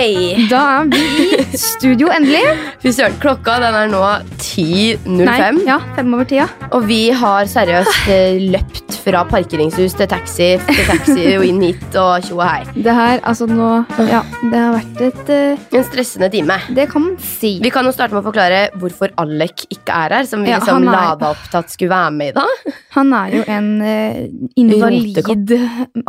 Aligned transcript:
Hei! 0.00 0.46
Da 0.48 0.60
er 0.78 0.86
vi 0.88 1.00
i 1.36 1.58
studio 1.60 2.08
endelig. 2.08 2.40
Fy 2.80 2.88
søren, 2.96 3.18
klokka 3.20 3.58
den 3.60 3.74
er 3.76 3.90
nå 3.92 4.00
10.05. 4.40 5.18
Nei, 5.28 5.50
ja, 5.66 5.76
fem 5.92 6.14
over 6.16 6.24
tida. 6.30 6.46
Og 6.72 6.86
vi 6.88 7.02
har 7.12 7.44
seriøst 7.52 8.08
eh, 8.08 8.40
løpt 8.54 8.79
fra 9.00 9.22
parkeringshus 9.28 9.94
til 9.98 10.08
taxi 10.10 10.48
til 10.66 10.84
taxi 10.88 11.24
og 11.36 11.44
inn 11.46 11.62
hit 11.64 11.96
og 12.00 12.26
tjo 12.26 12.38
og 12.38 12.44
hei. 12.46 12.62
Det 12.74 12.94
her, 12.96 13.20
altså 13.26 13.48
nå 13.50 13.70
Ja, 14.10 14.22
det 14.50 14.60
har 14.60 14.74
vært 14.76 15.02
et 15.08 15.32
uh, 15.32 15.76
En 15.78 15.86
stressende 15.86 16.30
time. 16.32 16.56
Det 16.76 16.86
kan 16.90 17.04
man 17.04 17.16
si. 17.22 17.54
Vi 17.62 17.72
kan 17.72 17.86
jo 17.86 17.92
starte 17.94 18.16
med 18.16 18.22
å 18.22 18.28
forklare 18.28 18.62
hvorfor 18.80 19.12
Alec 19.20 19.66
ikke 19.70 19.96
er 20.06 20.16
her. 20.18 20.28
Som 20.28 20.44
vi 20.44 20.52
Ja, 20.52 20.60
liksom 20.60 20.86
lada 20.88 21.32
opp 21.32 21.42
til 21.50 21.60
at 21.60 21.72
skulle 21.72 21.92
være 21.92 22.14
med 22.16 22.32
i 22.32 22.36
dag. 22.38 22.74
Han 22.96 23.12
er 23.16 23.36
jo 23.36 23.44
en 23.56 23.70
uh, 23.82 24.50
invalid 24.60 25.20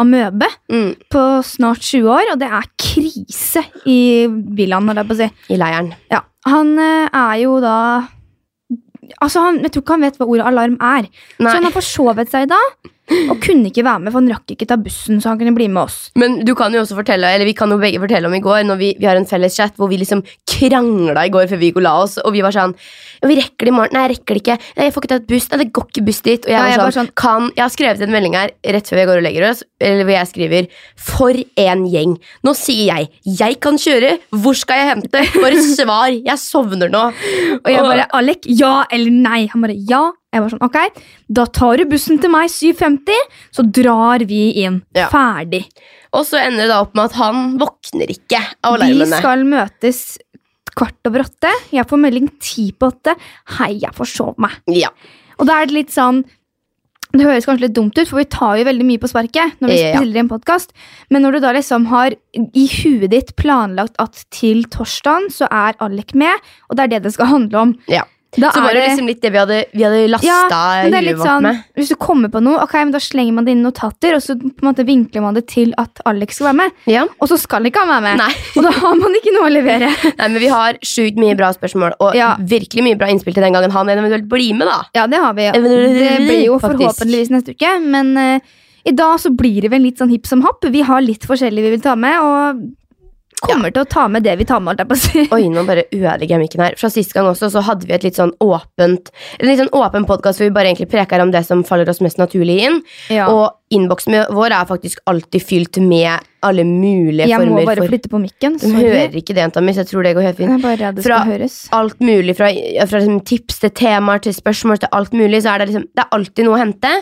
amøbe 0.02 0.50
Mm, 0.72 0.94
på 1.12 1.22
snart 1.44 1.84
20 1.84 2.08
år, 2.12 2.32
og 2.34 2.40
det 2.40 2.48
er 2.48 2.68
krise 2.80 3.64
i 3.90 4.28
villaen, 4.30 4.88
holdt 4.88 5.02
jeg 5.02 5.10
på 5.10 5.16
å 5.16 5.20
si. 5.20 5.28
I 5.54 5.60
leiren. 5.60 5.92
Ja, 6.12 6.22
han 6.48 6.74
uh, 6.80 7.08
er 7.12 7.36
jo 7.44 7.58
da 7.64 7.76
Altså, 9.20 9.42
han, 9.46 9.62
Jeg 9.66 9.72
tror 9.72 9.82
ikke 9.82 9.98
han 9.98 10.02
vet 10.08 10.18
hva 10.22 10.26
ordet 10.28 10.46
alarm 10.48 10.78
er. 10.82 11.08
Så 11.40 11.56
han 11.58 11.64
har 11.68 11.72
forsovet 11.76 12.32
seg 12.32 12.48
da, 12.52 12.60
og 13.32 13.40
kunne 13.44 13.70
ikke 13.72 13.84
være 13.86 14.04
med, 14.06 14.12
for 14.14 14.22
han 14.22 14.32
rakk 14.32 14.54
ikke 14.56 14.68
ta 14.70 14.78
bussen, 14.82 15.22
så 15.22 15.32
han 15.34 15.40
kunne 15.42 15.56
bli 15.58 15.68
med 15.72 15.84
oss. 15.84 16.00
Men 16.20 16.40
du 16.48 16.54
kan 16.58 16.74
jo 16.74 16.82
også 16.84 16.98
fortelle, 16.98 17.30
eller 17.36 17.48
vi 17.48 17.56
kan 17.58 17.72
jo 17.72 17.80
begge 17.82 18.00
fortelle 18.02 18.30
om 18.30 18.36
i 18.38 18.42
går, 18.44 18.64
når 18.68 18.80
vi, 18.82 18.92
vi 19.00 19.10
har 19.10 19.20
en 19.20 19.28
felles 19.30 19.56
chat 19.58 19.76
hvor 19.80 19.90
vi 19.92 20.00
liksom 20.02 20.24
krangla 20.50 21.26
i 21.28 21.34
går 21.34 21.48
før 21.52 21.62
vi 21.62 21.72
gikk 21.72 21.82
og 21.82 21.86
la 21.88 21.96
oss, 22.04 22.18
og 22.22 22.34
vi 22.36 22.44
var 22.46 22.56
sånn 22.56 22.76
«Ja, 23.22 23.28
Vi 23.30 23.36
rekker 23.38 23.68
det 23.68 23.72
i 23.72 23.76
morgen. 23.76 23.94
Nei, 23.94 24.02
jeg 24.08 24.12
rekker 24.16 24.38
det 24.38 24.42
ikke. 24.42 24.56
Nei, 24.78 24.86
jeg 24.88 24.94
får 24.96 25.04
ikke 25.04 25.12
tatt 25.12 25.28
buss. 25.30 25.46
Nei, 25.52 25.58
det 25.62 25.68
går 25.78 25.86
ikke 25.92 26.04
buss 26.08 26.22
dit. 26.26 26.46
Og 26.46 26.50
jeg, 26.50 26.58
Ja, 26.58 26.64
jeg 26.72 26.80
var 26.80 26.88
var 26.90 26.96
sånn, 26.96 27.10
kan, 27.22 27.50
jeg 27.56 27.62
har 27.64 27.74
skrevet 27.74 28.02
en 28.02 28.14
melding 28.16 28.38
her 28.40 28.54
rett 28.76 28.90
før 28.90 28.98
vi 29.02 29.06
går 29.12 29.22
og 29.22 29.26
legger 29.28 29.46
oss, 29.52 29.62
eller 29.82 30.08
hvor 30.08 30.16
jeg 30.16 30.30
skriver 30.32 30.68
For 30.98 31.42
en 31.66 31.84
gjeng. 31.92 32.16
Nå 32.48 32.56
sier 32.58 32.90
jeg 32.90 33.12
jeg 33.42 33.60
kan 33.62 33.78
kjøre. 33.82 34.16
Hvor 34.42 34.58
skal 34.58 34.82
jeg 34.82 34.90
hente? 34.96 35.22
Bare 35.44 35.62
svar. 35.62 36.10
Jeg 36.16 36.38
sovner 36.42 36.90
nå. 36.92 37.04
Og 37.62 37.70
jeg 37.70 37.86
bare 37.86 38.08
'Alek, 38.12 38.50
ja 38.50 38.86
eller 38.92 39.12
nei?' 39.12 39.48
Han 39.54 39.62
bare 39.62 39.78
'ja'. 39.78 40.12
Jeg 40.32 40.42
var 40.46 40.50
sånn, 40.54 40.64
ok, 40.64 40.78
Da 41.30 41.46
tar 41.46 41.78
du 41.82 41.86
bussen 41.92 42.20
til 42.24 42.32
meg 42.32 42.50
7.50, 42.50 43.18
så 43.52 43.66
drar 43.68 44.24
vi 44.28 44.64
inn. 44.64 44.82
Ja. 44.96 45.10
Ferdig. 45.12 45.66
Og 46.16 46.26
så 46.28 46.40
ender 46.40 46.66
det 46.66 46.72
da 46.72 46.82
opp 46.86 46.96
med 46.96 47.10
at 47.12 47.18
han 47.20 47.58
våkner 47.60 48.12
ikke 48.12 48.40
av 48.68 48.80
Vi 48.80 49.06
skal 49.12 49.44
møtes 49.48 50.18
kvart 50.72 51.08
over 51.10 51.26
åtte. 51.26 51.52
Jeg 51.76 51.88
får 51.88 52.00
melding 52.00 52.30
ti 52.40 52.70
på 52.72 52.88
åtte. 52.94 53.16
Hei, 53.58 53.74
jeg 53.84 53.92
forsov 53.96 54.38
meg. 54.40 54.56
Ja. 54.72 54.92
Og 55.40 55.48
da 55.50 55.60
er 55.62 55.68
det 55.68 55.76
litt 55.82 55.92
sånn 55.92 56.24
Det 57.12 57.26
høres 57.28 57.44
kanskje 57.44 57.66
litt 57.66 57.74
dumt 57.76 57.98
ut, 58.00 58.08
for 58.08 58.22
vi 58.22 58.24
tar 58.32 58.56
jo 58.56 58.64
veldig 58.64 58.86
mye 58.88 59.00
på 59.04 59.10
sparket 59.12 59.58
når 59.60 59.68
vi 59.68 59.80
Ja. 59.82 59.98
spiller 60.00 60.20
en 60.22 60.30
podcast. 60.30 60.70
men 61.10 61.22
når 61.24 61.32
du 61.34 61.40
da 61.42 61.52
liksom 61.52 61.88
har 61.88 62.12
i 62.56 62.68
huet 62.72 63.10
ditt 63.12 63.36
planlagt 63.36 63.96
at 64.00 64.24
til 64.32 64.64
torsdagen 64.64 65.28
så 65.28 65.46
er 65.52 65.74
Alek 65.82 66.16
med, 66.16 66.32
og 66.70 66.78
det 66.78 66.84
er 66.84 66.88
det 66.88 67.04
det 67.04 67.14
skal 67.16 67.26
handle 67.26 67.58
om, 67.60 67.76
ja. 67.90 68.04
Da 68.38 68.52
Så 68.56 68.62
var 68.64 68.74
det 68.74 68.86
liksom 68.88 69.08
litt 69.10 69.20
det 69.22 69.30
vi 69.34 69.38
hadde, 69.42 69.58
vi 69.76 69.84
hadde 69.84 70.08
lasta 70.08 70.28
Ja, 70.28 70.84
huet 70.88 71.18
vårt 71.18 71.28
sånn, 71.28 71.44
med. 71.44 71.64
Hvis 71.76 71.90
du 71.92 71.96
kommer 72.00 72.32
på 72.32 72.40
noe, 72.40 72.62
ok, 72.64 72.74
men 72.80 72.94
da 72.96 73.02
slenger 73.04 73.34
man 73.36 73.44
det 73.48 73.52
inn 73.52 73.60
i 73.60 73.66
notater, 73.66 74.16
og 74.16 74.22
så 74.24 74.38
på 74.40 74.48
en 74.64 74.70
måte 74.70 74.86
vinkler 74.88 75.26
man 75.26 75.36
det 75.36 75.44
til 75.52 75.74
at 75.82 76.00
Alex 76.08 76.40
skal 76.40 76.48
være 76.52 76.60
med. 76.62 76.72
Ja. 76.88 77.04
Og 77.20 77.28
så 77.28 77.38
skal 77.42 77.68
ikke 77.68 77.84
han 77.84 77.92
være 77.92 78.06
med. 78.06 78.22
Nei. 78.24 78.32
Og 78.56 78.64
da 78.64 78.72
har 78.78 78.96
man 79.02 79.20
ikke 79.20 79.36
noe 79.36 79.50
å 79.50 79.52
levere. 79.52 79.92
Nei, 80.22 80.30
men 80.32 80.40
Vi 80.46 80.52
har 80.54 80.80
sjukt 80.80 81.20
mye 81.20 81.36
bra 81.36 81.52
spørsmål 81.58 81.98
og 82.00 82.16
Ja. 82.16 82.32
virkelig 82.40 82.88
mye 82.88 82.98
bra 83.04 83.12
innspill 83.12 83.36
til 83.36 83.44
den 83.44 83.54
gangen 83.60 83.76
han 83.76 83.92
eventuelt 83.92 84.30
blir 84.32 84.56
med. 84.56 84.72
da 84.72 84.80
Ja, 84.96 85.08
det 85.12 85.20
har 85.20 85.34
vi. 85.36 85.50
Ja. 85.50 85.52
Det 85.52 86.18
blir 86.24 86.46
jo 86.46 86.60
forhåpentligvis 86.64 87.32
neste 87.36 87.52
uke, 87.58 87.74
men 87.84 88.16
uh, 88.16 88.40
i 88.88 88.96
dag 88.96 89.20
så 89.20 89.30
blir 89.36 89.62
det 89.62 89.72
vel 89.76 89.84
litt 89.84 90.00
sånn 90.00 90.10
hipp 90.10 90.26
som 90.26 90.42
happ. 90.48 90.64
Vi 90.72 90.82
har 90.88 91.02
litt 91.04 91.28
forskjellig 91.28 91.68
vi 91.68 91.74
vil 91.76 91.84
ta 91.84 91.96
med, 92.00 92.16
og 92.24 92.64
kommer 93.42 93.74
til 93.74 93.84
å 93.84 93.90
ta 93.90 94.08
med 94.12 94.26
det 94.26 94.38
vi 94.40 94.48
tar 94.48 94.62
med. 94.64 94.80
alt 94.80 94.90
på. 94.90 95.26
Oi, 95.36 95.46
nå 95.52 95.66
bare 95.68 95.86
ødelegger 95.90 96.36
jeg 96.36 96.44
mikken 96.44 96.66
her. 96.66 96.78
Fra 96.80 96.92
sist 96.94 97.16
gang 97.16 97.30
også 97.30 97.52
så 97.54 97.64
hadde 97.66 97.90
vi 97.90 97.96
et 97.98 98.06
litt 98.06 98.20
sånn 98.20 98.34
åpent 98.44 99.12
En 99.40 99.50
litt 99.50 99.60
sånn 99.60 99.72
åpen 99.76 100.08
podkast 100.10 100.40
hvor 100.40 100.48
vi 100.48 100.56
bare 100.56 100.72
egentlig 100.72 100.92
preker 100.92 101.24
om 101.24 101.34
det 101.34 101.44
som 101.48 101.66
faller 101.68 101.90
oss 101.92 102.02
mest 102.04 102.22
naturlig 102.22 102.60
inn. 102.68 102.82
Ja. 103.14 103.30
Og 103.32 103.76
innboksen 103.76 104.34
vår 104.36 104.56
er 104.56 104.70
faktisk 104.70 105.02
alltid 105.10 105.46
fylt 105.46 105.82
med 105.84 106.31
alle 106.42 106.64
mulige 106.66 107.28
jeg 107.30 107.46
må 107.46 107.60
bare 107.62 107.84
for 107.84 107.92
flytte 107.92 108.10
på 108.10 108.20
mikken. 108.22 108.56
du 108.58 108.66
hører 108.74 109.14
ikke 109.18 109.36
det, 109.36 109.44
jenta 109.44 109.62
mi, 109.62 109.74
så 109.76 109.84
jeg 109.84 109.92
tror 109.92 110.08
det 110.08 110.14
går 110.18 110.26
helt 110.26 110.40
fint. 110.40 110.66
Fra-. 111.06 111.22
Alt 111.78 112.02
mulig, 112.02 112.36
fra, 112.38 112.50
fra 112.90 113.02
liksom 113.02 113.20
tips 113.30 113.62
til 113.62 113.74
temaer 113.78 114.24
til 114.26 114.34
spørsmål 114.34 114.82
til 114.82 114.92
alt 114.98 115.14
mulig, 115.18 115.44
så 115.46 115.54
er 115.54 115.62
det 115.62 115.70
liksom 115.72 115.86
Det 115.92 116.04
er 116.06 116.18
alltid 116.18 116.48
noe 116.48 116.58
å 116.58 116.62
hente. 116.64 116.94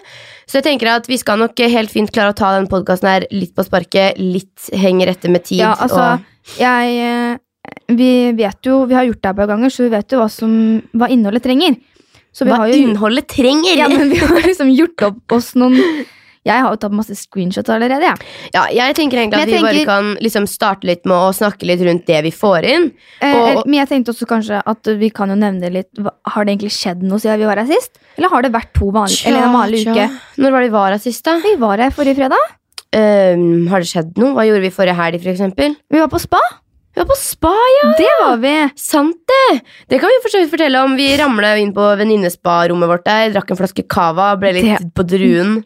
Så 0.49 0.59
jeg 0.59 0.67
tenker 0.67 0.91
at 0.91 1.07
vi 1.07 1.19
skal 1.21 1.39
nok 1.39 1.63
helt 1.71 1.93
fint 1.93 2.11
klare 2.11 2.33
å 2.33 2.37
ta 2.37 2.51
den 2.57 2.67
podkasten 2.71 3.11
her 3.11 3.27
litt 3.31 3.55
på 3.55 3.63
sparket, 3.67 4.19
litt 4.19 4.71
henger 4.75 5.13
etter 5.13 5.31
med 5.31 5.47
tid. 5.47 5.63
Ja, 5.63 5.75
altså, 5.79 6.17
og 6.17 6.59
jeg 6.59 6.99
eh, 7.05 7.39
Vi 7.95 8.11
vet 8.37 8.65
jo, 8.65 8.83
vi 8.89 8.97
har 8.97 9.07
gjort 9.07 9.21
det 9.21 9.31
her 9.31 9.39
par 9.39 9.51
ganger, 9.53 9.71
så 9.71 9.85
vi 9.85 9.93
vet 9.93 10.11
jo 10.15 10.19
hva, 10.23 10.29
som, 10.33 10.53
hva 10.97 11.09
innholdet 11.13 11.47
trenger. 11.47 11.79
Så 12.35 12.45
vi 12.45 12.51
hva 12.51 12.63
har 12.63 12.71
jo 12.71 12.79
innholdet 12.83 13.27
trenger! 13.31 13.75
ja, 13.77 13.87
men 13.91 14.11
vi 14.11 14.19
har 14.21 14.43
liksom 14.45 14.71
gjort 14.75 15.09
opp 15.09 15.39
oss 15.39 15.53
noen 15.59 15.79
Jeg 16.49 16.65
har 16.65 16.73
jo 16.75 16.79
tatt 16.81 16.95
masse 16.97 17.15
screenshots 17.15 17.69
allerede. 17.69 18.01
Ja. 18.09 18.15
Ja, 18.53 18.63
jeg 18.73 18.95
tenker 18.97 19.21
egentlig 19.21 19.41
at 19.41 19.47
vi 19.53 19.61
bare 19.63 19.85
kan 19.85 20.11
liksom 20.25 20.47
starte 20.49 20.87
litt 20.89 21.05
med 21.05 21.15
å 21.15 21.31
snakke 21.35 21.67
litt 21.69 21.81
rundt 21.85 22.05
det 22.09 22.21
vi 22.25 22.31
får 22.33 22.65
inn. 22.65 22.91
Eh, 23.21 23.35
Og- 23.57 23.65
men 23.67 23.79
jeg 23.85 23.89
tenkte 23.89 24.13
også 24.13 24.25
kanskje 24.29 24.61
at 24.65 24.91
vi 24.99 25.09
kan 25.09 25.29
jo 25.29 25.35
nevne 25.35 25.71
litt 25.71 25.89
Har 25.99 26.45
det 26.45 26.57
egentlig 26.57 26.71
skjedd 26.75 27.01
noe 27.03 27.19
siden 27.19 27.39
vi 27.39 27.45
var 27.45 27.57
her 27.57 27.65
sist? 27.69 27.97
Eller 28.17 28.29
har 28.29 28.41
det 28.41 28.51
vært 28.51 28.73
to 28.73 28.91
vanlige, 28.91 29.27
eller 29.27 29.43
en 29.47 29.53
vanlig 29.55 29.83
Tja, 29.83 29.91
uke? 29.93 30.07
tja. 30.09 30.41
Når 30.43 30.51
var 30.51 30.59
det 30.61 30.69
vi 30.69 30.73
var 30.77 30.91
her 30.91 30.97
sist, 30.99 31.23
da? 31.23 31.39
Vi 31.39 31.55
var 31.55 31.77
her 31.77 31.89
forrige 31.91 32.15
fredag. 32.17 32.55
Um, 32.91 33.67
har 33.67 33.79
det 33.79 33.87
skjedd 33.87 34.17
noe? 34.17 34.33
Hva 34.33 34.45
gjorde 34.47 34.61
vi 34.65 34.69
forrige 34.73 34.95
helg, 34.97 35.21
for 35.21 35.29
eksempel? 35.31 35.75
Vi 35.91 35.99
var 35.99 36.07
på 36.09 36.19
spa. 36.19 36.39
Vi 36.99 37.05
var 37.05 37.07
på 37.13 37.15
spa, 37.15 37.51
ja! 37.77 37.89
Det 37.95 38.07
var 38.19 38.37
vi. 38.41 38.53
Sant 38.75 39.15
det! 39.31 39.61
Det 39.87 39.99
kan 40.01 40.11
vi 40.11 40.17
for 40.19 40.33
så 40.33 40.41
vidt 40.41 40.49
fortelle 40.51 40.81
om. 40.83 40.97
Vi 40.99 41.05
ramla 41.15 41.53
inn 41.61 41.69
på 41.71 41.85
venninnesparommet 41.95 42.89
vårt 42.91 43.05
der, 43.07 43.29
drakk 43.31 43.53
en 43.53 43.59
flaske 43.61 43.85
cava, 43.87 44.33
ble 44.41 44.51
litt 44.57 44.67
Det- 44.81 44.89
på 44.97 45.05
druen. 45.07 45.61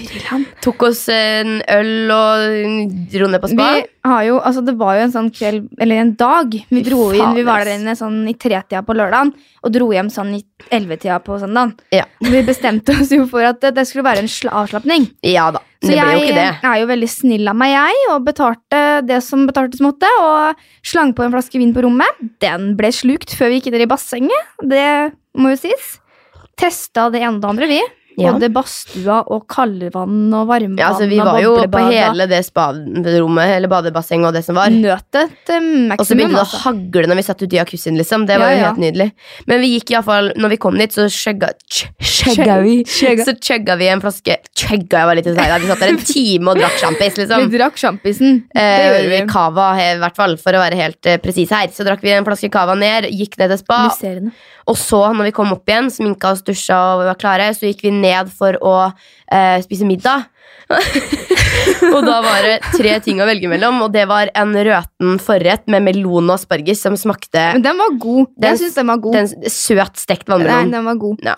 Tok 0.64 0.86
oss 0.88 1.02
en 1.12 1.58
øl 1.68 2.10
og 2.14 2.96
dro 3.12 3.28
ned 3.28 3.42
på 3.44 3.50
spa. 3.52 3.68
Vi 3.76 3.84
har 4.08 4.24
jo, 4.30 4.38
altså 4.40 4.64
Det 4.64 4.76
var 4.80 4.96
jo 4.96 5.04
en 5.04 5.12
sånn 5.18 5.30
kveld, 5.36 5.68
eller 5.84 6.00
en 6.00 6.14
dag. 6.16 6.56
Vi 6.72 6.82
dro 6.88 7.10
inn, 7.12 7.34
vi 7.36 7.44
var 7.44 7.64
der 7.68 7.76
inne 7.76 7.92
sånn 7.98 8.22
i 8.30 8.34
tretida 8.40 8.80
på 8.86 8.96
lørdagen 8.96 9.34
og 9.60 9.72
dro 9.76 9.90
hjem 9.92 10.08
sånn 10.08 10.32
i 10.38 10.44
ellevetida 10.72 11.20
på 11.20 11.36
søndagen. 11.42 11.74
Ja. 11.92 12.06
Vi 12.24 12.40
bestemte 12.46 12.96
oss 12.96 13.12
jo 13.12 13.26
for 13.28 13.44
at 13.44 13.60
det, 13.68 13.84
skulle 13.88 14.06
være 14.08 14.24
en 14.24 14.32
sla- 14.32 14.56
avslapning. 14.64 15.10
ja 15.28 15.50
da. 15.52 15.60
Så 15.80 15.94
jeg 15.96 16.32
er 16.60 16.74
jo 16.82 16.88
veldig 16.90 17.08
snill 17.08 17.48
av 17.48 17.56
meg, 17.56 17.72
jeg, 17.72 18.00
og 18.12 18.26
betalte 18.26 18.80
det 19.08 19.22
som 19.24 19.46
betaltes 19.48 19.80
måtte. 19.80 20.08
Og 20.20 20.60
slang 20.84 21.14
på 21.16 21.24
en 21.24 21.32
flaske 21.32 21.60
vin 21.60 21.72
på 21.76 21.84
rommet. 21.86 22.20
Den 22.44 22.74
ble 22.76 22.92
slukt 22.92 23.32
før 23.36 23.52
vi 23.52 23.60
gikk 23.60 23.72
ned 23.72 23.86
i 23.86 23.88
bassenget. 23.88 24.52
Det 24.60 24.90
må 25.40 25.54
jo 25.54 25.62
sies. 25.62 25.94
Testa 26.60 27.08
det 27.12 27.22
ene 27.24 27.38
og 27.38 27.40
det 27.40 27.52
andre, 27.54 27.70
vi. 27.70 27.80
Ja. 28.18 28.32
Både 28.34 28.48
badstua 28.52 29.20
og 29.30 29.44
kaldvann 29.48 30.32
og 30.34 30.48
varmevann. 30.50 30.78
Ja, 30.80 30.90
altså, 30.90 31.06
vi 31.08 31.16
var 31.22 31.38
jo 31.40 31.54
på 31.70 31.82
hele 31.90 32.26
det 32.28 32.40
spa-rommet, 32.44 33.54
eller 33.56 33.70
badebassenget 33.70 34.28
og 34.28 34.34
det 34.34 34.42
som 34.44 34.58
var. 34.58 34.68
Nøtet 34.74 35.30
maximum, 35.48 35.94
Og 35.98 36.06
så 36.08 36.16
begynte 36.18 36.34
det 36.34 36.40
å 36.40 36.44
Altså. 36.44 36.60
hagle 36.66 37.06
når 37.06 37.16
vi 37.20 37.22
satt 37.22 37.42
ute 37.44 37.54
i 37.54 37.60
jacuzzien, 37.60 37.96
liksom. 37.96 38.26
Det 38.26 38.36
var 38.40 38.50
Ja, 38.50 38.56
jo 38.56 38.60
ja. 38.60 38.66
helt 38.72 38.82
nydelig. 38.82 39.08
Men 39.46 39.60
vi 39.62 39.70
gikk 39.78 39.90
i 39.90 39.94
hvert 39.96 40.04
fall, 40.10 40.32
når 40.36 40.48
vi 40.50 40.56
kom 40.66 40.76
dit, 40.76 40.90
så 40.92 41.06
Chugga 41.08 42.60
vi. 42.62 42.84
Så 42.90 43.32
chugga 43.40 43.76
vi 43.76 43.88
en 43.88 44.00
flaske 44.02 44.36
Chugga, 44.56 44.98
jeg 45.00 45.06
var 45.08 45.14
litt 45.16 45.26
usikker. 45.30 45.60
Vi 45.62 45.70
satt 45.70 45.80
der 45.84 45.94
en 45.94 46.02
time 46.12 46.52
og 46.52 46.60
drakk 46.60 46.76
sjampis, 46.82 47.16
liksom. 47.16 47.46
Vi 47.48 47.56
drakk 47.58 47.76
sjampisen. 47.80 48.42
Eh, 48.54 49.00
vi. 49.08 49.20
Cava, 49.30 49.70
i 49.80 49.96
hvert 50.02 50.16
fall, 50.18 50.36
for 50.40 50.52
å 50.58 50.62
være 50.62 50.76
helt 50.80 51.06
eh, 51.06 51.16
presis 51.22 51.50
her. 51.54 51.68
Så 51.72 51.86
drakk 51.86 52.02
vi 52.04 52.12
en 52.16 52.26
flaske 52.26 52.50
cava 52.52 52.74
ned, 52.78 53.08
gikk 53.14 53.38
ned 53.40 53.54
til 53.54 53.62
spa. 53.62 53.80
Og 54.70 54.76
så, 54.78 55.00
når 55.16 55.30
vi 55.30 55.32
kom 55.34 55.50
opp 55.54 55.66
igjen, 55.70 55.88
sminka 55.90 56.34
oss, 56.34 56.42
dusja 56.46 56.76
og 56.98 57.06
var 57.08 57.18
klare, 57.20 57.48
så 57.56 57.66
gikk 57.70 57.80
vi 57.86 57.90
ned 57.96 58.09
for 58.36 58.58
å 58.62 58.74
eh, 58.90 59.58
spise 59.64 59.88
middag. 59.88 60.28
og 61.94 62.00
da 62.06 62.20
var 62.22 62.44
det 62.46 62.56
tre 62.76 62.92
ting 63.02 63.18
å 63.22 63.26
velge 63.26 63.48
mellom, 63.50 63.80
og 63.86 63.94
det 63.94 64.04
var 64.10 64.30
en 64.38 64.54
røten 64.54 65.16
forrett 65.22 65.66
med 65.72 65.82
melon 65.88 66.30
og 66.30 66.36
asparges 66.36 66.82
som 66.86 66.94
smakte 66.98 67.48
Men 67.56 67.64
den 67.64 67.80
var 67.80 67.96
god. 68.02 68.30
Den- 68.36 68.52
jeg 68.52 68.62
syns 68.62 68.78
den 68.78 68.92
var 68.92 69.00
god. 69.02 69.18
den 69.18 69.50
søt 69.50 69.98
stekt 69.98 70.28
Nei, 70.30 70.64
den 70.70 70.84
var 70.86 70.98
god. 71.00 71.24
Ja. 71.26 71.34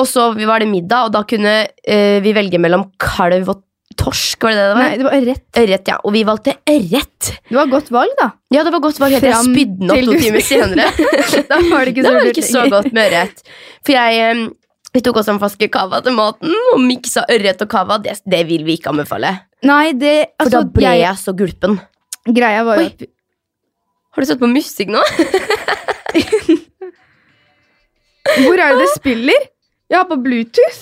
Og 0.00 0.06
så 0.08 0.30
var 0.46 0.60
det 0.60 0.70
middag, 0.70 1.08
og 1.10 1.12
da 1.12 1.24
kunne 1.28 1.56
eh, 1.84 2.20
vi 2.24 2.32
velge 2.36 2.60
mellom 2.62 2.88
kalv 2.98 3.52
og 3.52 3.66
torsk. 4.00 4.42
Var 4.42 4.54
det 4.54 4.60
det 4.60 4.68
det 4.68 4.76
var? 4.76 4.82
Nei, 4.82 4.96
det 4.96 5.06
var 5.06 5.16
ørret. 5.18 5.44
Ørret, 5.60 5.90
ja. 5.92 5.98
Og 6.04 6.14
vi 6.14 6.22
valgte 6.24 6.54
ørret. 6.72 7.30
Det 7.50 7.58
var 7.58 7.70
godt 7.72 7.90
valg, 7.94 8.14
da. 8.20 8.30
Ja, 8.54 8.64
det 8.66 8.72
var 8.74 8.82
godt 8.84 9.00
valg. 9.02 9.18
Jeg 9.18 9.42
spydde 9.44 9.80
den 9.82 9.92
opp 9.92 10.06
to 10.08 10.16
timer 10.24 10.46
senere. 10.46 10.88
da 11.50 11.60
var 11.68 11.84
det 11.84 11.94
ikke 11.94 12.04
så 12.06 12.14
var 12.14 12.24
det 12.24 12.32
ikke 12.34 12.48
så 12.48 12.64
godt 12.72 12.90
med 12.96 13.10
ørret. 13.10 13.44
For 13.86 13.96
jeg 13.96 14.30
em, 14.30 14.42
vi 14.90 15.00
tok 15.06 15.20
også 15.20 15.34
en 15.34 15.40
flaske 15.42 15.68
cava 15.70 16.00
til 16.02 16.14
maten 16.16 16.54
og 16.72 16.80
miksa 16.82 17.22
ørret 17.30 17.62
og 17.62 17.70
cava. 17.70 17.98
Det, 18.02 18.16
det 18.26 18.42
vil 18.48 18.64
vi 18.66 18.72
ikke 18.78 18.90
anbefale. 18.90 19.30
Nei, 19.66 19.92
det 19.94 20.14
For 20.34 20.46
altså, 20.46 20.56
da 20.56 20.74
ble 20.74 20.86
jeg, 20.88 21.02
jeg, 21.04 21.16
så 21.20 21.34
gulpen. 21.36 21.78
Greia 22.26 22.64
var 22.66 22.80
jo 22.80 22.86
at 22.90 23.06
Har 24.10 24.18
du 24.22 24.26
satt 24.28 24.40
på 24.42 24.50
musikk 24.50 24.88
nå? 24.92 25.02
Hvor 28.40 28.58
er 28.60 28.74
det 28.74 28.82
det 28.82 28.90
spiller? 28.96 29.46
Jeg 29.90 29.98
har 29.98 30.06
på 30.10 30.18
Bluetooth. 30.22 30.80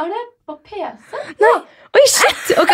Er 0.00 0.08
det 0.08 0.22
på 0.48 0.56
PC? 0.64 1.20
Nei. 1.40 1.56
Oi, 1.90 2.04
shit! 2.06 2.52
ok. 2.60 2.70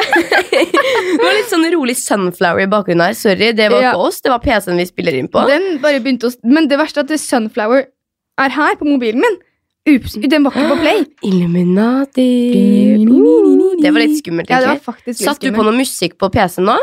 det 0.53 1.23
var 1.23 1.33
litt 1.39 1.49
sånn 1.49 1.65
rolig 1.73 1.95
sunflower 1.97 2.61
i 2.67 2.69
bakgrunnen 2.69 3.07
her. 3.09 3.15
Sorry, 3.17 3.53
det 3.57 3.71
var 3.73 3.81
Ja. 3.83 3.93
ikke 3.95 4.09
oss, 4.11 4.21
det 4.21 4.33
var 4.33 4.43
PC-en 4.45 4.77
vi 4.81 4.85
spiller 4.89 5.17
inn 5.17 5.29
på. 5.33 5.45
Den 5.49 5.79
bare 5.81 6.01
begynte 6.05 6.29
å 6.29 6.35
Men 6.45 6.69
det 6.69 6.77
verste 6.81 7.01
er 7.01 7.07
at 7.07 7.13
det 7.15 7.21
Sunflower 7.23 7.87
er 8.39 8.51
her 8.59 8.75
på 8.77 8.85
mobilen 8.89 9.23
min. 9.25 9.39
Ups, 9.87 10.17
den 10.19 10.43
var 10.45 10.51
ikke 10.53 10.69
på 10.75 10.77
play. 10.83 11.05
Illuminati 11.31 12.27
Det 13.83 13.93
var 13.95 14.03
litt 14.03 14.19
skummelt, 14.21 14.51
Ja, 14.51 14.61
det 14.61 14.69
var 14.75 14.81
faktisk 14.83 15.21
litt 15.21 15.29
Satt 15.29 15.41
du 15.45 15.53
på 15.55 15.65
noe 15.67 15.77
musikk 15.77 16.17
på 16.21 16.29
PC-en 16.35 16.67
nå? 16.71 16.77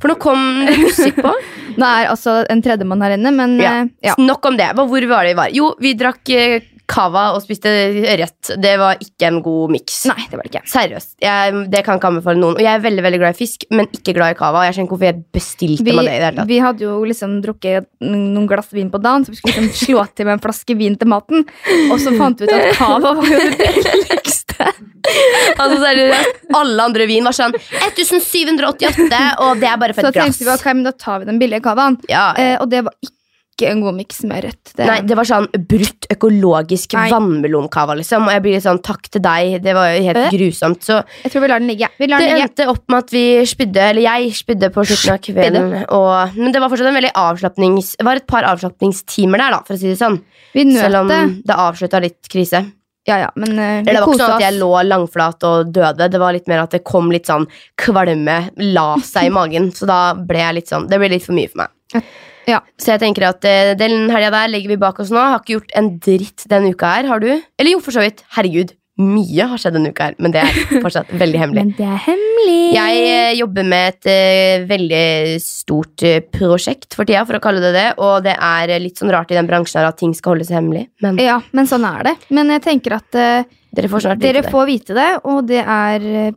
For 0.00 0.12
nå 0.12 0.16
kom 0.20 0.40
det 0.68 0.76
musikk 0.86 1.16
på. 1.24 1.32
Det 1.76 1.86
er 1.88 2.10
altså 2.12 2.38
en 2.52 2.60
tredjemann 2.64 3.00
her 3.04 3.14
inne, 3.16 3.32
men 3.32 3.56
Ja. 3.60 3.70
eh, 3.82 3.88
ja. 4.10 4.14
Nok 4.20 4.44
om 4.50 4.56
det. 4.58 4.68
Hvor 4.76 4.88
var 5.08 5.24
det 5.24 5.32
vi 5.32 5.38
var? 5.40 5.52
Jo, 5.56 5.70
vi 5.80 5.94
drakk 5.96 6.32
eh, 6.36 6.60
cava 6.86 7.24
og 7.34 7.42
spiste 7.44 7.70
ørret. 8.06 8.50
Det 8.62 8.72
var 8.78 9.00
ikke 9.02 9.26
en 9.30 9.40
god 9.44 9.72
miks. 9.74 9.98
Nei, 10.10 10.26
det 10.30 10.38
var 10.38 10.46
det 10.46 10.52
ikke. 10.54 10.62
Seriøst. 10.70 11.10
Jeg, 11.24 11.64
det 11.72 11.82
kan 11.86 11.98
ikke 11.98 12.10
anbefale 12.12 12.38
noen. 12.40 12.54
Og 12.58 12.62
jeg 12.62 12.72
er 12.78 12.84
veldig 12.84 13.04
veldig 13.06 13.20
glad 13.22 13.34
i 13.34 13.38
fisk, 13.40 13.66
men 13.74 13.88
ikke 13.92 14.14
glad 14.16 14.36
i 14.36 14.38
cava. 14.38 14.62
Jeg 14.68 14.76
skjønner 14.76 14.86
ikke 14.88 14.96
hvorfor 14.96 15.10
jeg 15.10 15.20
bestilte 15.34 15.86
Vi, 15.88 15.96
meg 15.98 16.06
det. 16.06 16.14
i 16.14 16.20
det 16.20 16.28
hele 16.30 16.40
tatt. 16.42 16.50
vi 16.52 16.58
hadde 16.62 16.86
jo 16.86 16.96
liksom 17.10 17.36
drukket 17.44 17.88
noen 18.06 18.46
glass 18.50 18.70
vin 18.76 18.90
på 18.94 19.00
dagen, 19.02 19.26
så 19.26 19.34
vi 19.34 19.40
skulle 19.40 19.56
liksom 19.66 19.86
slå 19.86 20.06
til 20.16 20.28
med 20.30 20.38
en 20.38 20.44
flaske 20.46 20.78
vin 20.78 20.96
til 21.00 21.10
maten. 21.10 21.46
Og 21.90 21.98
så 22.02 22.14
fant 22.18 22.40
vi 22.40 22.46
ut 22.48 22.54
at 22.56 22.70
cava 22.78 23.14
var 23.18 23.32
jo 23.34 23.42
det 23.44 23.56
billigste. 23.60 24.56
Altså, 25.06 25.76
seriøst, 25.78 26.40
alle 26.58 26.82
andre 26.82 27.04
vin 27.06 27.22
var 27.22 27.34
sånn 27.36 27.52
1788, 27.54 29.20
og 29.44 29.60
det 29.62 29.68
er 29.70 29.76
bare 29.80 29.94
for 29.94 30.08
et 30.08 30.16
glass. 30.16 30.34
Så 30.34 30.42
tenkte 30.42 30.46
vi 30.48 30.54
ok, 30.54 30.66
men 30.74 30.86
da 30.88 30.92
tar 30.98 31.20
vi 31.22 31.28
den 31.30 31.38
billige 31.42 31.62
cavaen. 31.64 31.98
Ja, 32.10 32.24
Eh, 32.36 32.56
og 32.60 32.68
det 32.72 32.82
var 32.84 32.92
ikke 33.00 33.15
en 33.64 33.80
god 33.80 33.94
miks 33.96 34.20
med 34.28 34.44
rødt. 34.44 34.72
Det, 34.76 34.84
Nei, 34.86 34.98
det 35.08 35.16
var 35.16 35.24
sånn 35.24 35.46
brutt 35.68 36.04
økologisk 36.12 36.92
Nei. 36.92 37.06
vannmelonkava, 37.10 37.96
liksom. 37.96 38.26
Og 38.28 38.32
jeg 38.34 38.42
blir 38.44 38.52
litt 38.58 38.66
sånn 38.66 38.82
takk 38.84 39.08
til 39.08 39.22
deg. 39.24 39.62
Det 39.64 39.72
var 39.74 39.94
jo 39.94 40.02
helt 40.04 40.20
Øh? 40.20 40.30
grusomt. 40.36 40.82
Så 40.84 40.98
Jeg 41.24 41.32
tror 41.32 41.40
vi 41.40 41.48
lar 41.48 41.58
den 41.64 41.68
ligge. 41.72 41.88
Vi 41.98 42.06
lar 42.06 42.18
det 42.20 42.28
den 42.28 42.36
ligge. 42.36 42.48
endte 42.50 42.68
opp 42.68 42.84
med 42.92 42.98
at 42.98 43.10
vi 43.16 43.24
spydde, 43.48 43.82
eller 43.90 44.02
jeg 44.02 44.32
spydde 44.36 44.70
på 44.76 44.84
slutten 44.84 45.14
av 45.14 45.20
kvelden. 45.24 45.86
Og, 45.88 46.36
men 46.36 46.52
det 46.52 46.60
var 46.60 46.68
fortsatt 46.68 46.92
en 46.92 47.00
veldig 47.00 47.14
avslapnings... 47.14 47.96
Det 47.96 48.04
var 48.04 48.16
et 48.16 48.26
par 48.26 48.44
avslapningstimer 48.44 49.38
der, 49.38 49.50
da, 49.56 49.62
for 49.64 49.74
å 49.74 49.78
si 49.80 49.88
det 49.88 49.98
sånn. 49.98 50.20
Vi 50.52 50.66
Selv 50.76 51.00
om 51.04 51.08
det. 51.08 51.22
det 51.48 51.56
avslutta 51.56 52.00
litt 52.04 52.28
krise. 52.28 52.64
Ja, 53.06 53.18
ja, 53.22 53.28
men 53.38 53.52
uh, 53.54 53.84
det 53.86 53.92
var 53.94 54.02
ikke 54.08 54.18
sånn 54.18 54.32
at 54.34 54.40
jeg 54.42 54.58
lå 54.58 54.70
langflat 54.82 55.44
og 55.46 55.68
døde. 55.70 56.08
Det 56.10 56.18
var 56.18 56.32
litt 56.34 56.48
mer 56.50 56.64
at 56.64 56.72
det 56.74 56.82
kom 56.82 57.12
litt 57.14 57.28
sånn 57.30 57.46
kvalme, 57.78 58.50
la 58.74 58.96
seg 58.98 59.28
i 59.28 59.30
magen. 59.30 59.68
Så 59.70 59.86
da 59.86 60.12
ble 60.18 60.40
jeg 60.42 60.56
litt 60.58 60.72
sånn 60.72 60.88
Det 60.90 60.98
ble 60.98 61.12
litt 61.12 61.22
for 61.24 61.36
mye 61.38 61.46
for 61.52 61.62
meg. 61.62 62.02
Ja. 62.46 62.60
Så 62.78 62.92
jeg 62.94 63.00
tenker 63.02 63.28
at 63.30 63.44
eh, 63.48 63.74
den 63.78 64.08
helga 64.12 64.30
der 64.34 64.50
legger 64.54 64.68
vi 64.74 64.80
bak 64.80 64.98
oss 65.02 65.10
nå. 65.14 65.18
Har 65.18 65.40
ikke 65.42 65.56
gjort 65.58 65.72
en 65.78 65.92
dritt 65.98 66.46
denne 66.50 66.72
uka 66.74 66.96
her. 66.98 67.08
Har 67.10 67.22
du? 67.22 67.30
Eller 67.58 67.72
jo, 67.74 67.80
for 67.82 67.96
så 67.96 68.04
vidt. 68.04 68.22
Herregud. 68.36 68.74
Mye 68.96 69.44
har 69.50 69.60
skjedd 69.60 69.74
denne 69.76 69.90
uka 69.92 70.06
her, 70.08 70.14
men 70.24 70.32
det 70.32 70.40
er 70.40 70.54
fortsatt 70.84 71.10
veldig 71.20 71.40
hemmelig. 71.42 71.60
Men 71.66 71.72
det 71.76 71.84
er 71.84 71.98
hemmelig. 72.06 72.60
Jeg 72.72 73.02
eh, 73.10 73.32
jobber 73.36 73.66
med 73.68 73.90
et 73.90 74.08
eh, 74.08 74.62
veldig 74.70 75.02
stort 75.44 76.04
eh, 76.08 76.22
prosjekt 76.32 76.96
for 76.96 77.04
tida, 77.04 77.26
for 77.28 77.36
å 77.36 77.42
kalle 77.44 77.60
det 77.60 77.74
det. 77.76 77.84
Og 78.00 78.22
det 78.24 78.32
er 78.38 78.72
eh, 78.72 78.80
litt 78.80 78.96
sånn 79.02 79.12
rart 79.12 79.34
i 79.34 79.36
den 79.36 79.50
bransjen 79.50 79.82
her 79.82 79.90
at 79.90 79.98
ting 80.00 80.14
skal 80.16 80.32
holdes 80.36 80.48
hemmelig. 80.54 80.86
Men 81.04 81.20
Ja, 81.20 81.42
men 81.52 81.68
sånn 81.68 81.84
er 81.84 82.08
det. 82.08 82.14
Men 82.32 82.54
jeg 82.54 82.64
tenker 82.70 82.96
at 83.02 83.20
eh, 83.20 83.44
dere 83.76 83.90
får 83.92 84.06
snart 84.06 84.22
dere 84.24 84.40
vite 84.40 84.46
det. 84.48 84.54
får 84.56 84.70
vite 84.72 84.96
det, 84.96 85.10
og 85.28 85.42
det 85.52 85.60
er 85.60 86.08
eh, 86.22 86.30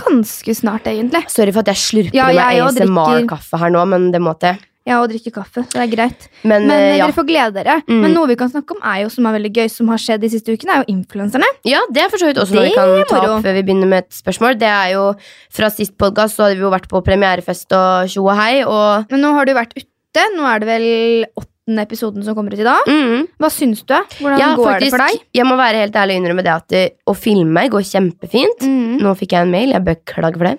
ganske 0.00 0.54
snart, 0.56 0.86
egentlig. 0.88 1.20
Sorry 1.28 1.52
for 1.52 1.66
at 1.66 1.74
jeg 1.74 1.82
slurper 1.84 2.16
Ja, 2.16 2.30
i 2.32 2.38
jeg 2.38 2.62
meg 2.64 2.78
drikker- 2.78 2.94
ASMR-kaffe 2.94 3.60
her 3.60 3.74
nå, 3.74 3.84
men 3.92 4.08
det 4.14 4.22
må 4.24 4.32
til. 4.40 4.56
Ja, 4.84 4.98
og 5.00 5.08
drikke 5.08 5.30
kaffe. 5.32 5.62
Så 5.64 5.78
det 5.78 5.84
er 5.86 5.92
greit. 5.94 6.26
Men, 6.42 6.66
Men 6.68 6.74
eh, 6.74 6.82
eh, 6.90 6.96
ja. 6.98 7.06
dere 7.06 7.16
får 7.16 7.26
glede 7.28 7.54
dere. 7.56 7.78
Mm. 7.88 8.02
Men 8.02 8.12
noe 8.18 8.28
vi 8.28 8.36
kan 8.40 8.50
snakke 8.52 8.76
om, 8.76 8.82
er 8.84 8.98
jo 9.04 9.12
som 9.14 9.28
er 9.30 9.36
veldig 9.38 9.52
gøy, 9.56 9.70
som 9.72 9.88
har 9.88 10.02
skjedd 10.02 10.20
de 10.26 10.30
siste 10.34 10.52
ukene, 10.52 10.74
er 10.74 10.84
jo 10.84 10.92
influenserne. 10.92 11.48
ja, 11.64 11.80
det 11.88 12.04
er 12.04 12.12
for 12.12 12.20
så 12.20 12.28
vidt 12.28 12.42
også 12.42 12.58
noe 12.58 12.66
vi 12.68 12.74
kan 12.76 12.92
ta 13.08 13.22
opp 13.30 13.46
før 13.46 13.56
vi 13.56 13.64
begynner 13.64 13.88
med 13.88 14.04
et 14.04 14.18
spørsmål. 14.18 14.58
Det 14.60 14.68
er 14.68 14.92
jo 14.96 15.06
Fra 15.54 15.70
sist 15.72 15.96
podkast 16.00 16.36
så 16.36 16.48
hadde 16.48 16.58
vi 16.60 16.66
jo 16.66 16.72
vært 16.74 16.90
på 16.90 17.00
premierefest 17.06 17.72
og 17.72 18.12
tjo 18.12 18.26
og 18.26 18.36
hei, 18.36 18.60
og 18.68 19.08
Men 19.12 19.24
nå 19.24 19.32
har 19.38 19.48
du 19.48 19.54
vært 19.56 19.72
ute. 19.78 20.28
Nå 20.36 20.44
er 20.46 20.62
det 20.62 20.68
vel 20.68 20.86
åttende 21.32 21.53
episoden 21.66 22.22
som 22.24 22.34
kommer 22.36 22.52
ut 22.52 22.60
i 22.60 22.64
dag. 22.66 22.84
mm, 22.86 23.26
Hva 23.40 23.48
syns 23.50 23.80
du? 23.88 23.94
Hvordan 24.20 24.38
ja, 24.38 24.54
går 24.56 24.64
faktisk, 24.68 24.84
det 24.84 24.90
for 24.90 24.98
deg? 25.06 25.20
Jeg 25.34 25.46
må 25.48 25.56
være 25.56 25.80
helt 25.80 25.94
ærlig 25.96 26.16
og 26.16 26.20
innrømme 26.22 26.44
det 26.44 26.52
at 26.52 26.74
å 27.08 27.14
filme 27.16 27.68
går 27.72 27.80
kjempefint. 27.88 28.60
Mm. 28.60 28.98
Nå 29.00 29.14
fikk 29.16 29.32
jeg 29.32 29.42
en 29.46 29.50
mail, 29.50 29.72
jeg 29.72 29.84
beklager 29.84 30.36
for 30.38 30.44
det. 30.44 30.58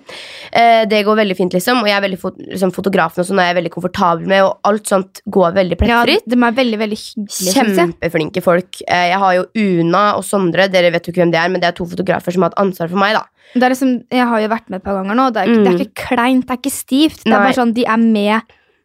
Eh, 0.52 0.84
det 0.90 1.04
går 1.06 1.16
veldig 1.22 1.36
fint, 1.38 1.52
liksom. 1.54 1.78
Og 1.82 1.86
jeg 1.86 1.96
er 1.96 2.02
veldig 2.08 2.18
fot 2.20 2.36
liksom, 2.38 2.72
fotografen 2.74 3.20
og 3.22 3.26
sånn 3.30 3.38
er 3.40 3.52
jeg 3.54 3.58
veldig 3.62 3.72
komfortabel 3.76 4.26
med, 4.26 4.42
og 4.44 4.58
alt 4.64 4.86
sånt 4.86 5.22
går 5.30 5.54
veldig 5.54 5.78
plettfritt. 5.78 6.26
Ja, 6.26 6.34
de 6.34 6.42
er 6.42 6.58
veldig, 6.58 6.78
veldig 6.82 6.98
hyggelige. 7.04 7.76
Kjempeflinke 7.76 8.42
folk. 8.42 8.82
Eh, 8.88 9.06
Jeg 9.14 9.18
har 9.22 9.34
jo 9.38 9.44
Una 9.54 10.16
og 10.18 10.24
Sondre, 10.24 10.68
dere 10.68 10.90
vet 10.90 11.06
jo 11.06 11.12
ikke 11.12 11.22
hvem 11.22 11.30
det 11.32 11.38
er, 11.40 11.48
men 11.48 11.60
det 11.60 11.68
er 11.68 11.72
to 11.78 11.86
fotografer 11.86 12.32
som 12.34 12.42
har 12.42 12.50
hatt 12.50 12.58
ansvar 12.66 12.88
for 12.90 12.98
meg. 12.98 13.14
da 13.14 13.24
Det 13.54 13.62
liksom, 13.70 14.04
jeg 14.10 14.26
har 14.26 14.40
jo 14.40 14.48
vært 14.48 14.68
med 14.68 14.80
et 14.80 14.84
par 14.84 14.94
ganger 14.98 15.14
nå. 15.14 15.32
Det 15.32 15.36
er, 15.42 15.46
ikke- 15.46 15.62
det 15.62 15.66
er 15.66 15.76
Mm. 15.76 15.80
ikke 15.86 15.94
kleint, 16.08 16.46
det 16.46 16.50
er 16.50 16.56
ikke 16.56 16.72
stivt. 16.72 17.22
Det 17.24 17.32
er 17.32 17.38
Nei. 17.38 17.52
bare 17.52 17.54
sånn, 17.54 17.74
De 17.74 17.84
er 17.86 17.96
med 17.96 18.42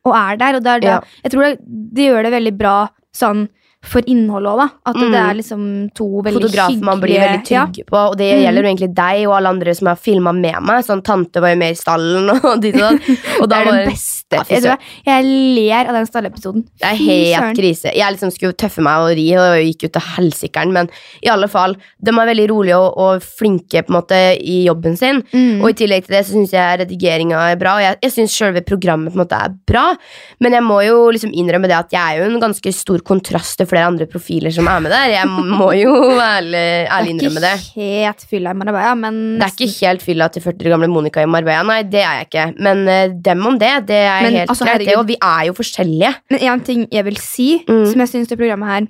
og 0.07 0.15
er 0.17 0.37
der. 0.41 0.57
Og 0.57 0.63
det 0.65 0.71
er 0.75 0.79
det, 0.83 0.89
Ja. 0.89 0.99
Jeg 1.23 1.31
tror 1.31 1.43
det, 1.47 1.57
de 1.95 2.07
gjør 2.09 2.23
det 2.23 2.31
veldig 2.33 2.57
bra 2.57 2.75
sånn 3.15 3.47
for 3.83 4.01
innholdet 4.05 4.51
òg, 4.51 4.57
da. 4.61 4.67
At 4.85 4.95
Mm. 4.95 5.11
det 5.11 5.19
er 5.19 5.33
liksom 5.39 5.61
to 5.97 6.05
veldig 6.21 6.37
Fotografer 6.41 6.83
man 6.85 6.99
blir 7.01 7.17
veldig 7.19 7.49
ja. 7.49 7.65
trygge 7.65 7.85
på, 7.89 7.97
og 8.11 8.17
det 8.17 8.27
Mm. 8.35 8.43
gjelder 8.45 8.61
jo 8.61 8.69
egentlig 8.69 8.93
deg 8.95 9.27
og 9.27 9.33
alle 9.37 9.49
andre 9.49 9.73
som 9.75 9.87
har 9.87 9.95
filma 9.95 10.31
med 10.33 10.61
meg. 10.61 10.83
Sånn 10.85 11.01
Tante 11.03 11.41
var 11.41 11.49
jo 11.49 11.57
med 11.57 11.71
i 11.71 11.79
stallen, 11.79 12.29
og 12.29 12.61
dit 12.61 12.75
og 12.75 12.81
datt. 12.81 13.09
Og 13.41 13.49
Det 13.49 13.57
er 13.57 13.65
var 13.65 13.71
den 13.73 13.89
beste. 13.89 14.17
Ja, 14.31 14.43
jeg, 14.47 14.63
jeg, 14.63 14.77
jeg 15.05 15.23
ler 15.57 15.89
av 15.89 15.93
den 15.97 16.05
stallepisoden. 16.05 16.63
Det 16.79 16.87
er 16.91 16.95
helt 16.95 17.57
krise. 17.57 17.91
Jeg 17.95 18.13
liksom 18.13 18.31
skulle 18.31 18.53
tøffe 18.53 18.81
meg 18.85 19.01
og 19.01 19.17
ri, 19.17 19.25
og 19.35 19.57
gikk 19.65 19.83
ut 19.89 19.93
til 19.97 20.05
helsikeren, 20.15 20.71
men 20.71 20.89
i 21.25 21.27
alle 21.33 21.49
fall, 21.49 21.75
de 21.99 22.11
er 22.13 22.29
veldig 22.31 22.47
rolige 22.53 22.77
og, 22.77 22.97
og 22.97 23.21
flinke 23.25 23.81
på 23.83 23.89
en 23.91 23.97
måte 23.97 24.21
i 24.39 24.63
jobben 24.67 24.95
sin. 24.95 25.23
Mm. 25.33 25.61
Og 25.63 25.69
i 25.71 25.73
tillegg 25.81 26.05
til 26.05 26.15
det 26.15 26.25
så 26.27 26.37
syns 26.37 26.51
jeg 26.53 26.79
redigeringa 26.85 27.41
er 27.51 27.57
bra, 27.57 27.75
og 27.79 27.81
jeg, 27.81 27.97
jeg 28.03 28.11
syns 28.11 28.37
selve 28.37 28.61
programmet 28.63 29.11
på 29.11 29.17
en 29.19 29.25
måte 29.25 29.41
er 29.41 29.49
bra. 29.67 29.95
Men 30.39 30.53
jeg 30.53 30.63
må 30.63 30.79
jo 30.85 31.09
liksom 31.11 31.33
innrømme 31.33 31.67
det 31.67 31.75
at 31.81 31.91
jeg 31.91 32.01
er 32.01 32.21
jo 32.23 32.29
en 32.29 32.39
ganske 32.39 32.71
stor 32.77 32.99
kontrast 33.03 33.57
til 33.57 33.67
flere 33.71 33.87
andre 33.89 34.05
profiler 34.11 34.53
som 34.53 34.67
er 34.67 34.83
med 34.83 34.91
der. 34.93 35.07
Jeg 35.15 35.27
må 35.31 35.71
jo 35.79 35.95
ærlig, 36.19 36.63
ærlig 36.91 37.15
innrømme 37.15 37.41
det. 37.41 37.41
Det 37.41 37.51
er 37.55 37.63
ikke 37.63 37.89
helt 38.05 38.25
fylla 38.29 38.53
i 38.53 38.59
Marbella, 38.61 38.93
men 38.99 39.19
Det 39.39 39.47
er 39.47 39.55
ikke 39.55 39.87
helt 39.87 40.05
fylla 40.05 40.29
til 40.35 40.43
40 40.45 40.67
år 40.69 40.75
gamle 40.75 40.91
Monica 40.91 41.23
i 41.23 41.29
Marbella, 41.31 41.63
nei, 41.71 41.81
det 41.87 42.03
er 42.03 42.19
jeg 42.21 42.29
ikke. 42.29 42.45
Men 42.67 42.83
uh, 42.87 43.17
dem 43.31 43.45
om 43.47 43.57
det, 43.61 43.73
det 43.89 44.01
er 44.05 44.25
Men, 44.27 44.39
helt 44.43 44.49
altså, 44.55 44.67
greit. 44.69 44.85
det. 44.91 44.97
Og 44.99 45.07
vi 45.09 45.17
er 45.21 45.45
jo 45.49 45.53
forskjellige. 45.57 46.13
Men 46.35 46.45
en 46.51 46.65
ting 46.71 46.87
jeg 46.91 47.05
vil 47.07 47.17
si, 47.23 47.49
Mm. 47.67 47.85
som 47.91 47.99
jeg 48.05 48.09
syns 48.11 48.27
det 48.29 48.37
programmet 48.37 48.67
her 48.69 48.87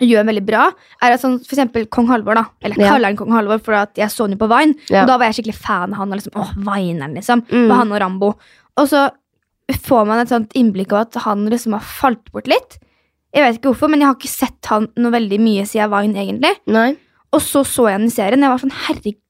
gjør 0.00 0.24
veldig 0.30 0.42
bra, 0.46 0.66
er 1.02 1.12
at 1.12 1.20
sånn, 1.20 1.38
for 1.44 1.52
eksempel 1.56 1.84
Kong 1.92 2.06
Halvor, 2.08 2.34
da. 2.38 2.44
Eller 2.64 2.76
jeg 2.78 2.86
Ja. 2.86 2.92
kaller 2.94 3.08
han 3.10 3.16
Kong 3.18 3.32
Halvor, 3.36 3.58
for 3.62 3.74
at 3.74 3.94
jeg 3.98 4.08
så 4.08 4.28
jo 4.30 4.36
på 4.40 4.48
Vine. 4.48 4.74
Ja. 4.88 5.02
Og 5.02 5.08
da 5.08 5.18
var 5.18 5.26
jeg 5.28 5.34
skikkelig 5.44 5.58
fan 5.60 5.92
av 5.92 5.98
han. 5.98 6.12
Og 6.12 6.18
liksom, 6.20 6.32
åh, 6.40 6.52
Vineren, 6.56 7.14
liksom. 7.18 7.42
Mm. 7.50 7.66
Med 7.68 7.76
han 7.76 7.92
og 7.92 8.00
Rambo. 8.00 8.30
Og 8.78 8.88
så 8.88 9.10
får 9.70 10.06
man 10.06 10.18
et 10.20 10.28
sånt 10.28 10.52
innblikk 10.56 10.92
av 10.92 11.00
at 11.08 11.14
han 11.24 11.44
liksom 11.50 11.72
har 11.76 11.80
falt 11.84 12.24
bort 12.32 12.48
litt. 12.48 12.78
Jeg 13.34 13.44
vet 13.44 13.58
ikke 13.58 13.70
hvorfor, 13.70 13.90
men 13.92 14.02
jeg 14.02 14.10
har 14.10 14.18
ikke 14.18 14.32
sett 14.32 14.70
han 14.72 14.88
noe 14.98 15.14
veldig 15.14 15.38
mye 15.42 15.66
siden 15.68 15.92
Vine, 15.92 16.24
egentlig. 16.24 16.54
Nei. 16.70 16.90
Og 17.30 17.42
så 17.44 17.62
så 17.66 17.86
jeg 17.86 18.00
han 18.00 18.08
i 18.08 18.14
serien, 18.14 18.42
jeg 18.42 18.50
var 18.50 18.62
sånn, 18.62 18.78
herregud, 18.88 19.20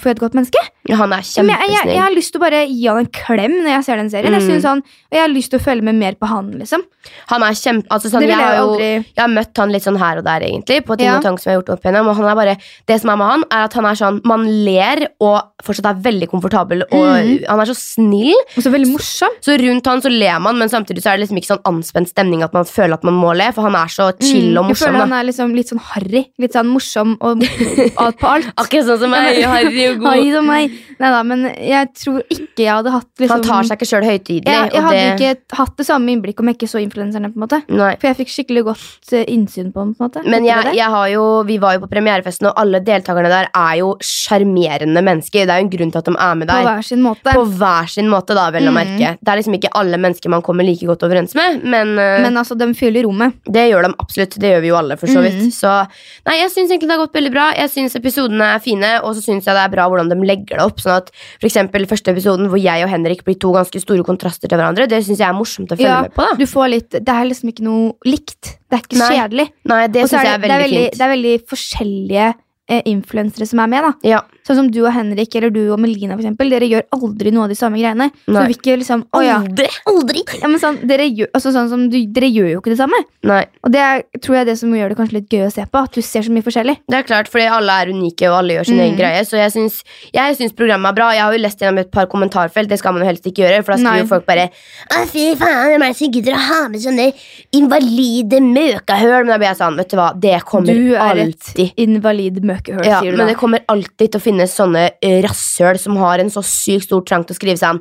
for 0.00 0.10
et 0.10 0.20
godt 0.20 0.34
menneske. 0.34 0.60
Ja, 0.88 0.96
han 0.96 1.12
er 1.12 1.22
men 1.44 1.52
jeg, 1.52 1.70
jeg, 1.70 1.88
jeg 1.92 2.00
har 2.00 2.14
lyst 2.14 2.32
til 2.32 2.40
å 2.40 2.42
bare 2.42 2.62
gi 2.66 2.86
han 2.88 3.02
en 3.02 3.10
klem 3.12 3.58
når 3.60 3.74
jeg 3.74 3.84
ser 3.86 4.00
den 4.00 4.08
serien. 4.10 4.34
Mm. 4.34 4.48
Jeg 4.48 4.62
han, 4.64 4.80
og 4.80 5.16
jeg 5.18 5.22
har 5.22 5.30
lyst 5.30 5.52
til 5.52 5.60
å 5.60 5.62
følge 5.62 5.84
med 5.86 5.98
mer 6.00 6.16
på 6.18 6.26
han, 6.30 6.48
liksom. 6.56 6.82
Han 7.30 7.44
er 7.46 7.56
kjempe... 7.56 7.88
Altså, 7.92 8.10
sånn, 8.12 8.24
jeg, 8.26 8.36
har 8.36 8.58
jo, 8.58 8.64
aldri 8.74 8.88
jeg 8.88 9.20
har 9.20 9.30
møtt 9.32 9.60
han 9.60 9.72
litt 9.72 9.84
sånn 9.86 9.98
her 10.00 10.20
og 10.20 10.26
der, 10.26 10.44
egentlig, 10.48 10.80
på 10.84 10.96
ting 10.98 11.08
Ja. 11.08 11.18
og 11.18 11.24
tang 11.24 11.38
som 11.40 11.50
jeg 11.50 11.56
har 11.56 11.60
gjort 11.60 11.72
opp 11.76 11.86
igjennom. 11.86 12.10
Og 12.10 12.18
han 12.18 12.28
er 12.28 12.38
bare, 12.38 12.56
det 12.90 12.98
som 13.02 13.12
er 13.12 13.20
med 13.20 13.30
han, 13.30 13.44
er 13.48 13.68
at 13.68 13.76
han 13.78 13.88
er 13.88 13.98
sånn 14.00 14.18
Man 14.28 14.44
ler 14.66 15.04
og 15.22 15.64
fortsatt 15.64 15.88
er 15.90 16.02
veldig 16.04 16.28
komfortabel, 16.32 16.84
og 16.88 17.06
mm. 17.06 17.30
han 17.48 17.62
er 17.62 17.70
så 17.70 17.76
snill. 17.78 18.36
Og 18.56 18.64
så 18.64 18.72
veldig 18.72 18.90
morsom. 18.92 19.38
Så 19.44 19.56
rundt 19.60 19.90
han 19.90 20.04
så 20.04 20.12
ler 20.12 20.40
man, 20.44 20.58
men 20.60 20.72
samtidig 20.72 21.04
så 21.04 21.12
er 21.12 21.18
det 21.18 21.26
liksom 21.26 21.40
ikke 21.40 21.52
sånn 21.52 21.64
anspent 21.68 22.12
stemning 22.12 22.44
at 22.46 22.56
man 22.56 22.68
føler 22.68 22.98
at 22.98 23.06
man 23.06 23.16
må 23.20 23.32
le, 23.36 23.48
for 23.56 23.68
han 23.68 23.78
er 23.80 23.92
så 23.92 24.10
chill 24.18 24.56
og 24.56 24.70
morsom. 24.70 24.90
jeg 24.90 24.96
føler 24.96 25.04
han 25.06 25.16
er 25.20 25.28
liksom 25.30 25.54
litt 25.56 25.72
sånn 25.72 25.84
harry. 25.92 26.24
Litt 26.40 26.56
sånn 26.56 26.72
morsom 26.72 27.16
og 27.20 27.44
alt 28.02 28.20
på 28.20 28.32
alt. 28.34 28.52
Akkurat 28.60 28.88
sånn 28.88 29.02
som 29.04 29.14
meg. 29.14 29.40
Ja, 29.40 29.49
men- 29.50 29.70
Harry 29.70 30.80
da, 31.00 31.22
men 31.22 31.44
jeg 31.56 31.88
tror 31.96 32.22
ikke 32.30 32.58
jeg 32.60 32.72
hadde 32.74 32.90
hatt 32.92 33.06
liksom 33.18 33.36
Han 33.36 33.42
tar 33.42 33.62
seg 33.68 33.78
ikke 33.78 33.88
sjøl 33.88 34.04
høytidelig. 34.04 34.44
jeg, 34.44 34.70
jeg 34.70 34.82
og 34.82 34.88
hadde 34.88 35.00
det, 35.18 35.20
ikke 35.20 35.56
hatt 35.56 35.76
det 35.80 35.86
samme 35.86 36.08
innblikk 36.12 36.40
om 36.40 36.46
jeg 36.50 36.56
ikke 36.58 36.68
så 36.68 36.80
influenserne. 36.84 37.30
på 37.32 37.40
en 37.40 37.44
måte 37.46 37.60
Nei. 37.68 37.94
For 38.00 38.08
jeg 38.10 38.16
fikk 38.20 38.32
skikkelig 38.34 38.64
godt 38.68 39.12
eh, 39.16 39.24
innsyn 39.32 39.72
på 39.72 39.80
den. 39.84 39.94
på 39.94 40.04
en 40.04 40.10
måte 40.10 40.24
Men 40.28 40.44
jeg, 40.44 40.74
jeg 40.76 40.90
har 40.90 41.06
jo, 41.08 41.42
vi 41.48 41.56
var 41.58 41.74
jo 41.78 41.80
på 41.86 41.90
premierefesten, 41.90 42.46
og 42.50 42.54
alle 42.60 42.80
deltakerne 42.84 43.28
der 43.32 43.48
er 43.54 43.74
jo 43.80 43.94
sjarmerende 44.04 45.02
mennesker. 45.04 45.46
Det 45.46 45.54
er 45.54 45.60
jo 45.62 45.66
en 45.66 45.72
grunn 45.72 45.92
til 45.94 45.98
at 46.02 46.04
de 46.10 46.14
er 46.18 46.34
med 46.40 46.48
På 46.48 46.54
der. 46.54 46.68
hver 46.68 46.84
sin 46.84 47.02
måte. 47.02 47.32
På 47.34 47.44
hver 47.48 47.88
sin 47.90 48.08
måte, 48.12 48.34
da, 48.36 48.50
vel 48.50 48.68
å 48.68 48.70
Mm. 48.70 48.78
merke. 48.80 49.18
Det 49.24 49.28
er 49.32 49.36
liksom 49.40 49.54
ikke 49.58 49.72
alle 49.74 49.96
mennesker 49.96 50.28
man 50.30 50.42
kommer 50.42 50.64
like 50.64 50.84
godt 50.86 51.02
overens 51.02 51.34
med, 51.34 51.64
men, 51.64 51.98
eh, 51.98 52.20
Men 52.22 52.34
altså, 52.36 52.56
de 52.58 52.66
fyller 52.74 53.04
rommet. 53.04 53.32
det 53.50 53.70
gjør 53.72 53.82
de 53.88 53.94
absolutt. 53.98 54.38
Det 54.38 54.50
gjør 54.52 54.60
vi 54.60 54.68
jo 54.68 54.76
alle, 54.76 54.96
for 54.96 55.06
så 55.06 55.20
vidt. 55.22 55.40
Mm. 55.40 55.50
Så 55.50 55.88
nei, 56.26 56.36
jeg 56.40 56.50
syns 56.50 56.70
egentlig 56.70 56.88
det 56.88 56.96
har 56.98 57.06
gått 57.06 57.12
veldig 57.14 57.32
bra. 57.32 57.52
Jeg 57.56 57.70
syns 57.70 57.96
episodene 57.96 58.54
er 58.54 58.58
fine, 58.58 59.00
og 59.02 59.14
så 59.16 59.22
syns 59.22 59.39
jeg 59.48 59.54
det 59.56 59.62
er 59.64 59.72
bra 59.72 59.86
hvordan 59.88 60.10
de 60.10 60.16
legger 60.26 60.58
det 60.58 60.64
opp. 60.66 60.80
Sånn 60.82 60.96
at 60.98 61.10
for 61.40 61.46
eksempel 61.48 61.86
første 61.86 62.10
episoden 62.12 62.48
hvor 62.50 62.60
jeg 62.60 62.84
og 62.84 62.90
Henrik 62.90 63.24
blir 63.24 63.38
to 63.40 63.52
ganske 63.56 63.80
store 63.80 64.04
kontraster 64.04 64.48
til 64.50 64.58
hverandre, 64.60 64.88
det 64.90 65.00
syns 65.06 65.18
jeg 65.22 65.28
er 65.28 65.36
morsomt 65.36 65.70
å 65.72 65.76
følge 65.78 65.88
Ja, 65.88 66.02
med 66.02 66.14
på. 66.14 66.26
da 66.26 66.34
Du 66.40 66.46
får 66.46 66.68
litt 66.70 66.90
Det 66.90 67.08
er 67.08 67.24
liksom 67.30 67.48
ikke 67.52 67.64
noe 67.64 67.92
likt. 68.04 68.56
Det 68.70 68.78
er 68.78 68.84
ikke 68.84 68.98
Nei, 69.00 69.10
kjedelig. 69.16 69.48
Nei, 69.64 69.86
det 69.88 70.04
synes 70.08 70.12
er 70.12 70.24
det, 70.24 70.30
jeg 70.30 70.34
er 70.34 70.44
veldig, 70.44 70.50
det, 70.50 70.54
er 70.54 70.64
veldig 70.66 70.84
fint. 70.84 70.98
det 70.98 71.06
er 71.06 71.14
veldig 71.16 71.34
forskjellige 71.54 72.28
eh, 72.70 72.82
influensere 72.86 73.46
som 73.46 73.58
er 73.64 73.66
med. 73.72 73.82
da 73.88 74.08
Ja. 74.16 74.20
Så 74.50 74.56
Sånn 74.56 74.64
som 74.66 74.70
du 74.74 74.80
og 74.82 74.90
Henrik 74.90 75.34
eller 75.38 75.52
du 75.54 75.60
og 75.70 75.78
Melina, 75.78 76.16
for 76.18 76.24
eksempel. 76.24 76.48
Dere 76.50 76.66
gjør 76.66 76.82
aldri 76.96 77.30
noe 77.30 77.44
av 77.46 77.52
de 77.52 77.54
samme 77.54 77.78
greiene. 77.78 78.08
Så 78.26 78.40
vi 78.50 78.56
ikke 78.56 78.74
liksom 78.80 79.04
Å 79.14 79.20
ja. 79.22 79.36
Aldri! 79.38 79.68
Aldri! 79.86 80.24
ja 80.40 80.48
men 80.50 80.58
sånn, 80.58 80.80
dere, 80.90 81.06
gjør, 81.06 81.28
altså, 81.38 81.52
sånn 81.54 81.68
som 81.70 81.84
du, 81.92 81.94
dere 82.10 82.26
gjør 82.26 82.48
jo 82.56 82.58
ikke 82.58 82.72
det 82.74 82.78
samme. 82.80 82.98
Nei. 83.30 83.44
Og 83.62 83.70
det 83.70 83.78
er, 83.84 84.02
tror 84.18 84.34
jeg 84.36 84.42
er 84.42 84.48
det 84.50 84.56
som 84.58 84.74
gjør 84.74 84.90
det 84.90 84.96
kanskje 84.98 85.16
litt 85.20 85.28
gøy 85.30 85.44
å 85.46 85.52
se 85.54 85.66
på. 85.70 85.84
At 85.86 85.94
du 85.94 86.02
ser 86.02 86.26
så 86.26 86.34
mye 86.34 86.42
forskjellig. 86.42 86.74
Det 86.90 86.98
er 86.98 87.06
klart, 87.06 87.30
fordi 87.30 87.46
alle 87.46 87.76
er 87.84 87.92
unike, 87.94 88.26
og 88.32 88.40
alle 88.40 88.56
gjør 88.58 88.66
sin 88.72 88.80
Mm. 88.80 88.82
egen 88.88 88.98
greie. 88.98 89.22
Så 89.28 89.38
jeg 89.38 89.52
syns, 89.54 89.78
jeg 90.12 90.36
syns 90.40 90.52
programmet 90.58 90.90
er 90.90 90.98
bra. 90.98 91.12
Jeg 91.14 91.22
har 91.22 91.32
jo 91.38 91.42
lest 91.46 91.62
gjennom 91.62 91.78
et 91.84 91.90
par 91.94 92.06
kommentarfelt, 92.10 92.68
det 92.68 92.78
skal 92.82 92.92
man 92.96 93.02
jo 93.06 93.08
helst 93.12 93.24
ikke 93.30 93.44
gjøre, 93.46 93.62
for 93.62 93.76
da 93.76 93.78
skriver 93.78 94.02
jo 94.02 94.10
folk 94.10 94.26
bare 94.26 94.48
Å, 94.50 95.06
fy 95.06 95.28
faen, 95.38 95.70
hvem 95.70 95.82
er 95.86 95.94
det 95.94 95.96
som 96.02 96.10
gidder 96.18 96.34
å 96.34 96.42
ha 96.50 96.60
med 96.74 96.80
sånne 96.82 97.08
invalide 97.54 98.40
møkahøl? 98.44 99.24
Men 99.24 99.32
da 99.34 99.38
blir 99.40 99.50
jeg 99.50 99.58
sånn, 99.60 99.76
vet 99.78 99.90
du 99.92 99.96
hva, 100.00 100.10
det 100.26 100.36
kommer 100.48 100.70
alltid 100.70 100.90
Du 100.90 100.94
er 100.96 101.22
alltid 101.24 101.60
et 101.66 101.82
invalid 101.86 102.40
møkehøl, 102.46 102.84
ja, 102.86 103.00
sier 103.00 103.12
du 103.12 103.18
men 103.20 103.26
da. 103.26 103.32
det 103.32 103.38
kommer 103.40 103.64
alltid 103.70 104.12
til 104.14 104.20
å 104.20 104.24
finnes 104.40 104.56
sånne 104.56 104.84
eh, 105.04 105.20
rasshøl 105.24 105.78
som 105.80 105.96
har 106.00 106.20
en 106.20 106.30
så 106.32 106.42
sykt 106.44 106.86
stor 106.88 107.02
trang 107.06 107.24
til 107.26 107.34
å 107.34 107.38
skrive 107.38 107.60
sånn 107.60 107.80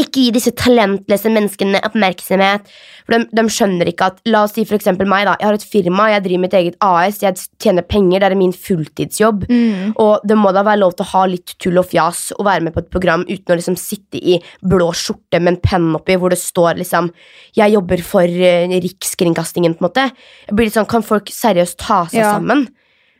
Ikke 0.00 0.24
gi 0.24 0.30
disse 0.34 0.52
talentløse 0.56 1.30
menneskene 1.32 1.80
oppmerksomhet. 1.84 2.68
For 3.04 3.16
de, 3.16 3.26
de 3.36 3.44
skjønner 3.52 3.90
ikke 3.90 4.08
at 4.12 4.20
La 4.28 4.44
oss 4.46 4.54
si 4.56 4.64
for 4.68 4.78
eksempel 4.78 5.08
meg, 5.08 5.26
da. 5.28 5.36
Jeg 5.40 5.48
har 5.48 5.58
et 5.58 5.66
firma, 5.68 6.08
jeg 6.12 6.24
driver 6.24 6.42
mitt 6.44 6.56
eget 6.58 6.78
AS, 6.84 7.20
jeg 7.22 7.38
tjener 7.60 7.84
penger, 7.86 8.20
det 8.20 8.30
er 8.30 8.38
min 8.38 8.52
fulltidsjobb. 8.52 9.46
Mm. 9.48 9.94
Og 10.00 10.24
det 10.28 10.38
må 10.38 10.52
da 10.56 10.64
være 10.66 10.82
lov 10.82 10.96
til 10.96 11.06
å 11.06 11.10
ha 11.14 11.24
litt 11.30 11.54
tull 11.62 11.80
og 11.80 11.88
fjas 11.90 12.28
og 12.36 12.44
være 12.48 12.66
med 12.66 12.76
på 12.76 12.84
et 12.84 12.90
program 12.92 13.24
uten 13.28 13.54
å 13.54 13.58
liksom 13.58 13.78
sitte 13.80 14.20
i 14.20 14.38
blå 14.64 14.90
skjorte 14.96 15.40
med 15.40 15.56
en 15.56 15.60
penn 15.64 15.88
oppi 15.98 16.18
hvor 16.20 16.32
det 16.34 16.40
står 16.40 16.80
liksom 16.82 17.10
'Jeg 17.56 17.72
jobber 17.74 18.02
for 18.04 18.24
eh, 18.24 18.68
Rikskringkastingen', 18.68 19.76
på 19.78 19.84
en 19.84 19.88
måte. 19.88 20.04
Jeg 20.48 20.56
blir 20.56 20.68
litt 20.68 20.76
sånn, 20.76 20.88
Kan 20.88 21.02
folk 21.02 21.26
seriøst 21.28 21.76
ta 21.78 22.06
seg 22.06 22.20
Ja. 22.20 22.34
sammen? 22.36 22.68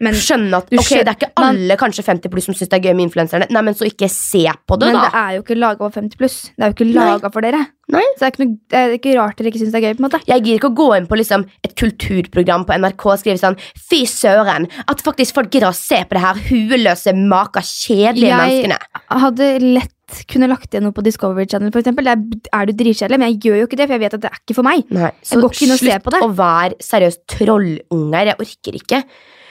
Men, 0.00 0.14
Skjønne 0.14 0.60
at 0.62 0.68
okay, 0.72 1.02
det 1.02 1.12
er 1.12 1.16
ikke 1.18 1.32
alle 1.36 1.48
alle 1.68 1.76
kanskje 1.80 2.04
50 2.06 2.30
pluss 2.32 2.46
som 2.48 2.56
syns 2.56 2.70
det 2.70 2.78
er 2.78 2.84
gøy 2.88 2.94
med 2.96 3.08
influenserne. 3.08 3.48
Nei, 3.50 3.62
men 3.66 3.76
så 3.76 3.86
ikke 3.88 4.08
se 4.12 4.44
på 4.68 4.78
det, 4.78 4.92
men 4.92 4.98
da. 4.98 5.08
det 5.08 5.20
er 5.22 5.32
jo 5.36 5.42
ikke 5.44 5.58
laga 5.58 5.82
for 5.82 5.98
50 5.98 6.20
pluss. 6.20 6.36
Det 6.54 6.64
er 6.64 6.70
jo 6.72 6.76
ikke 6.76 6.88
laget 6.92 7.10
laga 7.16 7.32
for 7.34 7.46
dere. 7.46 7.64
Nei. 7.88 8.04
Så 8.18 8.24
det 8.26 8.28
er, 8.28 8.40
noe, 8.44 8.56
det 8.68 8.78
er 8.80 8.94
ikke 8.98 9.12
rart 9.16 9.38
dere 9.38 9.50
ikke 9.50 9.62
syns 9.62 9.74
det 9.74 9.80
er 9.80 9.86
gøy. 9.86 9.96
på 9.96 10.02
en 10.02 10.06
måte 10.08 10.20
Jeg 10.28 10.42
gidder 10.44 10.58
ikke 10.60 10.70
å 10.70 10.78
gå 10.78 10.88
inn 10.98 11.06
på 11.08 11.18
liksom 11.18 11.44
et 11.64 11.76
kulturprogram 11.80 12.66
på 12.68 12.76
NRK 12.82 13.04
og 13.08 13.20
skrive 13.22 13.40
sånn 13.40 13.56
Fy 13.88 14.02
søren, 14.10 14.68
at 14.86 15.04
faktisk 15.04 15.38
folk 15.38 15.50
gidder 15.54 15.72
å 15.72 15.76
se 15.76 16.02
på 16.04 16.18
det 16.18 16.24
her 16.24 16.42
hueløse, 16.50 17.14
maka, 17.16 17.64
kjedelige 17.64 18.28
Jeg- 18.28 18.42
menneskene. 18.42 18.78
hadde 19.24 19.48
lett 19.64 19.94
kunne 20.28 20.48
lagt 20.48 20.72
igjen 20.72 20.86
noe 20.86 20.96
på 20.96 21.02
Discovery 21.04 21.44
Channel, 21.44 21.70
for 21.70 21.82
eksempel. 21.82 22.04
Der 22.04 22.16
er 22.56 22.66
du 22.66 22.72
dritkjedelig, 22.72 23.18
men 23.18 23.28
jeg 23.34 23.40
gjør 23.44 23.58
jo 23.60 23.66
ikke 23.66 23.76
det, 23.76 23.88
for 23.88 23.96
jeg 23.98 24.00
vet 24.00 24.14
at 24.14 24.20
det 24.22 24.30
er 24.30 24.38
ikke 24.40 24.54
for 24.56 24.64
meg. 24.64 24.84
Nei, 24.90 25.10
Jeg 25.20 25.42
går 25.42 25.52
ikke 25.52 25.66
inn 25.66 25.74
og 25.74 25.78
ser 25.82 25.98
på 26.00 26.12
det. 26.14 26.20
Slutt 26.22 26.28
å 26.30 26.38
være 26.38 26.78
seriøst 26.80 27.20
trollunger. 27.28 28.30
Jeg 28.32 28.38
orker 28.40 28.78
ikke. 28.80 29.02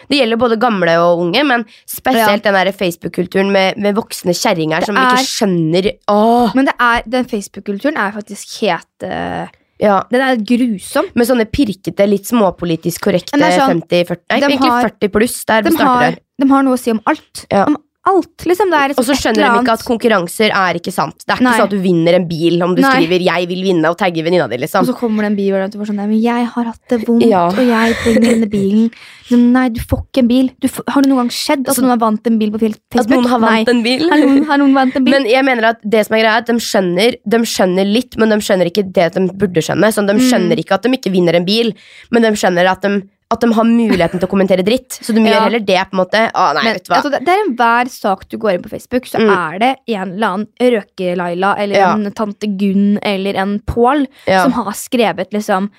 Det 0.10 0.20
gjelder 0.22 0.40
både 0.40 0.58
gamle 0.62 0.94
og 1.04 1.20
unge, 1.26 1.44
men 1.44 1.66
spesielt 1.90 2.44
den 2.44 2.54
der 2.56 2.72
Facebook-kulturen 2.72 3.52
med, 3.52 3.78
med 3.78 3.96
voksne 3.98 4.32
kjerringer 4.38 4.86
som 4.88 4.96
er- 4.98 5.18
ikke 5.18 5.28
skjønner 5.28 5.90
Åh, 6.14 6.52
Men 6.56 6.66
det 6.70 6.76
er, 6.80 7.04
den 7.06 7.26
Facebook-kulturen 7.26 7.98
er 7.98 8.12
faktisk 8.16 8.62
helt 8.62 9.04
uh, 9.04 9.48
ja. 9.80 10.00
Den 10.10 10.22
er 10.26 10.40
grusom. 10.42 11.06
Med 11.14 11.28
sånne 11.30 11.46
pirkete, 11.46 12.08
litt 12.10 12.26
småpolitisk 12.26 13.04
korrekte 13.06 13.38
sånn, 13.38 13.84
50-40 13.86 14.18
Nei, 14.32 14.40
egentlig 14.40 14.72
har- 14.72 14.88
40 14.90 15.12
pluss. 15.14 15.36
Der 15.46 15.62
De 15.68 15.72
starter 15.76 15.86
har, 15.94 16.16
det. 16.16 16.24
de 16.42 16.48
har 16.50 16.64
noe 16.64 16.74
å 16.74 16.80
si 16.82 16.92
om 16.96 17.02
alt. 17.06 17.44
Ja. 17.52 17.66
Om 17.70 17.78
alt, 18.10 18.46
liksom. 18.50 18.72
Det 18.72 18.80
er 18.80 18.94
Og 18.98 19.06
så 19.06 19.16
skjønner 19.20 19.44
de 19.44 19.62
ikke 19.62 19.74
at 19.78 19.84
konkurranser 19.88 20.50
er 20.56 20.80
ikke 20.80 20.94
sant. 20.96 21.18
Det 21.26 21.34
er 21.34 21.38
ikke 21.42 21.48
Nei. 21.50 21.58
sånn 21.60 21.68
at 21.68 21.76
du 21.76 21.82
vinner 21.84 22.14
en 22.18 22.28
bil 22.28 22.62
om 22.64 22.76
du 22.76 22.82
Nei. 22.82 22.92
skriver 22.94 23.20
'jeg 23.28 23.48
vil 23.48 23.64
vinne' 23.68 23.90
og 23.90 23.98
tagger 23.98 24.24
venninna 24.24 24.48
di. 24.50 24.56
Og 24.56 24.62
liksom 24.62 24.86
så 24.86 24.96
kommer 24.96 25.22
det 25.24 25.32
en 25.32 25.36
bil 25.36 25.54
og 25.54 25.72
du 25.72 25.78
sånn 25.80 25.96
men 25.98 26.22
jeg 26.22 26.46
har 26.48 26.64
hatt 26.64 26.82
det 26.90 27.06
vondt, 27.06 27.26
Ja. 27.28 27.48
og 27.48 27.56
jeg 27.58 27.96
trenger 27.96 28.22
denne 28.22 28.50
bilen. 28.50 28.92
Nei, 29.30 29.70
du 29.70 29.82
får 29.82 30.00
ikke 30.08 30.20
en 30.24 30.28
bil. 30.28 30.52
Du 30.62 30.68
får, 30.70 30.84
har 30.88 31.02
det 31.02 31.10
noen 31.12 31.18
gang 31.28 31.30
skjedd 31.30 31.62
at 31.68 31.68
Altså, 31.76 31.82
noen 31.84 31.90
har 31.90 31.98
vant 32.00 32.28
en 32.28 32.40
bil 32.40 32.52
på 32.52 32.60
Facebook? 32.60 32.96
At 32.96 33.10
noen 33.10 33.26
har 33.28 33.40
vant 33.40 33.52
nei. 33.52 33.74
en 33.76 33.84
bil. 33.84 34.10
Har 34.10 34.18
noen, 34.18 34.46
har 34.48 34.58
noen 34.58 34.74
vant 34.74 34.96
en 34.96 35.04
bil? 35.04 35.12
Men 35.14 35.26
jeg 35.26 35.44
mener 35.44 35.66
at 35.66 35.78
det 35.84 36.06
som 36.08 36.16
er 36.16 36.22
greia 36.24 36.36
er 36.38 36.44
at 36.44 36.46
de 36.48 36.54
skjønner, 36.54 37.16
de 37.28 37.38
skjønner 37.44 37.86
litt, 37.92 38.18
men 38.18 38.30
de 38.30 38.36
skjønner 38.36 38.72
ikke 38.72 38.86
det 38.94 39.14
de 39.14 39.28
burde 39.28 39.60
skjønne. 39.62 39.92
Sånn, 39.92 40.08
de 40.08 40.14
Mm. 40.14 40.24
skjønner 40.32 40.58
ikke 40.58 40.74
at 40.76 40.82
de 40.84 40.90
ikke 40.96 41.12
vinner 41.12 41.36
en 41.36 41.46
bil, 41.46 41.74
men 42.12 42.22
de 42.24 42.30
skjønner 42.32 42.66
at 42.72 42.82
de, 42.82 43.04
at 43.30 43.42
de 43.44 43.50
har 43.52 43.64
muligheten 43.68 44.20
til 44.22 44.28
å 44.28 44.32
kommentere 44.32 44.64
dritt. 44.64 45.00
Så 45.04 45.14
de 45.14 45.20
Ja. 45.26 45.34
gjør 45.34 45.44
heller 45.50 45.60
det, 45.68 45.82
på 45.90 45.98
en 45.98 46.00
måte. 46.06 46.22
Å, 46.32 46.46
nei, 46.56 46.64
Men, 46.64 46.74
vet 46.78 46.86
du 46.86 46.92
hva. 46.94 47.02
altså, 47.02 47.12
det, 47.12 47.28
er 47.28 47.44
enhver 47.44 47.90
sak 47.92 48.24
du 48.30 48.38
går 48.38 48.54
inn 48.56 48.64
på 48.64 48.70
Facebook, 48.72 49.06
så 49.10 49.20
Mm. 49.20 49.34
er 49.36 49.60
det 49.60 49.72
en 49.98 50.14
eller 50.14 50.28
annen 50.28 50.48
Røke-Laila 50.62 51.56
eller 51.60 51.76
Ja. 51.76 51.92
en 51.94 52.12
tante 52.14 52.48
Gunn 52.58 53.00
eller 53.04 53.36
en 53.36 53.60
Pål 53.60 54.08
Ja. 54.28 54.44
som 54.44 54.52
har 54.54 54.72
skrevet 54.74 55.32
liksom 55.34 55.70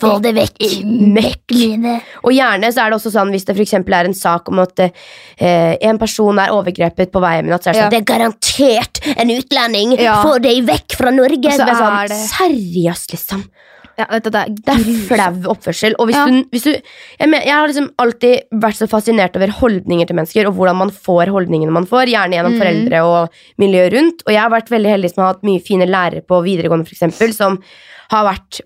Få 0.00 0.18
det 0.22 0.32
vekk, 0.32 0.56
møkk. 1.12 1.52
Og 2.24 2.32
gjerne 2.32 2.70
så 2.72 2.86
er 2.86 2.90
det 2.90 2.96
også 2.96 3.10
sånn 3.12 3.30
hvis 3.34 3.44
det 3.44 3.54
for 3.54 3.92
er 3.92 4.04
en 4.06 4.14
sak 4.14 4.48
om 4.48 4.58
at 4.60 4.78
eh, 4.80 5.76
en 5.82 5.98
person 5.98 6.38
er 6.38 6.48
overgrepet 6.48 7.10
på 7.12 7.20
veien 7.20 7.44
min, 7.44 7.50
natt, 7.52 7.64
så 7.64 7.68
er 7.68 7.72
det 7.74 7.82
sånn 7.82 7.92
Ja. 7.92 7.98
Det 7.98 8.00
er 8.00 8.14
garantert 8.14 9.18
en 9.18 9.28
utlending! 9.28 9.98
Ja. 10.00 10.22
Få 10.22 10.40
deg 10.40 10.64
vekk 10.64 10.96
fra 10.96 11.10
Norge! 11.10 11.52
Så 11.52 11.66
det 11.66 11.74
er 11.74 11.82
sånn, 11.82 12.08
det- 12.08 12.30
Seriøst, 12.30 13.12
liksom. 13.12 13.44
Ja, 13.98 14.06
du, 14.18 14.30
det 14.30 14.40
er 14.40 14.48
Det 14.54 14.74
er 14.74 14.84
flau 15.08 15.50
oppførsel. 15.52 15.94
Og 15.98 16.06
hvis 16.08 16.16
Ja. 16.16 16.26
du, 16.26 16.44
hvis 16.52 16.62
du 16.64 16.70
jeg, 16.72 17.28
men, 17.28 17.40
jeg 17.42 17.52
har 17.54 17.66
liksom 17.68 17.90
alltid 17.98 18.40
vært 18.52 18.76
så 18.78 18.88
fascinert 18.88 19.36
over 19.36 19.48
holdninger 19.60 20.06
til 20.06 20.16
mennesker, 20.16 20.46
og 20.48 20.54
hvordan 20.54 20.76
man 20.76 20.90
får 20.90 21.26
holdningene 21.34 21.70
man 21.72 21.86
får, 21.86 22.06
gjerne 22.12 22.32
gjennom 22.38 22.54
Mm. 22.54 22.60
foreldre 22.62 23.02
og 23.04 23.28
miljøet 23.58 23.92
rundt. 23.92 24.22
Og 24.26 24.32
jeg 24.32 24.40
har 24.40 24.50
vært 24.50 24.70
veldig 24.70 24.90
heldig 24.94 25.10
som 25.14 25.24
har 25.24 25.34
hatt 25.34 25.42
mye 25.44 25.60
fine 25.64 25.86
lærere 25.86 26.22
på 26.26 26.42
videregående, 26.44 26.86
for 26.86 26.94
eksempel, 26.94 27.32
som 27.34 27.58
har 28.10 28.24
vært 28.26 28.60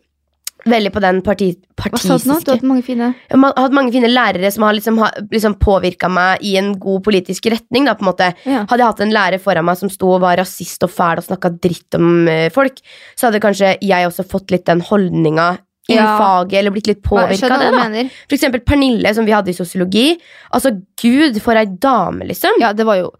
veldig 0.66 0.92
på 0.94 1.00
den 1.04 1.20
parti, 1.22 1.48
Hva 1.76 1.98
sa 2.00 2.16
du 2.18 2.28
nå? 2.30 2.38
Du 2.44 2.50
har 2.50 2.56
hatt 2.56 2.66
mange 2.68 2.84
fine 2.86 3.10
jeg 3.14 3.40
har 3.40 3.58
hatt 3.58 3.74
mange 3.76 3.92
fine 3.92 4.08
lærere 4.08 4.50
som 4.54 4.62
har 4.66 4.72
liksom, 4.76 5.00
liksom 5.32 5.56
påvirka 5.60 6.08
meg 6.08 6.42
i 6.46 6.56
en 6.60 6.72
god 6.80 7.02
politisk 7.04 7.46
retning. 7.52 7.84
Da, 7.88 7.94
på 7.98 8.06
en 8.06 8.10
måte. 8.12 8.30
ja. 8.46 8.64
Hadde 8.70 8.80
jeg 8.84 8.92
hatt 8.92 9.00
en 9.04 9.12
lærer 9.14 9.42
foran 9.42 9.64
meg 9.68 9.76
som 9.80 9.90
sto 9.92 10.14
og 10.16 10.22
var 10.24 10.38
rasist 10.40 10.82
og 10.86 10.90
fæl 10.94 11.20
og 11.20 11.26
snakka 11.28 11.52
dritt 11.60 11.98
om 11.98 12.26
eh, 12.28 12.48
folk, 12.54 12.80
så 13.16 13.28
hadde 13.28 13.42
kanskje 13.44 13.76
jeg 13.84 14.08
også 14.08 14.24
fått 14.28 14.50
litt 14.54 14.66
den 14.66 14.80
holdninga 14.80 15.52
i 15.90 15.98
Ja. 15.98 16.16
faget, 16.16 16.54
eller 16.62 16.72
blitt 16.72 16.86
litt 16.88 17.02
påvirka 17.04 17.50
av 17.52 17.60
det. 17.60 17.70
da 17.70 17.82
mener. 17.84 18.08
For 18.28 18.38
eksempel 18.38 18.62
Pernille, 18.64 19.12
som 19.14 19.26
vi 19.26 19.32
hadde 19.36 19.50
i 19.52 19.56
sosiologi. 19.58 20.14
Altså, 20.56 20.72
gud, 20.96 21.36
for 21.44 21.54
ei 21.60 21.66
dame, 21.66 22.24
liksom. 22.24 22.56
Ja, 22.62 22.72
det 22.72 22.86
var 22.88 22.96
jo 23.02 23.10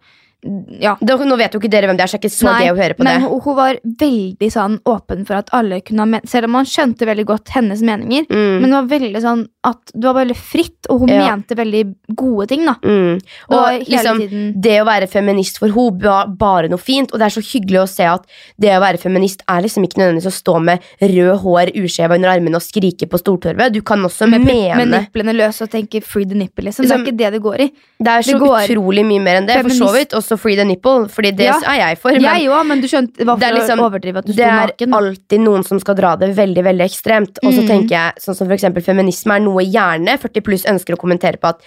Ja. 0.79 0.95
Det, 1.01 1.15
nå 1.25 1.35
vet 1.39 1.53
jo 1.55 1.59
ikke 1.59 1.71
dere 1.73 1.87
hvem 1.89 1.97
det 1.97 2.03
er, 2.05 2.07
så 2.11 2.17
det 2.19 2.25
er 2.25 2.29
ikke 2.29 2.35
så 2.37 2.45
Nei, 2.51 2.59
gøy 2.65 2.71
å 2.73 2.77
høre 2.77 2.93
på 2.97 3.03
Men 3.03 3.21
det. 3.21 3.29
hun, 3.29 3.39
hun 3.41 3.55
var 3.57 3.77
veldig 4.01 4.49
sånn 4.53 4.75
åpen 4.85 5.25
for 5.25 5.39
at 5.39 5.49
alle 5.57 5.79
kunne 5.81 6.03
ha 6.03 6.05
men 6.05 6.21
Selv 6.29 6.45
om 6.45 6.51
man 6.51 6.65
skjønte 6.69 7.07
veldig 7.09 7.25
godt 7.25 7.49
hennes 7.55 7.81
meninger. 7.81 8.27
Mm, 8.29 8.61
Men 8.61 8.69
det 8.69 8.75
var 8.77 8.89
veldig 8.99 9.21
sånn 9.23 9.41
at 9.65 9.91
det 9.95 10.03
var 10.05 10.17
veldig 10.19 10.35
fritt, 10.37 10.85
og 10.89 10.99
hun 11.01 11.09
Ja. 11.09 11.35
mente 11.35 11.55
veldig 11.57 11.83
gode 12.15 12.47
ting. 12.47 12.65
da 12.65 12.75
mm. 12.83 13.15
Og, 13.49 13.55
Og 13.57 13.87
liksom, 13.89 14.19
tiden 14.21 14.61
det 14.61 14.75
å 14.81 14.85
være 14.85 15.07
feminist 15.09 15.57
for 15.57 15.67
henne 15.73 16.01
var 16.03 16.27
bare 16.27 16.69
noe 16.69 16.77
fint, 16.77 17.11
og 17.11 17.19
det 17.19 17.25
er 17.25 17.35
så 17.41 17.41
hyggelig 17.41 17.81
å 17.81 17.87
se 17.89 18.03
at 18.05 18.25
det 18.61 18.69
å 18.77 18.81
være 18.81 18.99
feminist 19.01 19.41
er 19.49 19.61
liksom 19.65 19.83
ikke 19.87 19.97
nødvendigvis 19.97 20.29
å 20.29 20.35
stå 20.35 20.59
med 20.61 20.79
rød 21.01 21.39
hår 21.41 21.73
uskjeva 21.81 22.15
under 22.15 22.29
armene 22.29 22.55
og 22.55 22.61
skrike 22.61 23.09
på 23.09 23.17
Stortorvet. 23.17 23.73
Du 23.73 23.81
kan 23.81 23.99
også 24.05 24.29
med, 24.29 24.45
mene 24.45 24.77
med 24.77 24.93
nipplene 24.93 25.33
løs 25.35 25.61
og 25.61 25.69
tenke 25.71 26.03
'free 26.03 26.25
the 26.29 26.35
nipple'. 26.35 26.63
Liksom. 26.69 26.85
Det 26.85 26.91
Liksom- 26.91 27.01
er 27.01 27.11
ikke 27.11 27.17
det 27.17 27.31
det 27.33 27.41
går 27.41 27.59
i. 27.59 27.71
Det 27.99 28.07
er 28.07 28.21
så 28.21 28.31
Det 28.33 28.41
går- 28.41 28.69
utrolig 28.69 29.05
mye 29.05 29.21
mer 29.21 29.35
enn 29.41 29.47
det. 29.47 29.61
For 29.63 29.69
så 29.69 29.91
vidt 29.93 30.09
også 30.13 30.34
free 30.37 30.55
the 30.55 30.63
nipple, 30.65 31.07
Fordi 31.07 31.31
det 31.35 31.45
Ja. 31.45 31.59
er 31.65 31.75
jeg 31.89 31.97
for. 31.99 32.11
Men 32.11 32.21
Jeg 32.21 32.49
òg, 32.49 32.65
men 32.67 32.81
du 32.81 32.87
skjønte 32.87 33.17
hva 33.23 33.33
for 33.35 33.39
Det 33.39 33.49
er 33.49 33.53
liksom- 33.53 33.79
å 33.79 33.89
overdrive 33.91 34.17
at 34.17 34.25
du 34.25 34.33
det 34.33 34.45
er 34.45 34.67
naken. 34.67 34.91
alltid 34.93 35.39
noen 35.39 35.63
som 35.65 35.79
skal 35.79 35.95
dra 35.95 36.15
det 36.15 36.35
veldig 36.35 36.63
veldig 36.63 36.85
ekstremt. 36.85 37.37
Og 37.43 37.53
så 37.53 37.61
Mm. 37.63 37.67
tenker 37.67 37.89
jeg, 37.89 38.13
sånn 38.19 38.35
som 38.35 38.47
for 38.47 38.55
eksempel 38.55 38.83
Feminisme 38.83 39.35
er 39.35 39.39
noe 39.39 39.63
gjerne 39.63 40.17
40 40.19 40.41
pluss 40.41 40.65
ønsker 40.65 40.95
å 40.95 40.97
kommentere 40.97 41.37
på 41.39 41.49
at 41.49 41.61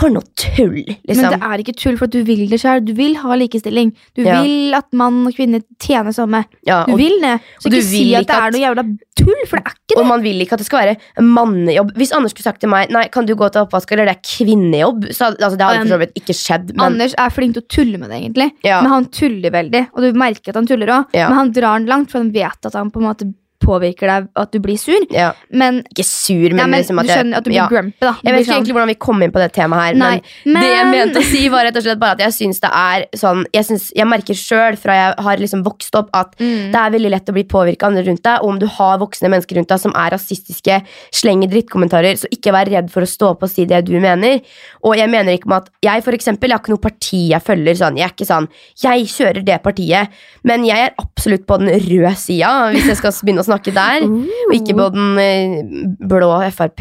For 0.00 0.08
noe 0.08 0.24
tull, 0.40 0.78
liksom. 1.04 1.18
Men 1.20 1.34
det 1.34 1.38
er 1.44 1.60
ikke 1.60 1.74
tull, 1.76 1.98
for 2.00 2.08
du 2.08 2.22
vil 2.24 2.46
det 2.48 2.58
sjøl. 2.62 2.80
Du 2.84 2.94
vil 2.96 3.12
ha 3.20 3.34
likestilling. 3.36 3.90
Du 4.16 4.22
Ja. 4.24 4.40
vil 4.42 4.72
at 4.74 4.86
mann 4.96 5.26
og 5.26 5.34
kvinne 5.36 5.60
tjener 5.78 6.14
samme. 6.16 6.44
ja, 6.66 6.84
Du 6.86 6.96
vil 6.96 7.20
det. 7.20 7.40
Så 7.60 7.68
ikke 7.68 7.82
si 7.84 8.14
at 8.14 8.26
det 8.26 8.34
er 8.34 8.50
noe 8.50 8.62
jævla 8.62 8.84
tull, 9.14 9.42
for 9.46 9.58
det 9.58 9.66
er 9.66 9.74
ikke 9.76 9.92
det. 9.92 9.98
og 9.98 10.06
man 10.06 10.22
vil 10.22 10.40
ikke 10.40 10.54
at 10.54 10.58
det 10.58 10.66
skal 10.66 10.80
være 10.86 10.96
mannejobb. 11.20 11.92
Hvis 11.94 12.12
Anders 12.16 12.32
skulle 12.32 12.44
sagt 12.48 12.60
til 12.60 12.70
meg 12.70 12.88
Nei, 12.90 13.08
kan 13.08 13.26
du 13.26 13.34
gå 13.34 13.50
til 13.52 13.62
oppvask, 13.66 13.92
eller 13.92 14.06
det 14.06 14.16
er 14.16 14.24
kvinnejobb, 14.24 15.04
så 15.12 15.36
altså, 15.36 15.56
det 15.58 15.66
hadde 15.68 15.82
for 15.84 15.92
så 15.94 15.98
vidt 15.98 16.14
ikke 16.14 16.34
skjedd. 16.40 16.74
Men 16.74 16.86
Anders 16.92 17.14
er 17.18 17.28
flink 17.30 17.54
til 17.54 17.62
å 17.62 17.68
tulle 17.68 17.98
med 17.98 18.08
det, 18.08 18.22
egentlig. 18.22 18.50
Ja. 18.64 18.80
Men 18.80 18.90
han 18.92 19.04
tuller 19.12 19.50
veldig, 19.50 19.88
og 19.92 20.00
du 20.02 20.12
merker 20.18 20.48
at 20.48 20.54
han 20.56 20.66
tuller 20.66 20.86
òg. 20.88 21.06
Ja. 21.12 21.28
Men 21.28 21.36
han 21.36 21.52
drar 21.52 21.78
den 21.78 21.86
langt, 21.86 22.10
for 22.10 22.18
han 22.18 22.32
vet 22.32 22.64
at 22.64 22.72
han 22.72 22.90
på 22.90 22.96
en 23.02 23.08
måte 23.12 23.34
påvirker 23.62 24.10
deg, 24.10 24.28
at 24.42 24.52
du 24.52 24.58
blir 24.64 24.76
sur. 24.80 25.06
ja, 25.14 25.30
Men, 25.50 25.80
ikke 25.92 26.04
sur, 26.06 26.48
men, 26.50 26.58
ja, 26.58 26.66
men 26.66 26.80
liksom 26.82 26.98
at 27.02 27.06
du 27.08 27.12
skjønner 27.14 27.38
at 27.40 27.46
du 27.46 27.50
blir 27.50 27.60
ja. 27.60 27.68
grumpy, 27.70 27.96
da. 28.02 28.12
Jeg 28.22 28.32
vet 28.34 28.40
ikke 28.42 28.48
sånn, 28.50 28.56
egentlig 28.58 28.76
hvordan 28.76 28.90
vi 28.92 28.98
kom 29.06 29.22
inn 29.22 29.32
på 29.34 29.42
det 29.42 29.50
temaet 29.56 29.82
her, 29.92 29.98
Nei, 30.02 30.20
men 30.44 30.60
det 30.62 30.70
jeg 30.72 30.90
mente 30.92 31.22
å 31.22 31.26
si, 31.30 31.42
var 31.52 31.64
rett 31.68 31.78
og 31.80 31.86
slett 31.86 32.00
bare 32.02 32.16
at 32.18 32.24
jeg 32.26 32.36
syns 32.36 32.60
det 32.62 32.70
er 32.72 33.06
sånn 33.18 33.44
Jeg, 33.54 33.64
synes, 33.68 33.88
jeg 33.96 34.06
merker 34.08 34.34
sjøl 34.38 34.76
fra 34.80 34.94
jeg 34.98 35.14
har 35.26 35.36
liksom 35.42 35.62
vokst 35.66 35.94
opp, 35.98 36.10
at 36.12 36.34
Mm. 36.42 36.72
det 36.72 36.78
er 36.80 36.90
veldig 36.96 37.10
lett 37.12 37.28
å 37.30 37.32
bli 37.36 37.44
påvirka 37.44 37.86
av 37.86 37.92
andre 37.92 38.02
rundt 38.08 38.22
deg. 38.24 38.38
Og 38.42 38.48
om 38.48 38.58
du 38.58 38.66
har 38.66 38.98
voksne 38.98 39.28
mennesker 39.30 39.56
rundt 39.56 39.68
deg 39.68 39.78
som 39.80 39.92
er 39.94 40.10
rasistiske, 40.14 40.82
slenger 41.12 41.48
drittkommentarer, 41.52 42.16
så 42.18 42.26
ikke 42.32 42.52
vær 42.52 42.66
redd 42.72 42.90
for 42.90 43.02
å 43.02 43.06
stå 43.08 43.28
opp 43.34 43.42
og 43.42 43.50
si 43.52 43.64
det 43.68 43.84
du 43.86 43.98
mener. 44.00 44.40
Og 44.82 44.96
jeg 44.96 45.08
mener 45.12 45.32
ikke 45.36 45.48
med 45.48 45.62
at 45.62 45.70
Jeg 45.82 46.02
for 46.02 46.12
eksempel, 46.12 46.48
jeg 46.48 46.56
har 46.56 46.60
ikke 46.62 46.72
noe 46.72 46.78
parti 46.82 47.28
jeg 47.30 47.42
følger. 47.42 47.74
Sånn. 47.74 47.96
Jeg 47.96 48.04
er 48.08 48.12
ikke 48.14 48.26
sånn 48.26 48.48
Jeg 48.82 49.06
kjører 49.06 49.44
det 49.44 49.62
partiet, 49.62 50.08
men 50.44 50.64
jeg 50.64 50.78
er 50.78 50.94
absolutt 50.98 51.46
på 51.46 51.58
den 51.58 51.68
røde 51.68 52.16
sida, 52.16 52.70
hvis 52.72 52.86
jeg 52.86 52.96
skal 52.96 53.12
begynne 53.12 53.40
å 53.40 53.44
snakke 53.44 53.51
der. 53.74 54.02
Og 54.06 54.54
ikke 54.56 54.74
på 54.78 54.88
den 54.94 55.18
eh, 55.18 55.86
blå 56.08 56.30
Frp 56.50 56.80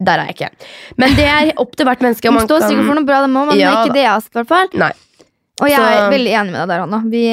Der 0.00 0.16
er 0.16 0.26
jeg 0.30 0.34
ikke. 0.34 0.50
Men 0.96 1.14
det 1.16 1.26
er 1.28 1.50
opp 1.60 1.76
til 1.76 1.84
hvert 1.86 2.00
menneske. 2.00 2.30
man 2.32 2.46
står 2.48 2.60
sikkert 2.68 2.86
for 2.86 2.94
noe 2.94 3.04
bra, 3.04 3.20
dem 3.26 3.36
òg, 3.36 3.50
men 3.50 3.58
Ja, 3.60 3.72
ikke 3.84 3.92
det 3.92 4.02
jeg 4.06 4.10
har 4.10 4.20
sett, 4.20 4.32
i 4.34 4.38
hvert 4.40 4.48
fall. 4.48 4.68
Og 5.60 5.68
jeg 5.68 5.76
er 5.80 5.98
Så- 6.06 6.10
veldig 6.14 6.32
enig 6.40 6.52
med 6.52 6.60
deg 6.60 6.68
der, 6.68 6.80
Anna. 6.86 7.02
Vi, 7.04 7.24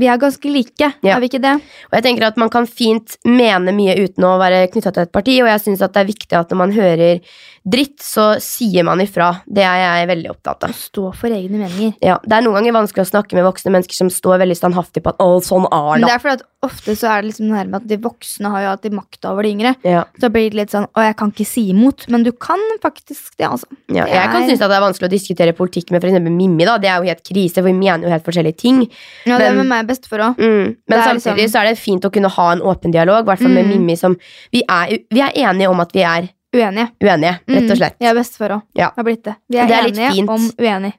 vi 0.00 0.06
er 0.06 0.16
ganske 0.18 0.44
like, 0.50 0.92
Ja. 1.02 1.16
er 1.16 1.20
vi 1.20 1.28
ikke 1.28 1.42
det? 1.42 1.54
Og 1.90 1.92
jeg 1.92 2.02
tenker 2.02 2.26
at 2.26 2.36
Man 2.36 2.48
kan 2.48 2.66
fint 2.66 3.16
mene 3.24 3.72
mye 3.72 3.94
uten 4.04 4.24
å 4.24 4.38
være 4.40 4.68
knytta 4.72 4.92
til 4.92 5.02
et 5.02 5.12
parti, 5.12 5.40
og 5.42 5.48
jeg 5.48 5.60
syns 5.60 5.78
det 5.80 5.96
er 5.96 6.04
viktig 6.08 6.32
at 6.38 6.48
når 6.48 6.56
man 6.56 6.72
hører 6.72 7.20
dritt, 7.68 7.98
så 8.00 8.40
sier 8.40 8.84
man 8.84 9.00
ifra. 9.00 9.42
Det 9.46 9.62
er 9.62 9.78
jeg 9.98 10.08
veldig 10.08 10.30
opptatt 10.30 10.64
av. 10.64 10.70
Stå 10.76 11.14
for 11.14 11.28
egne 11.28 11.58
meninger. 11.60 11.94
Ja, 12.02 12.18
det 12.24 12.32
er 12.38 12.42
noen 12.46 12.54
ganger 12.60 12.72
vanskelig 12.80 13.04
å 13.06 13.10
snakke 13.12 13.34
med 13.38 13.44
voksne 13.44 13.72
mennesker 13.74 13.94
som 13.94 14.08
står 14.10 14.38
veldig 14.44 14.56
standhaftig 14.56 15.02
på 15.04 15.10
at 15.10 15.18
'å, 15.18 15.40
sånn 15.42 15.66
er 15.70 15.98
Men 15.98 16.00
det 16.00 16.08
det'. 16.08 16.14
er 16.14 16.18
fordi 16.18 16.32
at 16.40 16.42
ofte 16.62 16.90
så 16.96 17.06
er 17.10 17.22
det 17.22 17.28
liksom 17.30 17.48
det 17.50 17.56
her 17.56 17.64
med 17.66 17.74
at 17.82 17.86
de 17.86 17.96
voksne 17.98 18.50
har 18.50 18.60
jo 18.62 18.68
alltid 18.74 18.92
makta 18.92 19.30
over 19.30 19.42
de 19.42 19.48
yngre. 19.54 19.74
Ja, 19.84 20.04
Så 20.20 20.28
blir 20.32 20.50
det 20.50 20.54
litt 20.54 20.70
sånn 20.70 20.86
'å, 20.88 21.02
jeg 21.06 21.16
kan 21.16 21.30
ikke 21.32 21.46
si 21.46 21.72
imot', 21.72 22.08
men 22.08 22.22
du 22.22 22.32
kan 22.32 22.58
faktisk 22.82 23.36
det, 23.38 23.46
altså. 23.46 23.66
ja. 23.88 24.04
Det 24.04 24.12
Jeg 24.14 24.30
kan 24.30 24.42
er- 24.42 24.48
synes 24.48 24.60
at 24.62 24.68
det 24.70 24.76
er 24.76 24.86
vanskelig 24.88 25.08
å 25.08 25.16
diskutere 25.18 25.52
politikk 25.52 25.90
med 25.90 26.02
f.eks. 26.04 26.18
Mimmi. 26.28 26.64
da, 26.64 26.78
Det 26.78 26.88
er 26.88 26.98
jo 27.02 27.08
helt 27.08 27.24
krise, 27.24 27.54
for 27.54 27.62
vi 27.62 27.72
mener 27.72 28.02
jo 28.04 28.08
helt 28.10 28.24
forskjellige 28.24 28.56
ting. 28.56 28.88
Ja, 29.26 29.38
det 29.38 29.46
er 29.48 29.54
med 29.54 29.66
meg 29.66 29.86
best 29.86 30.06
for 30.08 30.18
òg. 30.18 30.36
Mm. 30.36 30.76
Men 30.88 30.98
Det 30.98 31.04
samtidig 31.04 31.36
liksom- 31.46 31.50
så 31.52 31.60
er 31.60 31.68
det 31.70 31.78
fint 31.78 32.02
å 32.04 32.10
kunne 32.12 32.28
ha 32.30 32.50
en 32.52 32.60
åpen 32.60 32.90
dialog, 32.92 33.24
i 33.24 33.26
hvert 33.28 33.38
fall 33.38 33.48
med 33.50 33.66
Mm. 33.66 33.68
Mimmi 33.78 33.96
som 33.98 34.16
vi 34.52 34.62
er, 34.68 34.98
vi 35.10 35.20
er 35.20 35.32
enige 35.34 35.68
om 35.70 35.80
at 35.80 35.92
vi 35.92 36.00
er 36.02 36.28
Uenige. 36.56 36.88
uenige, 37.04 37.34
rett 37.52 37.70
og 37.70 37.76
slett. 37.76 37.98
Jeg 38.00 38.08
er 38.08 38.16
best 38.16 38.38
for 38.40 38.54
òg. 38.56 38.62
Ja. 38.78 38.92
Har 38.96 39.04
blitt 39.04 39.24
det. 39.26 39.34
Vi 39.52 39.58
er, 39.60 39.66
Det 39.68 39.76
er 39.76 39.90
enige 39.90 40.14
fint. 40.16 40.30
om 40.32 40.46
uenige. 40.56 40.94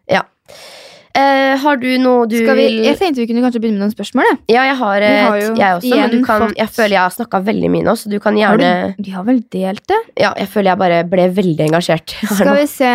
Uh, 1.18 1.58
har 1.58 1.80
du 1.82 1.88
noe 1.98 2.28
du 2.30 2.36
vi, 2.38 2.66
jeg 2.86 2.96
tenkte 3.00 3.24
vi 3.24 3.26
kunne 3.28 3.42
kanskje 3.42 3.60
begynne 3.64 3.80
med 3.82 3.88
noen 3.88 3.96
spørsmål. 3.96 4.28
Det. 4.30 4.54
Ja, 4.54 4.68
jeg 4.70 4.76
har 4.78 5.02
et, 5.02 5.16
har 5.26 5.40
jeg 5.42 5.80
også, 5.80 5.96
men 5.98 6.14
du 6.14 6.20
kan, 6.28 6.46
jeg 6.56 6.70
føler 6.76 6.96
jeg 6.96 7.02
har 7.02 7.16
snakka 7.16 7.42
veldig 7.48 7.72
mye 7.74 7.88
nå, 7.88 7.96
så 7.98 8.12
du 8.12 8.20
kan 8.22 8.38
Har 8.38 8.60
gjerne 8.60 8.94
du, 8.94 9.02
de 9.08 9.16
har 9.16 9.26
vel 9.26 9.42
delt 9.52 9.84
det? 9.90 10.00
Ja, 10.22 10.32
jeg 10.38 10.52
føler 10.54 10.72
jeg 10.72 10.82
bare 10.84 11.02
ble 11.10 11.26
veldig 11.42 11.66
engasjert. 11.66 12.14
Skal 12.38 12.54
vi 12.62 12.70
se. 12.70 12.94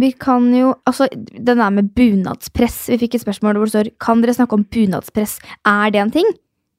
Vi 0.00 0.10
kan 0.18 0.48
jo 0.56 0.72
Altså, 0.88 1.06
den 1.12 1.60
der 1.60 1.70
med 1.70 1.92
bunadspress. 1.94 2.88
Vi 2.90 2.98
fikk 3.04 3.20
et 3.20 3.26
spørsmål 3.26 3.60
hvor 3.60 3.68
det 3.68 3.74
står 3.76 3.92
Kan 4.02 4.24
dere 4.24 4.34
snakke 4.34 4.56
om 4.56 4.64
bunadspress. 4.64 5.36
Er 5.68 5.92
det 5.94 6.02
en 6.02 6.10
ting? 6.16 6.32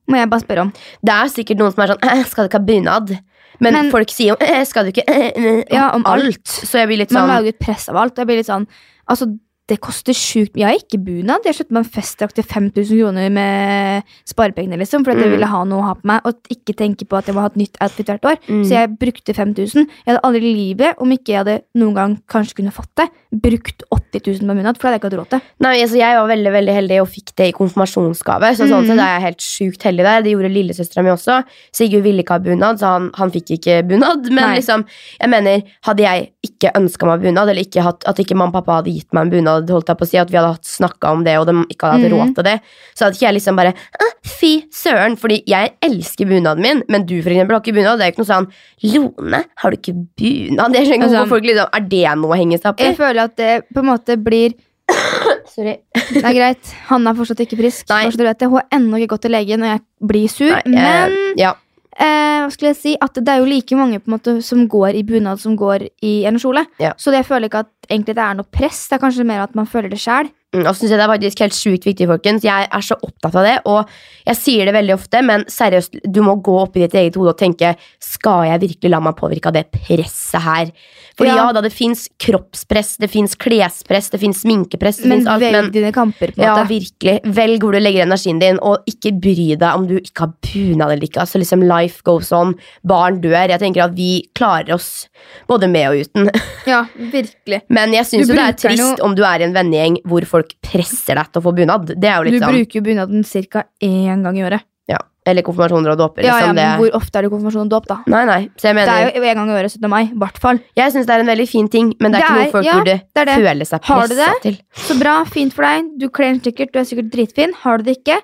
Må 0.09 0.19
jeg 0.19 0.29
bare 0.31 0.43
spørre 0.43 0.65
om. 0.67 0.73
Det 1.05 1.13
er 1.13 1.31
sikkert 1.31 1.61
noen 1.61 1.73
som 1.75 1.83
er 1.83 1.93
sånn 1.93 2.03
«Eh, 2.07 2.23
'Skal 2.25 2.47
du 2.47 2.49
ikke 2.49 2.59
ha 2.59 2.67
bunad?' 2.67 3.17
Men, 3.59 3.73
Men- 3.73 3.91
folk 3.91 4.09
sier 4.09 4.33
jo 4.33 4.37
«Eh, 4.39 4.63
'Skal 4.65 4.85
du 4.85 4.91
ikke 4.91 5.07
eh, 5.07 5.31
eh, 5.35 5.63
Ja, 5.71 5.89
om 5.95 6.05
alt. 6.05 6.45
Så 6.45 6.77
jeg 6.79 6.87
blir 6.87 6.97
litt 6.97 7.09
sånn 7.09 7.27
Man 7.27 7.37
lager 7.37 7.49
et 7.49 7.59
press 7.59 7.89
av 7.89 7.95
alt. 7.97 8.15
Jeg 8.17 8.27
blir 8.27 8.37
litt 8.37 8.45
sånn 8.49 8.67
Altså, 9.09 9.39
det 9.67 9.79
koster 9.83 10.13
sjukt 10.15 10.55
Jeg 10.55 10.63
har 10.65 10.77
ikke 10.79 10.97
bunad. 11.03 11.43
Jeg 11.43 11.55
kjøpte 11.57 11.71
meg 11.75 11.83
en 11.85 11.91
festdrakt 11.91 12.35
til 12.35 12.43
5000 12.47 13.01
kroner 13.01 13.29
med 13.35 14.03
sparepengene, 14.25 14.77
liksom, 14.79 15.03
fordi 15.03 15.17
at 15.17 15.23
jeg 15.25 15.27
Mm. 15.27 15.35
ville 15.37 15.49
ha 15.51 15.63
noe 15.65 15.81
å 15.81 15.85
ha 15.87 15.93
på 15.95 16.05
meg, 16.05 16.21
og 16.25 16.35
ikke 16.49 16.73
tenke 16.75 17.03
på 17.07 17.17
at 17.17 17.25
jeg 17.27 17.35
må 17.35 17.41
ha 17.41 17.47
et 17.47 17.57
nytt 17.57 17.75
outfit 17.81 18.05
hvert 18.07 18.23
år. 18.23 18.37
Mm. 18.47 18.63
Så 18.63 18.69
jeg 18.71 18.97
brukte 18.97 19.33
5000. 19.35 19.87
Jeg 20.05 20.07
hadde 20.07 20.23
aldri 20.23 20.39
i 20.51 20.55
livet, 20.55 20.95
om 20.99 21.09
ikke 21.11 21.27
jeg 21.33 21.37
hadde 21.43 21.61
noen 21.75 21.93
gang 21.95 22.17
kanskje 22.29 22.55
kunne 22.61 22.71
fått 22.71 22.93
det, 22.95 23.09
brukt 23.33 23.83
80 23.91 24.21
000 24.39 24.47
på 24.47 24.55
bunad, 24.55 24.77
for 24.77 24.87
det 24.87 24.93
hadde 24.93 24.95
jeg 24.95 25.01
ikke 25.01 25.09
hatt 25.11 25.19
råd 25.19 25.29
til. 25.29 25.41
Nei, 25.59 25.81
altså 25.81 25.97
Jeg 25.97 26.15
var 26.15 26.27
veldig 26.31 26.51
veldig 26.53 26.73
heldig 26.77 27.01
og 27.01 27.07
fikk 27.11 27.35
det 27.35 27.47
i 27.49 27.51
konfirmasjonsgave. 27.57 28.55
Så 28.55 28.67
sånn 28.71 28.83
Mm. 28.83 28.87
sett 28.87 28.99
er 28.99 29.19
jeg 29.19 29.21
helt 29.27 29.43
sjukt 29.43 29.81
heldig 29.83 30.03
der. 30.03 30.21
Det 30.21 30.31
gjorde 30.31 30.53
lillesøstera 30.53 31.03
mi 31.03 31.09
også. 31.09 31.43
Sigurd 31.73 32.03
ville 32.03 32.23
ikke 32.23 32.35
ha 32.37 32.39
bunad, 32.39 32.79
så 32.79 32.85
han, 32.93 33.11
han 33.15 33.31
fikk 33.31 33.57
ikke 33.59 33.83
bunad. 33.87 34.23
Men 34.31 34.43
Nei. 34.47 34.55
liksom, 34.59 34.85
jeg 35.19 35.29
mener, 35.29 35.63
hadde 35.83 36.03
jeg 36.03 36.29
ikke 36.45 36.71
ønska 36.75 37.05
meg 37.05 37.21
bunad, 37.21 37.49
eller 37.49 37.61
ikke 37.63 37.81
hatt, 37.83 38.03
at 38.07 38.15
ikke 38.17 38.35
mamma 38.35 38.47
og 38.57 38.63
pappa 38.65 38.77
hadde 38.81 38.93
gitt 38.95 39.11
meg 39.13 39.21
en 39.25 39.29
bunad, 39.31 39.56
holdt 39.65 39.87
jeg 39.89 39.97
på 39.97 40.05
å 40.05 40.07
si, 40.07 40.17
at 40.21 40.29
vi 40.29 40.37
hadde 40.37 40.57
snakka 40.63 41.11
om 41.11 41.23
det, 41.25 41.37
og 41.39 41.47
de 41.49 41.53
ikke 41.73 41.87
hadde 41.87 42.03
hatt 42.03 42.11
Mm. 42.11 42.17
råd 42.17 42.35
til 42.35 42.43
det, 42.43 42.55
så 42.95 43.05
hadde 43.05 43.15
ikke 43.17 43.27
jeg 43.27 43.33
liksom 43.39 43.55
bare 43.57 43.73
«Ah, 43.99 44.13
Fy 44.27 44.51
søren! 44.71 45.15
Fordi 45.17 45.43
jeg 45.47 45.73
elsker 45.81 46.25
bunaden 46.27 46.61
min, 46.61 46.83
men 46.89 47.05
du 47.05 47.21
for 47.23 47.29
eksempel 47.31 47.55
har 47.55 47.61
ikke 47.63 47.73
bunad. 47.77 47.97
Det 47.99 48.05
er 48.07 48.11
ikke 48.11 48.23
noe 48.25 48.31
sånn 48.33 48.47
Lone, 48.93 49.43
har 49.57 49.71
du 49.71 49.77
ikke 49.77 49.93
bunad? 50.17 50.73
Jeg 50.75 50.85
skjønner 50.85 50.97
ikke 50.97 51.03
Altså, 51.07 51.17
hvorfor 51.17 51.35
folk 51.37 51.43
liksom 51.47 51.69
Er 51.73 51.85
det 51.89 52.17
noe 52.21 52.33
å 52.35 52.39
henge 52.39 52.57
seg 52.59 52.69
opp 52.71 52.79
i? 52.81 52.83
Jeg 52.89 52.97
føler 52.97 53.23
at 53.23 53.35
det 53.37 53.51
på 53.73 53.79
en 53.79 53.89
måte 53.91 54.17
blir 54.21 54.53
Sorry. 55.55 55.77
Det 56.13 56.23
er 56.23 56.33
greit. 56.35 56.73
Han 56.87 57.07
er 57.09 57.15
fortsatt 57.17 57.39
ikke 57.43 57.57
frisk. 57.59 57.87
Nei. 57.89 58.05
vet 58.11 58.39
det. 58.39 58.47
Hun 58.47 58.59
har 58.59 58.67
ennå 58.77 58.99
ikke 59.01 59.15
gått 59.15 59.21
til 59.27 59.33
legen, 59.35 59.63
og 59.63 59.71
jeg 59.73 59.81
blir 60.11 60.27
sur. 60.31 60.51
Nei, 60.51 60.61
men 60.67 61.15
eh, 61.15 61.33
ja. 61.41 61.53
eh, 61.97 62.43
hva 62.45 62.51
skulle 62.53 62.71
jeg 62.73 62.79
si? 62.79 62.93
At 63.01 63.17
det 63.19 63.27
er 63.33 63.41
jo 63.41 63.49
like 63.49 63.75
mange 63.79 63.99
måte, 64.07 64.37
som 64.45 64.67
går 64.69 64.95
i 64.99 65.03
bunad, 65.07 65.41
som 65.43 65.57
går 65.59 65.87
i 66.05 66.13
en 66.29 66.37
kjole. 66.39 66.65
Ja. 66.83 66.93
Så 66.99 67.11
jeg 67.15 67.25
føler 67.27 67.49
ikke 67.49 67.65
at 67.65 67.71
egentlig 67.89 68.15
det 68.17 68.23
er 68.23 68.37
noe 68.37 68.51
press. 68.51 68.85
Det 68.87 68.97
er 68.97 69.03
kanskje 69.05 69.27
mer 69.27 69.45
at 69.45 69.55
man 69.57 69.69
føler 69.69 69.91
det 69.91 70.01
sjæl. 70.03 70.29
Mm, 70.55 70.63
Og 70.63 70.69
så 70.71 70.79
synes 70.79 70.91
jeg 70.93 70.99
det 70.99 71.03
er 71.03 71.11
faktisk 71.11 71.39
helt 71.43 71.55
sjukt 71.57 71.85
viktig, 71.89 72.05
folkens. 72.07 72.45
Jeg 72.47 72.67
er 72.71 72.83
så 72.85 72.95
opptatt 73.03 73.35
av 73.35 73.43
det, 73.43 73.55
og 73.67 73.89
jeg 74.29 74.37
sier 74.39 74.65
det 74.69 74.73
veldig 74.77 74.93
ofte, 74.95 75.19
men 75.27 75.43
seriøst, 75.51 75.97
du 76.07 76.21
må 76.23 76.37
gå 76.41 76.53
opp 76.61 76.77
i 76.79 76.85
ditt 76.85 76.95
eget 76.95 77.17
hode 77.19 77.33
og 77.33 77.37
tenke 77.41 77.73
skal 77.99 78.45
jeg 78.47 78.61
virkelig 78.63 78.91
la 78.93 79.01
meg 79.03 79.17
påvirke 79.19 79.51
av 79.51 79.57
det 79.57 79.65
presset 79.75 80.39
her? 80.45 80.71
For 81.17 81.25
ja, 81.27 81.35
Ja. 81.35 81.51
da, 81.51 81.61
det 81.65 81.73
fins 81.73 82.05
kroppspress, 82.21 82.95
det 83.01 83.09
fins 83.11 83.35
klespress, 83.35 84.07
det 84.13 84.19
fins 84.21 84.39
sminkepress, 84.45 85.01
det 85.03 85.09
Men 85.11 85.27
alt, 85.27 85.41
velg 85.41 85.51
men 85.57 85.71
dine 85.73 85.91
kamper, 85.91 86.31
på 86.31 86.39
en 86.39 86.45
ja, 86.45 86.55
måte. 86.55 86.69
virkelig. 86.69 87.17
Velg 87.25 87.59
hvor 87.65 87.73
du 87.75 87.79
legger 87.81 88.05
energien 88.05 88.39
din, 88.39 88.59
og 88.61 88.85
ikke 88.87 89.11
bry 89.19 89.49
deg 89.57 89.67
om 89.75 89.87
du 89.89 89.97
ikke 89.99 90.27
har 90.27 90.33
bunad 90.47 90.91
eller 90.93 91.03
ikke. 91.09 91.19
Altså 91.25 91.41
liksom 91.41 91.65
Life 91.67 92.03
goes 92.05 92.31
on. 92.31 92.53
Barn 92.87 93.19
dør. 93.19 93.49
Jeg 93.49 93.59
tenker 93.59 93.83
at 93.89 93.95
vi 93.97 94.29
klarer 94.37 94.75
oss 94.77 95.07
både 95.49 95.67
med 95.67 95.89
og 95.91 96.05
uten. 96.07 96.29
Ja, 96.67 96.85
virkelig. 96.99 97.61
Men 97.71 97.93
jeg 97.95 98.05
syns 98.05 98.27
jo 98.27 98.35
det 98.35 98.43
er 98.43 98.55
trist 98.59 98.81
noe... 98.83 98.95
om 99.07 99.13
du 99.15 99.23
er 99.23 99.39
i 99.39 99.45
en 99.47 99.53
vennegjeng 99.55 100.01
hvor 100.05 100.25
folk 100.27 100.36
presser 100.61 101.15
deg 101.15 101.31
til 101.31 101.41
å 101.41 101.43
få 101.43 101.55
bunad. 101.55 101.87
Det 101.99 102.03
er 102.09 102.23
jo 102.23 102.31
Du 102.31 102.39
sånn 102.39 102.53
bruker 102.53 102.75
jo 102.75 102.81
bunaden 102.81 103.23
ca. 103.49 103.63
én 103.81 104.23
gang 104.23 104.37
i 104.37 104.43
året. 104.43 104.61
ja. 104.87 104.97
Eller 105.27 105.41
konfirmasjoner 105.43 105.91
og 105.91 105.97
dåper. 105.97 106.23
Ja, 106.23 106.39
ja, 106.39 106.45
Liksom, 106.47 106.55
men 106.55 106.55
det. 106.55 106.79
Hvor 106.79 107.01
ofte 107.01 107.15
er 107.17 107.21
det 107.23 107.31
konfirmasjon 107.31 107.61
og 107.65 107.69
dåp, 107.69 107.85
da? 107.87 107.97
Nei, 108.07 108.23
nei. 108.25 108.49
Så 108.55 108.61
jeg 108.69 108.75
mener, 108.75 108.85
Det 108.87 109.13
er 109.13 109.19
jo 109.19 109.25
én 109.27 109.35
gang 109.35 109.49
i 109.49 109.53
året 109.59 109.71
17. 109.71 109.89
mai. 109.89 110.05
hvert 110.15 110.37
fall. 110.39 110.59
Jeg 110.77 110.91
syns 110.93 111.05
det 111.05 111.09
er 111.15 111.19
en 111.19 111.27
veldig 111.27 111.47
fin 111.49 111.67
ting, 111.67 111.93
men 111.99 112.11
det 112.13 112.21
er 112.21 112.21
Det 112.21 112.27
ikke 112.27 112.37
er- 112.39 112.43
noe 112.45 112.51
folk 112.51 112.65
ja, 112.65 112.73
burde 112.79 113.01
det 113.13 113.25
det. 113.27 113.35
føle 113.35 113.65
seg 113.67 113.83
Har 113.83 114.07
du 114.07 114.15
pressa 114.15 114.31
det? 114.31 114.41
til. 114.41 114.57
Så 114.73 114.99
bra, 114.99 115.23
fint 115.25 115.51
for 115.53 115.63
deg. 115.63 115.99
Du 115.99 116.07
kler 116.09 116.31
den 116.31 116.39
sikkert, 116.39 116.71
du 116.71 116.79
er 116.79 116.83
sikkert 116.83 117.11
dritfin. 117.11 117.53
Har 117.53 117.77
du 117.79 117.83
det 117.83 117.97
ikke? 118.05 118.21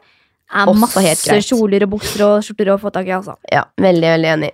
Er 0.53 0.65
masse 0.73 1.43
kjoler 1.43 1.83
og 1.83 1.89
bukser 1.99 2.21
og 2.23 2.41
skjorter 2.43 2.67
å 2.71 2.79
få 2.79 2.89
tak 2.93 3.05
i. 3.07 3.09
altså. 3.11 3.35
Ja, 3.51 3.63
veldig, 3.77 4.01
veldig 4.15 4.31
enig. 4.37 4.51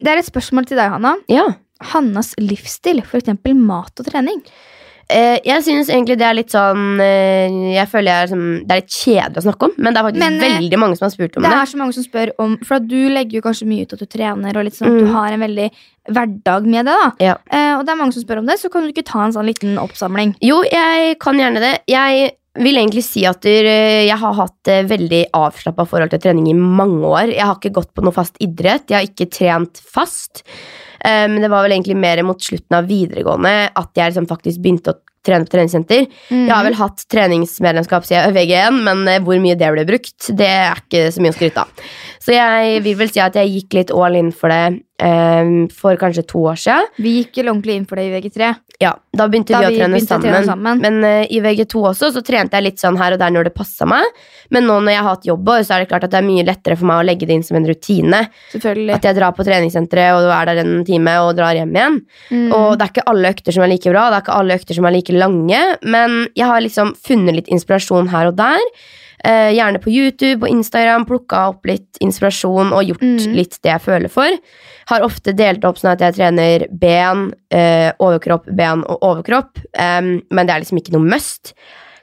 Det 0.00 0.08
er 0.08 0.18
et 0.18 0.26
spørsmål 0.26 0.66
til 0.66 0.76
deg, 0.78 0.90
Hanna. 0.90 1.16
Ja. 1.28 1.46
Hannas 1.82 2.34
livsstil, 2.38 2.98
f.eks. 3.02 3.28
mat 3.54 3.92
og 4.00 4.06
trening. 4.06 4.42
Eh, 5.12 5.38
jeg 5.44 5.62
syns 5.66 5.88
egentlig 5.92 6.16
det 6.18 6.26
er 6.26 6.34
litt 6.38 6.50
sånn 6.54 7.00
eh, 7.02 7.74
Jeg 7.74 7.86
føler 7.92 8.08
jeg 8.10 8.22
er, 8.24 8.30
som, 8.32 8.42
Det 8.64 8.70
er 8.76 8.80
litt 8.80 8.94
kjedelig 8.96 9.42
å 9.42 9.44
snakke 9.46 9.68
om, 9.68 9.74
men 9.78 9.92
det 9.92 10.00
er 10.00 10.06
faktisk 10.08 10.22
Men, 10.24 10.38
eh, 10.40 10.54
veldig 10.58 10.78
mange 10.80 10.96
som 10.98 11.04
har 11.06 11.12
spurt 11.14 11.36
om 11.36 11.42
Det 11.42 11.50
det. 11.52 11.58
er 11.60 11.70
så 11.72 11.80
mange 11.82 11.96
som 11.96 12.06
spør 12.06 12.32
om 12.38 12.56
For 12.68 12.78
du 12.80 12.96
legger 13.12 13.38
jo 13.38 13.44
kanskje 13.44 13.68
mye 13.68 13.82
ut 13.86 13.92
at 13.92 13.98
du 13.98 14.06
trener, 14.06 14.56
og 14.56 14.64
litt 14.64 14.74
sånn 14.78 14.88
at 14.88 14.92
Mm. 14.96 15.06
du 15.06 15.12
har 15.12 15.32
en 15.32 15.40
veldig 15.46 15.70
hverdag 16.10 16.66
med 16.66 16.86
det. 16.86 16.94
da 16.98 17.10
Ja. 17.20 17.34
eh, 17.50 17.74
Og 17.78 17.84
det 17.86 17.92
er 17.92 17.96
mange 18.02 18.12
som 18.12 18.22
spør 18.22 18.38
om 18.38 18.46
det, 18.46 18.58
så 18.58 18.70
kan 18.70 18.82
du 18.82 18.88
ikke 18.92 19.04
ta 19.04 19.24
en 19.24 19.32
sånn 19.32 19.46
liten 19.46 19.76
oppsamling. 19.78 20.34
Jo, 20.40 20.62
jeg 20.64 21.18
kan 21.18 21.34
gjerne 21.38 21.60
det. 21.60 21.80
Jeg 21.86 22.32
vil 22.60 22.76
egentlig 22.76 23.04
si 23.06 23.22
at 23.28 23.46
eh, 23.48 24.04
jeg 24.04 24.18
har 24.20 24.34
hatt 24.36 24.70
eh, 24.70 24.84
veldig 24.88 25.22
avslappa 25.36 25.86
forhold 25.88 26.12
til 26.12 26.20
trening 26.20 26.50
i 26.50 26.56
mange 26.56 27.08
år. 27.08 27.32
Jeg 27.32 27.46
har 27.48 27.56
ikke 27.56 27.76
gått 27.78 27.92
på 27.96 28.04
noe 28.04 28.14
fast 28.16 28.36
idrett. 28.44 28.90
Jeg 28.90 28.98
har 28.98 29.08
ikke 29.08 29.30
trent 29.32 29.80
fast. 29.80 30.44
Eh, 31.00 31.24
Men 31.32 31.40
det 31.40 31.52
var 31.52 31.64
vel 31.64 31.78
egentlig 31.78 31.96
mer 31.96 32.20
mot 32.28 32.40
slutten 32.42 32.76
av 32.76 32.90
videregående 32.90 33.72
at 33.72 33.90
jeg 33.96 34.12
liksom 34.12 34.28
faktisk 34.28 34.60
begynte 34.60 34.92
å 34.92 35.00
trene 35.22 35.46
på 35.46 35.54
treningssenter. 35.54 36.08
Mm. 36.28 36.46
Jeg 36.48 36.52
har 36.52 36.64
vel 36.66 36.76
hatt 36.80 37.04
treningsmedlemskap 37.14 38.08
siden 38.08 38.34
VG1, 38.34 38.80
men 38.84 39.06
hvor 39.22 39.38
mye 39.38 39.54
det 39.54 39.68
ble 39.70 39.84
brukt, 39.86 40.32
det 40.34 40.48
er 40.50 40.80
ikke 40.82 41.04
så 41.14 41.22
mye 41.22 41.30
å 41.30 41.36
skryte 41.36 41.62
av. 41.62 41.84
Så 42.18 42.34
jeg 42.34 42.80
vil 42.82 42.98
vel 42.98 43.12
si 43.12 43.22
at 43.22 43.38
jeg 43.38 43.52
gikk 43.54 43.78
litt 43.78 43.94
all 43.94 44.18
in 44.18 44.32
for 44.34 44.50
det 44.50 44.82
eh, 45.02 45.50
for 45.74 45.98
kanskje 46.00 46.24
to 46.30 46.44
år 46.52 46.60
siden. 46.62 46.90
Vi 47.02 47.16
gikk 47.18 47.40
vel 47.40 47.50
ordentlig 47.52 47.76
inn 47.80 47.88
for 47.90 47.98
det 48.00 48.06
i 48.08 48.12
VG3. 48.14 48.52
Ja, 48.82 48.94
Da 49.14 49.26
begynte 49.30 49.52
Da 49.52 49.60
vi 49.60 49.66
å 49.66 49.70
vi 49.74 49.80
trene 49.80 49.98
å 49.98 50.02
sammen. 50.02 50.24
trene 50.24 50.46
sammen. 50.46 50.80
Men 50.82 50.96
uh, 51.04 51.26
i 51.30 51.40
VG2 51.44 51.82
også 51.92 52.08
så 52.14 52.22
trente 52.26 52.56
jeg 52.58 52.64
litt 52.66 52.80
sånn 52.82 52.96
her 52.98 53.14
og 53.14 53.20
der 53.20 53.30
når 53.34 53.50
det 53.50 53.54
passa 53.54 53.86
meg. 53.86 54.06
Men 54.50 54.66
nå 54.66 54.78
når 54.80 54.94
jeg 54.94 55.02
har 55.02 55.10
hatt 55.10 55.28
jobb, 55.28 55.50
så 55.62 55.76
er 55.76 55.84
det 55.84 55.90
klart 55.92 56.06
at 56.08 56.14
det 56.14 56.18
er 56.22 56.26
mye 56.26 56.46
lettere 56.48 56.78
for 56.80 56.88
meg 56.90 57.02
å 57.02 57.06
legge 57.06 57.28
det 57.28 57.36
inn 57.36 57.44
som 57.46 57.58
en 57.60 57.68
rutine. 57.68 58.22
Selvfølgelig. 58.54 58.96
At 58.96 59.06
jeg 59.06 59.18
drar 59.20 59.36
på 59.36 59.46
treningssenteret 59.46 60.16
og 60.16 60.32
er 60.34 60.50
der 60.50 60.62
en 60.64 60.82
time 60.88 61.14
og 61.26 61.36
drar 61.38 61.54
hjem 61.58 61.76
igjen. 61.76 62.00
Mm. 62.30 62.48
Og 62.56 62.66
det 62.78 62.88
er 62.88 62.94
ikke 62.94 63.06
alle 63.12 63.34
økter 63.36 63.56
som 63.58 63.66
er 63.66 63.72
like 63.74 63.92
bra, 63.94 64.08
det 64.10 64.18
er 64.18 64.26
ikke 64.26 64.40
alle 64.40 64.58
økter 64.58 64.80
som 64.80 64.88
er 64.88 64.96
like 64.96 65.14
lange, 65.14 65.62
men 65.82 66.18
jeg 66.38 66.50
har 66.50 66.64
liksom 66.64 66.96
funnet 67.06 67.38
litt 67.38 67.52
inspirasjon 67.52 68.10
her 68.12 68.32
og 68.32 68.36
der. 68.40 68.66
Eh, 69.24 69.52
gjerne 69.54 69.78
på 69.78 69.90
YouTube 69.92 70.42
og 70.42 70.50
Instagram, 70.50 71.04
plukka 71.06 71.44
opp 71.52 71.66
litt 71.70 72.00
inspirasjon 72.02 72.72
og 72.74 72.82
gjort 72.88 73.02
Mm. 73.02 73.34
litt 73.36 73.58
det 73.62 73.70
jeg 73.70 73.80
føler 73.84 74.10
for. 74.10 74.30
Har 74.90 75.00
ofte 75.06 75.32
delt 75.32 75.64
opp 75.64 75.76
sånn 75.78 75.92
at 75.92 76.00
jeg 76.00 76.14
trener 76.14 76.66
ben, 76.70 77.32
eh, 77.50 77.92
overkropp, 78.00 78.46
ben 78.54 78.82
og 78.84 78.98
overkropp, 79.00 79.58
Um, 79.78 80.22
men 80.30 80.46
det 80.46 80.54
er 80.54 80.60
liksom 80.60 80.78
ikke 80.78 80.92
noe 80.92 81.08
must. 81.08 81.54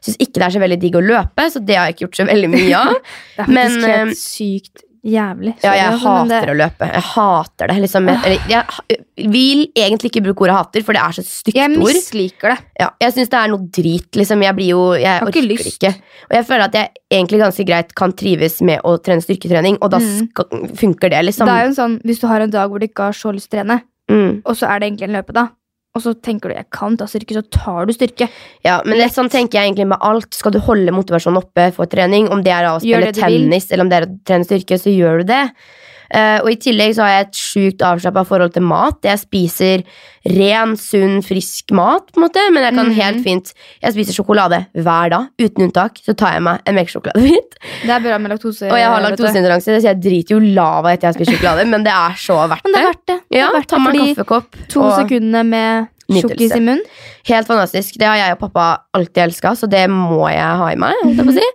Syns 0.01 0.17
ikke 0.17 0.39
det 0.39 0.43
er 0.43 0.55
så 0.55 0.62
veldig 0.63 0.79
digg 0.79 0.95
å 0.95 1.03
løpe, 1.03 1.51
så 1.51 1.60
det 1.63 1.75
har 1.75 1.88
jeg 1.88 1.95
ikke 1.95 2.08
gjort 2.08 2.15
så 2.15 2.25
veldig 2.27 2.49
mye 2.49 2.75
av. 2.75 2.93
det 3.38 3.43
er 3.43 3.45
faktisk 3.45 3.53
men, 3.53 3.84
eh, 3.84 3.97
helt 3.97 4.17
sykt 4.17 4.84
jævlig. 5.05 5.53
Ja, 5.63 5.73
jeg 5.77 5.99
Sorry, 5.99 6.19
altså, 6.19 6.35
hater 6.35 6.51
å 6.51 6.55
løpe. 6.59 6.88
Jeg 6.93 7.03
hater 7.09 7.67
det. 7.71 7.75
Liksom, 7.83 8.07
jeg, 8.09 8.19
eller, 8.25 8.39
jeg 8.49 9.29
vil 9.31 9.62
egentlig 9.75 10.12
ikke 10.12 10.23
bruke 10.27 10.41
ordet 10.47 10.55
hater, 10.57 10.83
for 10.83 10.93
det 10.97 11.01
er 11.01 11.12
så 11.19 11.23
stygt 11.27 11.55
Jeg 11.55 11.71
ord. 11.71 11.77
misliker 11.88 12.49
det. 12.53 12.57
Ja, 12.79 12.89
jeg 13.01 13.13
syns 13.15 13.29
det 13.29 13.39
er 13.39 13.47
noe 13.53 13.67
drit. 13.79 14.09
Liksom. 14.19 14.41
Jeg 14.43 14.55
blir 14.55 14.69
jo 14.73 14.81
Jeg 14.99 15.21
orker 15.23 15.41
lyst. 15.47 15.71
ikke. 15.77 15.93
Og 16.29 16.35
jeg 16.39 16.45
føler 16.45 16.63
at 16.65 16.73
jeg 16.73 16.89
egentlig 17.12 17.39
ganske 17.43 17.65
greit 17.65 17.95
kan 17.95 18.12
trives 18.13 18.62
med 18.62 18.81
å 18.83 18.97
trene 19.01 19.21
styrketrening, 19.23 19.77
og 19.81 19.91
da 19.91 19.99
Mm. 19.99 20.29
funker 20.75 21.09
det, 21.09 21.23
liksom. 21.25 21.45
Det 21.47 21.53
er 21.55 21.63
jo 21.63 21.69
en 21.69 21.75
sånn, 21.75 22.01
Hvis 22.03 22.19
du 22.19 22.27
har 22.27 22.41
en 22.41 22.49
dag 22.49 22.69
hvor 22.69 22.79
du 22.79 22.88
ikke 22.88 23.03
har 23.09 23.13
så 23.13 23.31
lyst 23.33 23.49
til 23.49 23.59
å 23.59 23.63
trene, 23.63 23.81
mm, 24.09 24.41
og 24.45 24.55
så 24.55 24.67
er 24.69 24.79
det 24.79 24.91
egentlig 24.91 25.09
en 25.09 25.15
løpedag, 25.21 25.49
og 25.97 26.04
så 26.04 26.13
tenker 26.21 26.49
du 26.49 26.56
'jeg 26.56 26.69
kan 26.69 26.95
ta 26.97 27.06
styrke', 27.06 27.34
så 27.34 27.43
tar 27.49 27.86
du 27.88 27.93
styrke. 27.93 28.30
Ja, 28.63 28.82
men 28.86 28.97
det, 28.99 29.10
sånn 29.12 29.30
tenker 29.30 29.60
jeg 29.60 29.73
egentlig 29.73 29.88
med 29.88 29.97
alt. 30.02 30.34
Skal 30.34 30.52
du 30.52 30.60
holde 30.60 30.91
motivasjonen 30.91 31.41
oppe 31.41 31.73
for 31.73 31.86
trening, 31.86 32.30
om 32.30 32.43
det 32.43 32.54
er 32.54 32.65
å 32.69 32.80
spille 32.80 33.12
tennis 33.12 33.69
vil. 33.69 33.73
eller 33.73 33.84
om 33.84 33.89
det 33.89 33.97
er 33.97 34.06
å 34.06 34.19
trene 34.23 34.45
styrke, 34.45 34.78
så 34.78 34.93
gjør 34.93 35.19
du 35.19 35.23
det. 35.34 35.52
Eh, 36.11 36.39
og 36.41 36.49
i 36.49 36.55
tillegg 36.55 36.95
så 36.97 37.03
har 37.05 37.09
jeg 37.09 37.25
et 37.27 37.37
sjukt 37.37 37.83
avslappa 37.85 38.23
forhold 38.25 38.53
til 38.55 38.63
mat. 38.65 38.97
Jeg 39.05 39.19
spiser 39.21 39.83
ren, 40.25 40.73
sunn, 40.75 41.19
frisk 41.23 41.71
mat, 41.71 42.07
på 42.11 42.17
en 42.19 42.25
måte, 42.27 42.41
men 42.51 42.63
jeg 42.63 42.73
kan 42.75 42.85
Mhm. 42.89 42.95
helt 42.99 43.23
fint 43.23 43.53
Jeg 43.83 43.93
spiser 43.93 44.13
sjokolade 44.17 44.65
hver 44.75 45.09
dag, 45.09 45.27
uten 45.39 45.67
unntak. 45.69 45.97
Så 46.03 46.15
tar 46.17 46.33
jeg 46.33 46.41
meg 46.43 46.59
en 46.65 46.75
melkesjokoladebit. 46.75 47.55
Det 47.83 47.89
er 47.89 47.99
bra 47.99 48.17
med 48.17 48.31
laktose. 48.31 48.67
Og 48.71 48.77
jeg 48.77 48.87
har 48.89 49.01
laktoseintoleranse, 49.01 49.77
så 49.79 49.83
jeg 49.83 50.01
driter 50.01 50.35
jo 50.35 50.39
lava 50.39 50.91
etter 50.93 51.07
jeg 51.07 51.13
har 51.13 51.19
spist 51.19 51.31
sjokolade, 51.31 51.67
men 51.67 51.83
det 51.83 51.93
er 51.93 52.11
så 52.17 52.35
verdt 52.49 52.63
Men 52.65 52.73
det 52.73 52.79
det. 52.79 52.81
er 52.81 52.91
verdt 52.91 53.05
det. 53.07 53.19
det 53.31 53.37
Ja, 53.39 53.47
er 53.47 53.53
verdt 53.59 53.67
ta 53.67 53.75
det 53.77 53.85
en 53.85 53.91
fordi 53.91 54.15
kaffekopp. 54.15 54.67
to 54.69 54.81
og- 54.81 54.97
sekunder 54.99 55.43
med 55.45 55.87
Tjukkis 56.09 56.55
i 56.55 56.59
munnen. 56.59 56.81
Helt 57.25 57.45
fantastisk. 57.47 57.93
Det 57.99 58.07
har 58.07 58.15
jeg 58.17 58.31
og 58.31 58.39
pappa 58.39 58.79
alltid 58.95 59.29
elska, 59.29 59.51
så 59.55 59.69
det 59.69 59.87
må 59.91 60.27
jeg 60.27 60.41
ha 60.41 60.67
i 60.71 60.75
meg. 60.75 60.95
holdt 61.03 61.17
jeg 61.17 61.25
på 61.25 61.29
å 61.29 61.33
si. 61.37 61.47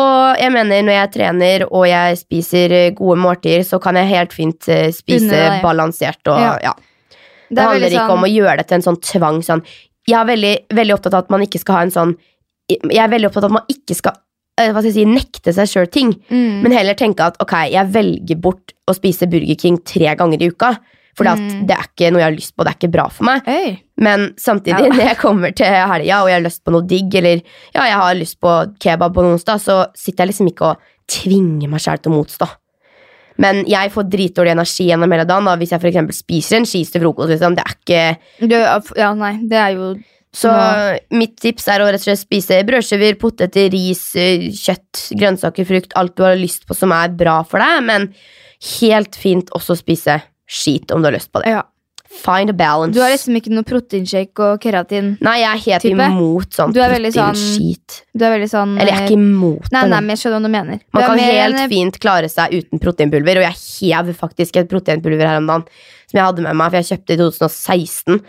Og 0.00 0.40
jeg 0.40 0.50
mener, 0.50 0.82
når 0.82 0.96
jeg 0.96 1.10
trener 1.14 1.64
og 1.68 1.84
jeg 1.86 2.18
spiser 2.18 2.72
eh, 2.74 2.90
gode 2.96 3.20
måltider, 3.22 3.62
så 3.66 3.78
kan 3.82 3.94
jeg 4.00 4.10
helt 4.10 4.32
fint 4.34 4.68
eh, 4.68 4.88
spise 4.94 5.42
balansert 5.62 6.22
og 6.26 6.40
Ja. 6.40 6.58
ja. 6.62 6.72
Det 6.74 7.56
Det, 7.56 7.62
er 7.62 7.68
handler 7.68 7.86
ikke 7.86 8.00
ikke 8.00 8.12
om 8.12 8.18
sånn- 8.18 8.26
å 8.26 8.34
gjøre 8.34 8.56
det 8.56 8.66
til 8.66 8.74
en 8.74 8.82
sånn 8.82 9.00
tvang 9.00 9.38
sånn. 9.44 9.62
Jeg 10.08 10.18
er 10.18 10.24
veldig, 10.26 10.54
veldig 10.74 10.94
opptatt 10.94 11.14
av 11.14 11.24
at 11.24 11.30
man 11.30 11.42
ikke 11.42 11.60
skal 11.60 11.74
ha 11.74 11.82
en 11.82 11.90
sånn 11.90 12.16
Jeg 12.68 12.98
er 13.04 13.08
veldig 13.12 13.28
opptatt 13.28 13.44
av 13.44 13.50
at 13.50 13.58
man 13.60 13.68
ikke 13.68 13.94
skal 13.94 14.12
eh, 14.58 14.70
hva 14.72 14.80
skal 14.80 14.90
jeg 14.90 14.94
si, 14.94 15.04
nekte 15.04 15.52
seg 15.52 15.68
sjøl 15.68 15.86
ting, 15.90 16.12
mm. 16.30 16.62
men 16.62 16.72
heller 16.72 16.94
tenke 16.94 17.20
at 17.26 17.36
ok, 17.42 17.54
jeg 17.70 17.92
velger 17.92 18.36
bort 18.40 18.72
å 18.88 18.94
spise 18.96 19.26
Burger 19.30 19.58
King 19.60 19.78
tre 19.84 20.14
ganger 20.16 20.42
i 20.42 20.48
uka. 20.48 20.78
For 21.16 21.24
Mm. 21.24 21.66
det 21.66 21.76
er 21.76 21.84
ikke 21.86 22.10
noe 22.12 22.20
jeg 22.20 22.30
har 22.30 22.36
lyst 22.36 22.56
på, 22.56 22.64
det 22.64 22.72
er 22.72 22.78
ikke 22.80 22.92
bra 22.92 23.08
for 23.08 23.24
meg. 23.24 23.42
Øy. 23.46 23.78
Men 23.98 24.34
samtidig, 24.36 24.88
Ja. 24.88 24.88
når 24.96 25.06
jeg 25.08 25.16
kommer 25.18 25.54
til 25.54 25.66
helga 25.66 26.22
og 26.22 26.28
jeg 26.28 26.34
har 26.40 26.48
lyst 26.48 26.64
på 26.64 26.72
noe 26.74 26.82
digg, 26.86 27.14
eller 27.14 27.42
ja, 27.74 27.84
jeg 27.86 27.94
har 28.00 28.14
lyst 28.18 28.40
på 28.40 28.56
kebab 28.80 29.14
på 29.14 29.22
noen 29.22 29.38
onsdag, 29.38 29.60
så 29.62 29.86
sitter 29.94 30.24
jeg 30.24 30.32
liksom 30.34 30.50
ikke 30.50 30.70
og 30.72 30.78
tvinger 31.06 31.68
meg 31.68 31.80
selv 31.80 32.02
til 32.02 32.12
å 32.12 32.16
motstå. 32.18 32.48
Men 33.38 33.64
jeg 33.66 33.90
får 33.90 34.08
dritdårlig 34.10 34.52
energi 34.54 34.86
gjennom 34.88 35.10
hele 35.10 35.24
dagen 35.26 35.44
da, 35.48 35.56
hvis 35.58 35.70
jeg 35.74 35.80
for 35.82 36.12
spiser 36.14 36.56
en 36.60 36.66
cheese 36.70 36.92
til 36.94 37.02
frokost. 37.02 37.30
Liksom. 37.32 37.56
Det 37.56 37.64
er 37.64 37.74
ikke 37.74 38.98
ja, 38.98 39.14
nei, 39.14 39.32
det 39.42 39.58
er 39.58 39.74
jo 39.74 39.94
Så 40.34 40.50
Ja. 40.50 40.98
mitt 41.14 41.36
tips 41.38 41.68
er 41.68 41.78
å 41.78 41.86
rett 41.86 41.94
og 42.02 42.08
slett 42.08 42.18
spise 42.18 42.64
brødskiver, 42.66 43.14
poteter, 43.20 43.70
ris, 43.70 44.16
eh, 44.16 44.48
kjøtt, 44.50 45.14
grønnsaker, 45.16 45.64
frukt, 45.64 45.92
alt 45.94 46.16
du 46.16 46.24
har 46.24 46.34
lyst 46.34 46.66
på 46.66 46.74
som 46.74 46.90
er 46.90 47.08
bra 47.14 47.44
for 47.44 47.58
deg, 47.62 47.84
men 47.84 48.08
helt 48.80 49.14
fint 49.14 49.48
også 49.54 49.76
spise 49.78 50.20
skit 50.46 50.90
om 50.92 51.02
du 51.02 51.08
har 51.10 51.16
lyst 51.16 51.32
på 51.32 51.42
det. 51.42 51.50
ja. 51.56 51.62
Find 52.14 52.48
a 52.48 52.52
balance. 52.54 52.94
Du 52.94 53.00
har 53.02 53.10
liksom 53.10 53.34
ikke 53.34 53.50
noe 53.50 53.64
proteinshake 53.66 54.38
og 54.38 54.60
keratin. 54.62 55.16
Nei, 55.24 55.40
jeg 55.40 55.48
er 55.50 55.62
helt 55.64 55.82
type. 55.82 56.04
imot 56.04 56.54
sånn 56.54 56.70
Du 56.72 56.78
er 56.80 56.92
veldig 56.92 57.10
sånn- 57.10 57.94
Du 58.14 58.24
er 58.24 58.30
veldig 58.38 58.50
sånn 58.52 58.76
Eller 58.78 58.92
jeg 58.92 59.00
er 59.00 59.08
ikke 59.08 59.18
imot 59.18 59.72
Nei, 59.72 59.80
det. 59.82 59.90
nei, 59.90 60.00
men 60.00 60.08
jeg 60.14 60.18
skjønner 60.22 60.38
hva 60.38 60.42
du 60.44 60.52
mener. 60.52 60.78
Man 60.92 61.02
du 61.02 61.06
kan 61.08 61.18
helt 61.18 61.58
en- 61.58 61.68
fint 61.68 61.98
klare 61.98 62.28
seg 62.30 62.52
uten 62.52 62.78
proteinpulver, 62.78 63.36
og 63.42 63.46
jeg 63.48 63.90
hev 63.90 64.14
faktisk 64.14 64.56
et 64.56 64.68
proteinpulver 64.68 65.26
her 65.26 65.36
om 65.38 65.46
dagen 65.48 65.64
som 66.06 66.18
jeg 66.20 66.24
hadde 66.24 66.42
med 66.42 66.54
meg, 66.54 66.70
for 66.70 66.76
jeg 66.76 66.86
kjøpte 66.92 67.06
det 67.06 67.18
i 67.18 67.22
2016. 67.24 68.20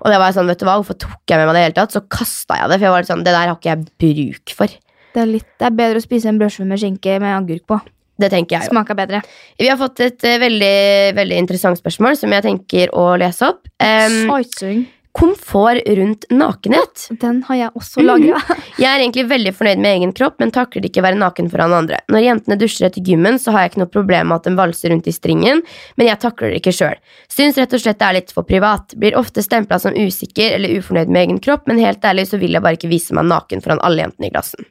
Og 0.00 0.06
det 0.10 0.18
var 0.18 0.32
jeg 0.32 0.34
sånn, 0.40 0.46
vet 0.46 0.58
du 0.58 0.64
hva, 0.64 0.76
hvorfor 0.80 0.98
tok 0.98 1.20
jeg 1.28 1.36
med 1.36 1.46
meg 1.46 1.54
det 1.54 1.60
i 1.60 1.66
hele 1.68 1.74
tatt? 1.74 1.92
Så 1.92 2.08
kasta 2.08 2.56
jeg 2.56 2.68
det, 2.70 2.78
for 2.80 2.86
jeg 2.88 2.94
var 2.96 3.02
sånn, 3.02 3.24
det 3.24 3.34
der 3.34 3.46
har 3.48 3.56
ikke 3.56 3.72
jeg 3.74 3.84
bruk 4.00 4.54
for. 4.56 4.66
Det 5.12 5.20
er, 5.20 5.26
litt, 5.26 5.46
det 5.58 5.66
er 5.66 5.70
bedre 5.70 6.00
å 6.00 6.02
spise 6.02 6.26
en 6.26 6.38
brødskive 6.38 6.66
med 6.66 6.78
skinke 6.80 7.20
med 7.20 7.36
agurk 7.44 7.66
på. 7.66 7.80
Det 8.18 8.30
tenker 8.30 8.56
jeg 8.58 8.68
jo. 8.68 8.74
Smaker 8.76 8.94
bedre. 8.94 9.22
Vi 9.58 9.66
har 9.68 9.76
fått 9.80 10.00
et 10.00 10.22
uh, 10.22 10.36
veldig, 10.38 10.74
veldig 11.16 11.38
interessant 11.44 11.80
spørsmål 11.80 12.16
som 12.20 12.30
jeg 12.30 12.42
tenker 12.46 12.92
å 12.94 13.08
lese 13.18 13.48
opp. 13.48 13.64
Um, 13.82 14.20
Sightseeing. 14.30 14.84
komfort 15.14 15.78
rundt 15.86 16.24
nakenhet. 16.34 17.04
Den 17.22 17.42
har 17.46 17.56
jeg 17.56 17.70
også 17.78 18.00
Mhm. 18.02 18.06
lagra. 18.06 18.40
Jeg 18.78 18.86
er 18.90 18.98
egentlig 19.04 19.28
veldig 19.30 19.52
fornøyd 19.54 19.78
med 19.78 19.96
egen 20.00 20.12
kropp, 20.12 20.40
men 20.42 20.50
takler 20.50 20.82
det 20.82 20.90
ikke 20.90 21.04
være 21.04 21.18
naken 21.20 21.50
foran 21.52 21.72
andre. 21.72 22.00
Når 22.10 22.24
jentene 22.24 22.58
dusjer 22.58 22.86
etter 22.88 23.02
gymmen, 23.06 23.38
så 23.38 23.52
har 23.54 23.62
jeg 23.62 23.70
ikke 23.72 23.82
noe 23.84 23.92
problem 23.94 24.28
med 24.28 24.36
at 24.40 24.42
de 24.50 24.56
valser 24.58 24.90
rundt 24.90 25.06
i 25.06 25.14
stringen, 25.14 25.62
men 25.96 26.06
jeg 26.10 26.18
takler 26.18 26.50
det 26.50 26.62
ikke 26.62 26.74
sjøl. 26.74 26.98
Syns 27.30 27.56
rett 27.62 27.72
og 27.74 27.80
slett 27.80 27.98
det 28.02 28.08
er 28.08 28.18
litt 28.18 28.32
for 28.34 28.42
privat. 28.42 28.94
Blir 28.98 29.14
ofte 29.14 29.42
stempla 29.46 29.78
som 29.80 29.94
usikker 29.94 30.54
eller 30.56 30.74
ufornøyd 30.80 31.08
med 31.08 31.28
egen 31.28 31.38
kropp, 31.40 31.68
men 31.70 31.78
helt 31.78 32.02
ærlig 32.02 32.26
så 32.26 32.38
vil 32.42 32.50
jeg 32.58 32.62
bare 32.62 32.74
ikke 32.78 32.90
vise 32.90 33.14
meg 33.14 33.24
naken 33.30 33.62
foran 33.62 33.78
alle 33.86 34.02
jentene 34.08 34.26
i 34.26 34.34
klassen. 34.34 34.66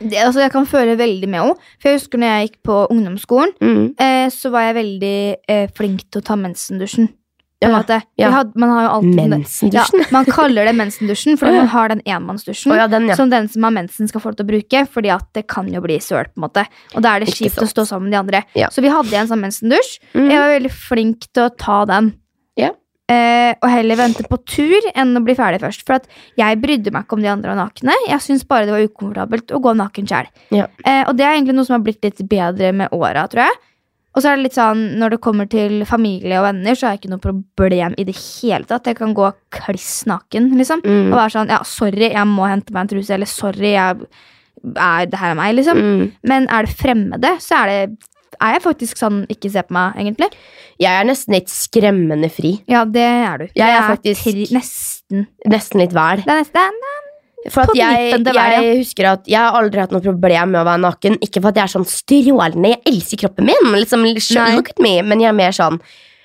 Det, 0.00 0.16
altså, 0.18 0.40
jeg 0.40 0.50
kan 0.52 0.66
føle 0.66 0.96
veldig 0.98 1.28
med 1.28 1.40
henne. 1.40 1.56
For 1.80 1.88
jeg 1.90 1.98
husker 2.00 2.18
når 2.18 2.32
jeg 2.32 2.48
gikk 2.48 2.62
på 2.66 2.78
ungdomsskolen, 2.90 3.52
Mm. 3.60 3.94
eh, 3.98 4.28
så 4.30 4.50
var 4.50 4.60
jeg 4.72 4.74
veldig 4.80 5.36
eh, 5.48 5.68
flink 5.76 6.10
til 6.10 6.20
å 6.20 6.24
ta 6.24 6.36
mensendusjen. 6.36 7.12
Ja, 7.64 7.80
ja. 8.18 8.28
Had, 8.30 8.50
man 8.60 8.68
har 8.68 8.82
jo 8.82 8.88
alltid 8.98 9.20
Ja, 9.22 9.26
Mensendusjen? 9.38 10.02
man 10.12 10.24
kaller 10.26 10.66
det 10.68 10.74
mensendusjen 10.76 11.38
fordi 11.38 11.54
man 11.62 11.68
har 11.72 11.88
den 11.88 12.02
enmannsdusjen. 12.04 12.72
oh, 12.72 12.76
ja, 12.76 12.86
den, 12.92 13.06
ja. 13.08 13.14
Som 13.16 13.30
den 13.30 13.48
som 13.48 13.62
har 13.64 13.70
mensen 13.72 14.08
skal 14.10 14.20
få 14.20 14.32
lov 14.32 14.36
til 14.36 14.44
å 14.44 14.50
bruke, 14.50 14.82
fordi 14.92 15.08
at 15.14 15.24
det 15.32 15.46
kan 15.48 15.70
jo 15.72 15.80
bli 15.80 15.96
søl. 15.98 16.26
på 16.28 16.36
en 16.36 16.44
måte 16.44 16.66
Og 16.94 17.00
da 17.06 17.14
er 17.16 17.20
det 17.24 17.28
kjipt 17.32 17.56
å 17.62 17.64
stå 17.70 17.86
sammen 17.88 18.10
med 18.10 18.12
de 18.12 18.18
andre. 18.20 18.42
Ja. 18.54 18.68
Så 18.68 18.82
vi 18.84 18.88
hadde 18.92 19.14
en 19.16 19.28
sånn 19.30 19.40
mensendusj. 19.40 19.96
Mm. 20.12 20.28
Jeg 20.28 20.38
var 20.42 20.52
veldig 20.60 20.72
flink 20.76 21.20
til 21.32 21.46
å 21.46 21.56
ta 21.56 21.84
den. 21.88 22.12
Eh, 23.12 23.52
og 23.60 23.68
heller 23.68 23.98
vente 24.00 24.24
på 24.24 24.38
tur 24.48 24.86
enn 24.96 25.12
å 25.18 25.20
bli 25.24 25.34
ferdig 25.36 25.60
først. 25.60 25.84
For 25.84 25.98
at 25.98 26.08
jeg 26.40 26.60
brydde 26.62 26.92
meg 26.94 27.04
ikke 27.04 27.18
om 27.18 27.24
de 27.24 27.30
andre 27.32 27.52
var 27.52 27.60
nakne. 27.60 27.96
Jeg 28.08 28.24
syntes 28.24 28.46
bare 28.48 28.68
det 28.68 28.74
var 28.76 28.86
ukomfortabelt 28.86 29.52
å 29.52 29.60
gå 29.64 29.74
naken 29.76 30.08
sjøl. 30.08 30.30
Ja. 30.54 30.70
Uh, 30.86 31.02
og 31.10 31.14
det 31.18 31.26
er 31.26 31.36
egentlig 31.36 31.58
noe 31.58 31.68
som 31.68 31.76
har 31.76 31.84
blitt 31.84 32.04
litt 32.06 32.22
bedre 32.30 32.72
med 32.76 32.94
åra, 32.96 33.26
tror 33.28 33.44
jeg. 33.44 33.60
Og 34.14 34.22
så 34.22 34.30
er 34.30 34.38
det 34.38 34.46
litt 34.46 34.56
sånn, 34.56 34.82
når 35.00 35.16
det 35.16 35.22
kommer 35.26 35.48
til 35.50 35.80
familie 35.90 36.38
og 36.38 36.46
venner, 36.46 36.76
så 36.78 36.86
er 36.86 36.94
det 36.94 37.02
ikke 37.02 37.12
noe 37.16 37.34
problem 37.58 37.96
i 37.98 38.06
det 38.06 38.14
hele 38.14 38.62
tatt. 38.70 38.86
Jeg 38.86 39.00
kan 39.00 39.14
gå 39.16 39.26
kliss 39.52 40.04
naken, 40.06 40.52
liksom. 40.54 40.84
Mm. 40.86 41.08
Og 41.10 41.18
være 41.18 41.34
sånn 41.34 41.50
Ja, 41.50 41.58
sorry, 41.66 42.06
jeg 42.06 42.30
må 42.30 42.46
hente 42.46 42.72
meg 42.72 42.86
en 42.86 42.92
truse. 42.94 43.10
Eller 43.16 43.28
sorry, 43.28 43.74
jeg 43.74 44.06
er, 44.06 45.10
det 45.10 45.18
her 45.18 45.34
er 45.34 45.38
meg, 45.42 45.56
liksom. 45.58 45.82
Mm. 45.82 46.04
Men 46.30 46.46
er 46.46 46.68
det 46.68 46.78
fremmede, 46.78 47.34
så 47.42 47.64
er 47.64 47.72
det 47.72 48.12
er 48.40 48.56
jeg 48.56 48.62
faktisk 48.64 49.00
sånn 49.00 49.22
ikke 49.32 49.50
se 49.52 49.62
på 49.62 49.74
meg, 49.76 49.96
egentlig. 50.00 50.30
Jeg 50.82 51.00
er 51.00 51.08
nesten 51.08 51.36
litt 51.36 51.52
skremmende 51.52 52.30
fri. 52.32 52.56
Ja, 52.70 52.84
det 52.84 53.02
er 53.04 53.38
du. 53.38 53.48
Jeg 53.54 53.70
er 53.70 53.88
faktisk- 53.94 54.26
er 54.26 54.58
nesten. 54.58 55.26
Nesten 55.46 55.80
litt 55.80 55.92
væl. 55.92 56.24
Det 56.24 56.32
er 56.32 56.42
nesten 56.42 56.80
For 57.52 57.60
at 57.60 57.74
jeg, 57.76 58.24
jeg 58.24 58.76
husker 58.78 59.04
at 59.04 59.26
jeg 59.28 59.36
har 59.36 59.52
aldri 59.52 59.78
hatt 59.82 59.90
noe 59.92 60.00
problem 60.00 60.54
med 60.54 60.62
å 60.62 60.64
være 60.64 60.80
naken. 60.80 61.18
Ikke 61.20 61.42
for 61.42 61.48
at 61.48 61.56
jeg 61.60 61.64
er 61.64 61.74
sånn 61.74 61.84
strålende, 61.84 62.70
jeg 62.72 62.80
elsker 62.86 63.20
kroppen 63.26 63.44
min, 63.50 63.72
liksom, 63.74 64.02
look 64.56 64.70
at 64.70 64.78
me, 64.80 65.02
men 65.02 65.20
jeg 65.20 65.28
er 65.28 65.36
mer 65.36 65.52
sånn 65.52 65.78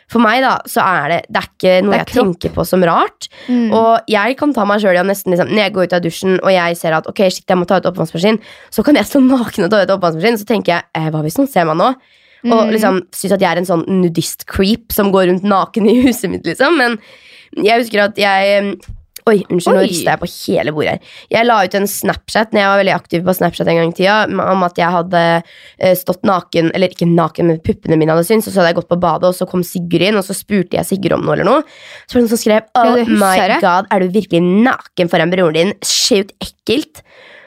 For 0.10 0.20
meg, 0.24 0.42
da, 0.42 0.56
så 0.66 0.82
er 0.82 1.10
det 1.14 1.18
Det 1.30 1.38
er 1.44 1.48
ikke 1.50 1.74
noe 1.86 1.94
er 1.94 2.00
jeg 2.02 2.08
tenker 2.16 2.54
på 2.56 2.64
som 2.66 2.82
rart. 2.84 3.28
mm. 3.48 3.68
Og 3.78 4.08
jeg 4.10 4.38
kan 4.40 4.54
ta 4.54 4.66
meg 4.66 4.82
sjøl 4.82 4.98
i 4.98 5.02
å 5.04 5.06
nesten 5.06 5.30
liksom, 5.36 5.52
Når 5.54 5.62
jeg 5.64 5.74
går 5.76 5.84
ut 5.90 5.94
av 5.94 6.02
dusjen 6.02 6.40
og 6.42 6.50
jeg 6.52 6.78
ser 6.80 6.96
at 6.98 7.08
ok, 7.12 7.22
shit, 7.30 7.46
jeg 7.48 7.58
må 7.58 7.68
ta 7.70 7.78
ut 7.78 7.86
oppvaskmaskin, 7.92 8.40
så 8.74 8.84
kan 8.84 8.96
jeg 8.98 9.06
stå 9.06 9.22
naken 9.22 9.68
og 9.68 9.70
ta 9.72 9.84
ut 9.84 9.94
oppvaskmaskin, 9.98 10.40
så 10.42 10.46
tenker 10.50 10.74
jeg 10.74 10.84
eh, 10.98 11.10
hva 11.14 11.22
hvis 11.22 11.38
noen 11.38 11.48
ser 11.52 11.66
meg 11.70 11.78
nå? 11.78 11.94
Og 12.50 12.60
Mm. 12.66 12.70
liksom 12.72 13.02
syns 13.12 13.34
at 13.36 13.42
jeg 13.44 13.52
er 13.52 13.58
en 13.60 13.66
sånn 13.68 13.84
nudist-creep 13.88 14.94
som 14.96 15.12
går 15.12 15.28
rundt 15.28 15.44
naken 15.44 15.90
i 15.92 15.98
huset 16.06 16.30
mitt, 16.32 16.46
liksom. 16.48 16.78
Men 16.80 16.98
jeg 17.60 17.82
husker 17.82 18.06
at 18.06 18.16
jeg 18.16 18.78
Oi, 19.30 19.38
unnskyld, 19.48 19.78
nå 19.78 19.84
rister 19.86 20.12
jeg 20.12 20.22
på 20.22 20.30
hele 20.32 20.74
bordet 20.76 20.96
her. 20.96 21.16
Jeg 21.36 21.48
la 21.48 21.58
ut 21.66 21.78
en 21.78 21.88
Snapchat 21.90 22.54
når 22.56 22.64
jeg 22.64 22.72
var 22.72 22.82
veldig 22.82 22.96
aktiv 22.96 23.26
på 23.28 23.36
Snapchat 23.38 23.72
en 23.72 23.80
gang 23.82 23.94
i 23.94 23.98
tida, 24.00 24.18
om 24.54 24.66
at 24.68 24.82
jeg 24.82 24.96
hadde 24.96 25.24
eh, 25.38 25.96
stått 26.00 26.26
naken, 26.28 26.72
eller 26.78 26.96
ikke 26.96 27.10
naken, 27.10 27.52
men 27.52 27.62
puppene 27.66 28.00
mine 28.00 28.16
hadde 28.16 28.28
syntes, 28.28 28.50
og 28.50 28.56
så 28.56 28.64
hadde 28.64 28.74
jeg 28.74 28.80
gått 28.82 28.92
på 28.92 29.00
badet, 29.06 29.32
og 29.32 29.38
så 29.38 29.48
kom 29.50 29.66
Sigurd 29.66 30.08
inn, 30.10 30.20
og 30.20 30.26
så 30.26 30.38
spurte 30.38 30.80
jeg 30.80 30.90
Sigurd 30.90 31.20
om 31.20 31.26
noe 31.28 31.38
eller 31.38 31.50
noe. 31.50 31.66
Så 32.06 32.18
var 32.18 32.22
det 32.22 32.26
noen 32.26 32.34
som 32.34 32.44
skrev 32.44 32.70
Oh 32.80 33.16
my 33.20 33.60
god, 33.62 33.90
er 33.94 34.04
du 34.06 34.16
virkelig 34.20 34.44
naken 34.44 35.12
foran 35.12 35.34
broren 35.34 35.58
din? 35.58 35.76
Sjukt 35.86 36.36
ekkelt. 36.44 37.04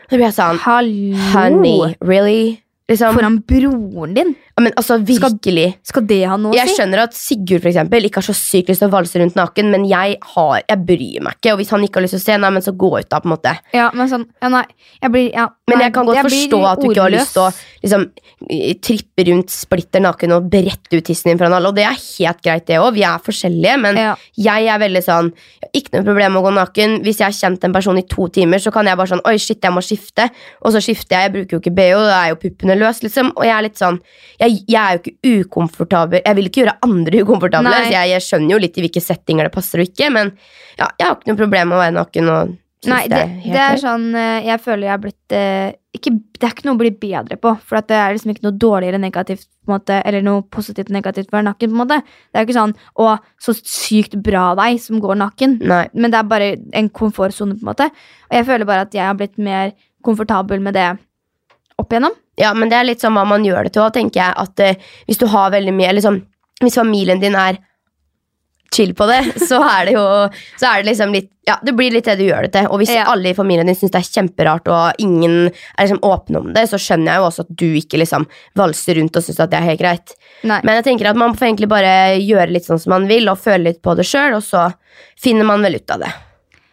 Så 0.09 0.19
ble 0.19 0.29
jeg 0.29 0.37
sånn 0.37 0.61
Hallo! 0.61 1.17
Honey, 1.33 1.95
really? 2.05 2.43
Liksom, 2.91 3.15
Foran 3.15 3.39
broren 3.47 4.15
din? 4.17 4.35
ja, 4.53 4.63
men 4.63 4.73
altså, 4.77 4.99
virkelig. 5.01 5.79
Skal 5.87 6.05
det 6.09 6.21
ha 6.29 6.37
noe 6.37 6.53
å 6.53 6.55
si? 6.55 6.61
Jeg 6.61 6.77
skjønner 6.77 7.03
at 7.07 7.15
Sigurd 7.17 7.63
for 7.63 7.71
eksempel, 7.71 8.05
ikke 8.05 8.21
har 8.21 8.27
så 8.27 8.35
sykt 8.37 8.69
lyst 8.69 8.83
til 8.85 8.91
å 8.91 8.93
valse 8.93 9.21
rundt 9.21 9.39
naken, 9.39 9.71
men 9.73 9.87
jeg, 9.89 10.19
har, 10.35 10.59
jeg 10.61 10.83
bryr 10.89 11.25
meg 11.25 11.39
ikke. 11.39 11.55
Og 11.55 11.63
hvis 11.63 11.73
han 11.73 11.87
ikke 11.87 12.01
har 12.01 12.05
lyst 12.05 12.17
til 12.19 12.21
å 12.21 12.25
se, 12.27 12.37
nei, 12.43 12.51
men 12.53 12.65
så 12.65 12.75
gå 12.77 12.91
ut, 12.99 13.09
da. 13.09 13.21
på 13.23 13.31
en 13.31 13.33
måte 13.33 13.55
Ja, 13.73 13.89
men 13.97 14.11
sånn 14.11 14.27
Ja, 14.43 14.51
nei. 14.53 14.67
Jeg 15.01 15.15
blir 15.15 15.31
ja, 15.33 15.47
Men 15.71 15.85
jeg 15.87 15.95
kan 15.97 16.09
godt 16.09 16.19
jeg 16.19 16.27
forstå 16.29 16.61
at 16.69 16.83
du 16.83 16.89
ikke 16.91 17.07
har 17.07 17.15
lyst 17.15 17.33
til 17.37 17.45
å 17.47 17.49
liksom, 17.87 18.05
trippe 18.85 19.27
rundt 19.31 19.55
splitter 19.55 20.05
naken 20.05 20.37
og 20.37 20.51
brette 20.53 20.99
ut 20.99 21.07
tissen 21.07 21.33
din 21.33 21.41
foran 21.41 21.57
alle. 21.57 21.73
Og 21.73 21.79
det 21.79 21.87
er 21.89 21.97
helt 21.97 22.45
greit, 22.45 22.67
det 22.69 22.81
òg. 22.83 22.93
Vi 22.99 23.07
er 23.09 23.25
forskjellige. 23.25 23.79
Men 23.87 24.01
ja. 24.03 24.13
jeg 24.37 24.69
er 24.69 24.83
veldig 24.83 25.05
sånn 25.07 25.33
Ikke 25.73 25.97
noe 25.97 26.07
problem 26.11 26.37
med 26.37 26.43
å 26.43 26.45
gå 26.51 26.55
naken. 26.59 26.99
Hvis 27.07 27.23
jeg 27.23 27.31
har 27.31 27.39
kjent 27.39 27.65
en 27.65 27.75
person 27.75 27.99
i 27.99 28.05
to 28.05 28.29
timer, 28.35 28.61
så 28.61 28.75
kan 28.75 28.91
jeg 28.91 29.01
bare 29.01 29.15
sånn 29.15 29.25
Oi, 29.29 29.39
shit, 29.41 29.63
jeg 29.65 29.73
må 29.73 29.81
skifte. 29.85 30.29
Og 30.61 30.77
så 30.77 30.85
skifter 30.85 31.17
jeg. 31.17 31.31
Jeg 31.31 31.35
bruker 31.39 31.57
jo 31.57 31.63
ikke 31.65 31.77
BH, 31.79 32.05
da 32.11 32.21
er 32.21 32.35
jo 32.35 32.41
puppene 32.43 32.77
løs, 32.83 33.03
liksom. 33.05 33.33
Og 33.37 33.47
jeg 33.47 33.55
er 33.57 33.67
litt 33.67 33.81
sånn 33.81 34.01
Jeg, 34.41 34.63
jeg 34.67 34.81
er 34.83 34.97
jo 34.97 35.03
ikke 35.03 35.37
ukomfortabel. 35.43 36.25
Jeg 36.25 36.39
vil 36.39 36.51
ikke 36.51 36.65
gjøre 36.65 36.79
andre 36.89 37.23
ukomfortable. 37.25 37.71
Nei. 37.71 37.85
Så 37.87 37.95
jeg, 37.97 38.11
jeg 38.15 38.27
skjønner 38.29 38.57
jo 38.57 38.65
litt 38.67 38.77
i 38.77 38.87
hvilke 38.87 39.05
settinger 39.05 39.49
det 39.49 39.55
passer 39.55 39.83
og 39.83 39.89
ikke. 39.89 40.11
Men 40.15 40.35
ja, 40.77 40.91
jeg 40.99 41.07
har 41.07 41.17
ikke 41.17 41.33
noe 41.33 41.43
problem 41.45 41.73
med 41.73 41.79
å 41.79 41.85
være 41.87 41.97
naken 42.01 42.35
og 42.35 42.59
Nei, 42.91 43.05
det, 43.07 43.21
det 43.47 43.61
er 43.63 43.79
sånn 43.79 44.09
eh, 44.19 44.49
Jeg 44.49 44.59
føler 44.65 44.89
jeg 44.89 44.91
har 44.91 45.03
blitt 45.05 45.35
eh, 45.39 45.69
ikke, 45.95 46.11
Det 46.35 46.47
er 46.49 46.55
ikke 46.55 46.67
noe 46.67 46.75
å 46.75 46.81
bli 46.81 46.91
bedre 47.05 47.37
på, 47.39 47.53
for 47.63 47.79
det 47.87 47.99
er 47.99 48.17
liksom 48.17 48.33
ikke 48.33 48.47
noe 48.49 48.57
dårligere 48.59 48.99
negativt 48.99 49.47
måte, 49.71 50.01
eller 50.03 50.25
noe 50.27 50.43
positivt 50.51 50.91
negativt 50.91 51.31
for 51.31 51.45
nakken. 51.47 51.71
på 51.71 51.77
en 51.77 51.83
måte. 51.85 52.01
Det 52.03 52.41
er 52.41 52.47
ikke 52.49 52.57
sånn 52.57 52.75
'Å, 52.99 53.13
så 53.39 53.55
sykt 53.55 54.17
bra 54.25 54.57
deg 54.59 54.81
som 54.83 54.99
går 55.05 55.21
naken'. 55.21 55.61
Nei. 55.63 55.85
Men 55.95 56.11
det 56.11 56.19
er 56.19 56.27
bare 56.27 56.49
en 56.73 56.89
komfortsone, 56.91 57.55
på 57.61 57.63
en 57.63 57.71
måte. 57.71 57.87
Og 58.33 58.35
jeg 58.41 58.49
føler 58.49 58.67
bare 58.67 58.89
at 58.89 58.97
jeg 58.97 59.05
har 59.07 59.15
blitt 59.15 59.39
mer 59.39 59.77
komfortabel 60.03 60.65
med 60.65 60.75
det 60.75 60.89
opp 61.79 61.93
igjennom. 61.93 62.17
Ja, 62.41 62.55
men 62.57 62.71
det 62.73 62.79
er 62.79 62.87
litt 62.89 63.03
sånn 63.05 63.13
hva 63.17 63.27
man 63.29 63.45
gjør 63.45 63.67
det 63.69 63.75
til. 63.75 63.83
Og 63.85 63.93
tenker 63.93 64.23
jeg 64.23 64.33
at 64.41 64.61
eh, 64.65 64.79
Hvis 65.09 65.21
du 65.21 65.27
har 65.29 65.51
veldig 65.53 65.75
mye 65.77 66.01
sånn, 66.01 66.23
Hvis 66.63 66.79
familien 66.81 67.21
din 67.21 67.35
er 67.37 67.59
chill 68.73 68.95
på 68.97 69.05
det, 69.11 69.19
så 69.49 69.59
er 69.61 69.85
det 69.91 69.93
jo 69.99 70.05
Så 70.57 70.65
er 70.71 70.81
det 70.81 70.89
liksom 70.89 71.13
litt 71.13 71.29
Ja, 71.45 71.59
det 71.61 71.75
blir 71.77 71.93
litt 71.93 72.07
det 72.09 72.15
du 72.21 72.25
gjør 72.25 72.47
det 72.47 72.53
til. 72.55 72.69
Og 72.71 72.79
hvis 72.81 72.93
Ja. 72.95 73.05
alle 73.13 73.33
i 73.33 73.37
familien 73.37 73.67
din 73.67 73.75
syns 73.77 73.91
det 73.93 73.99
er 74.01 74.09
kjemperart, 74.15 74.69
og 74.71 75.01
ingen 75.03 75.49
er 75.51 75.83
liksom 75.83 75.99
åpne 76.07 76.39
om 76.39 76.53
det, 76.55 76.63
så 76.71 76.79
skjønner 76.79 77.11
jeg 77.13 77.19
jo 77.21 77.27
også 77.27 77.45
at 77.45 77.51
du 77.59 77.67
ikke 77.81 77.99
liksom 77.99 78.27
valser 78.57 78.95
rundt 79.01 79.19
og 79.19 79.25
syns 79.27 79.41
at 79.43 79.51
det 79.51 79.59
er 79.59 79.67
helt 79.67 79.81
greit. 79.83 80.15
Nei. 80.47 80.61
Men 80.63 80.79
jeg 80.79 80.85
tenker 80.87 81.11
at 81.11 81.19
man 81.19 81.35
får 81.35 81.49
egentlig 81.51 81.69
bare 81.69 82.15
gjøre 82.23 82.47
litt 82.55 82.69
sånn 82.71 82.79
som 82.79 82.95
man 82.95 83.09
vil, 83.11 83.27
og 83.29 83.43
føle 83.43 83.65
litt 83.73 83.83
på 83.83 83.97
det 83.99 84.07
sjøl, 84.07 84.39
og 84.39 84.47
så 84.47 84.69
finner 85.19 85.45
man 85.51 85.67
vel 85.67 85.81
ut 85.83 85.91
av 85.91 86.07
det. 86.07 86.13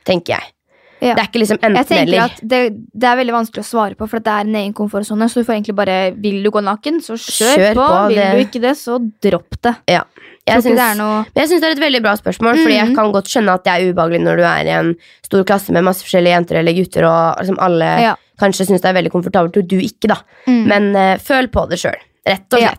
Tenker 0.05 0.37
jeg. 0.37 0.53
Ja. 1.01 1.13
Det 1.15 1.21
er 1.23 1.27
ikke 1.29 1.39
liksom 1.39 1.59
enten 1.63 1.97
eller. 1.97 2.33
det, 2.43 2.59
det 2.93 3.07
er 3.07 3.15
veldig 3.15 3.33
vanskelig 3.33 3.63
å 3.63 3.67
svare 3.69 3.95
på, 3.95 4.07
for 4.09 4.19
det 4.19 4.27
er 4.33 4.41
en 4.47 4.55
egen 4.55 4.73
komfortsone. 4.75 5.29
Så 5.31 5.39
du 5.39 5.45
får 5.47 5.55
egentlig 5.55 5.75
bare 5.75 6.13
Vil 6.19 6.43
du 6.43 6.49
gå 6.51 6.59
naken, 6.63 6.99
så 7.01 7.15
kjør, 7.15 7.55
Kjør 7.55 7.73
på. 7.77 7.85
på, 7.87 8.07
Vil 8.09 8.15
det- 8.19 8.31
du 8.35 8.41
ikke 8.43 8.61
det, 8.61 8.73
så 8.77 8.97
dropp 9.23 9.61
det. 9.61 9.75
Ja. 9.87 10.03
Jeg 10.49 10.63
syns- 10.63 10.97
noe 10.97 11.25
Men 11.35 11.43
jeg 11.43 11.47
syns 11.49 11.61
det 11.61 11.67
er 11.69 11.71
et 11.77 11.83
veldig 11.85 12.01
bra 12.01 12.15
spørsmål, 12.17 12.57
Fordi 12.63 12.73
jeg 12.75 12.87
Mhm. 12.87 12.95
kan 12.95 13.11
godt 13.13 13.27
skjønne 13.29 13.53
at 13.53 13.63
det 13.63 13.71
er 13.73 13.93
ubehagelig 13.93 14.21
når 14.23 14.35
du 14.37 14.43
er 14.43 14.65
i 14.65 14.75
en 14.79 14.95
stor 15.23 15.43
klasse 15.43 15.69
med 15.71 15.83
masse 15.83 16.03
forskjellige 16.03 16.35
jenter 16.35 16.55
eller 16.59 16.73
gutter, 16.73 17.03
og 17.05 17.37
liksom 17.39 17.57
alle 17.59 17.85
Ja. 18.01 18.15
kanskje 18.39 18.65
syns 18.67 18.81
det 18.81 18.85
er 18.89 18.93
veldig 19.01 19.11
komfortabelt, 19.11 19.57
og 19.57 19.67
du 19.67 19.77
ikke, 19.79 20.07
da. 20.07 20.15
Mm. 20.47 20.65
Men 20.67 20.95
uh, 20.95 21.17
føl 21.17 21.47
på 21.47 21.69
det 21.69 21.79
sjøl. 21.79 21.95
Rett 22.29 22.55
og 22.55 22.61
Ja. 22.61 22.71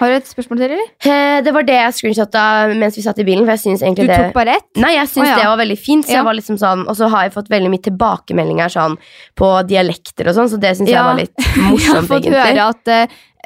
Har 0.00 0.12
du 0.12 0.16
et 0.18 0.28
spørsmål 0.28 0.60
til, 0.60 0.74
eller? 0.76 0.88
Eh, 1.06 1.40
det 1.46 1.52
var 1.54 1.66
det 1.66 1.76
jeg 1.78 1.96
screenshotta 1.98 2.42
mens 2.74 2.96
vi 2.98 3.04
satt 3.04 3.20
i 3.22 3.26
bilen, 3.26 3.44
for 3.46 3.54
jeg 3.54 3.62
syns 3.64 3.84
Du 3.86 4.02
tok 4.02 4.10
det 4.10 4.32
bare 4.34 4.56
ett? 4.58 4.66
Nei, 4.82 4.92
jeg 4.96 5.08
syns 5.12 5.24
oh, 5.24 5.30
ja. 5.30 5.36
det 5.40 5.50
var 5.50 5.60
veldig 5.62 5.78
fint. 5.78 6.06
Så 6.06 6.12
Ja. 6.12 6.18
jeg 6.20 6.28
var 6.28 6.38
liksom 6.38 6.58
sånn, 6.60 6.86
Og 6.88 6.96
så 6.98 7.08
har 7.12 7.26
jeg 7.26 7.34
fått 7.36 7.48
veldig 7.52 7.70
mye 7.72 7.84
tilbakemeldinger 7.86 8.72
sånn, 8.72 8.96
på 9.36 9.52
dialekter 9.68 10.28
og 10.28 10.34
sånn, 10.36 10.50
så 10.52 10.60
det 10.60 10.76
syns 10.76 10.90
jeg 10.90 11.04
var 11.04 11.16
litt 11.16 11.36
morsomt 11.36 11.80
Jeg 11.80 11.94
har 11.94 12.10
fått 12.10 12.26
egentlig. 12.26 12.42
høre 12.42 12.68
at 12.74 12.88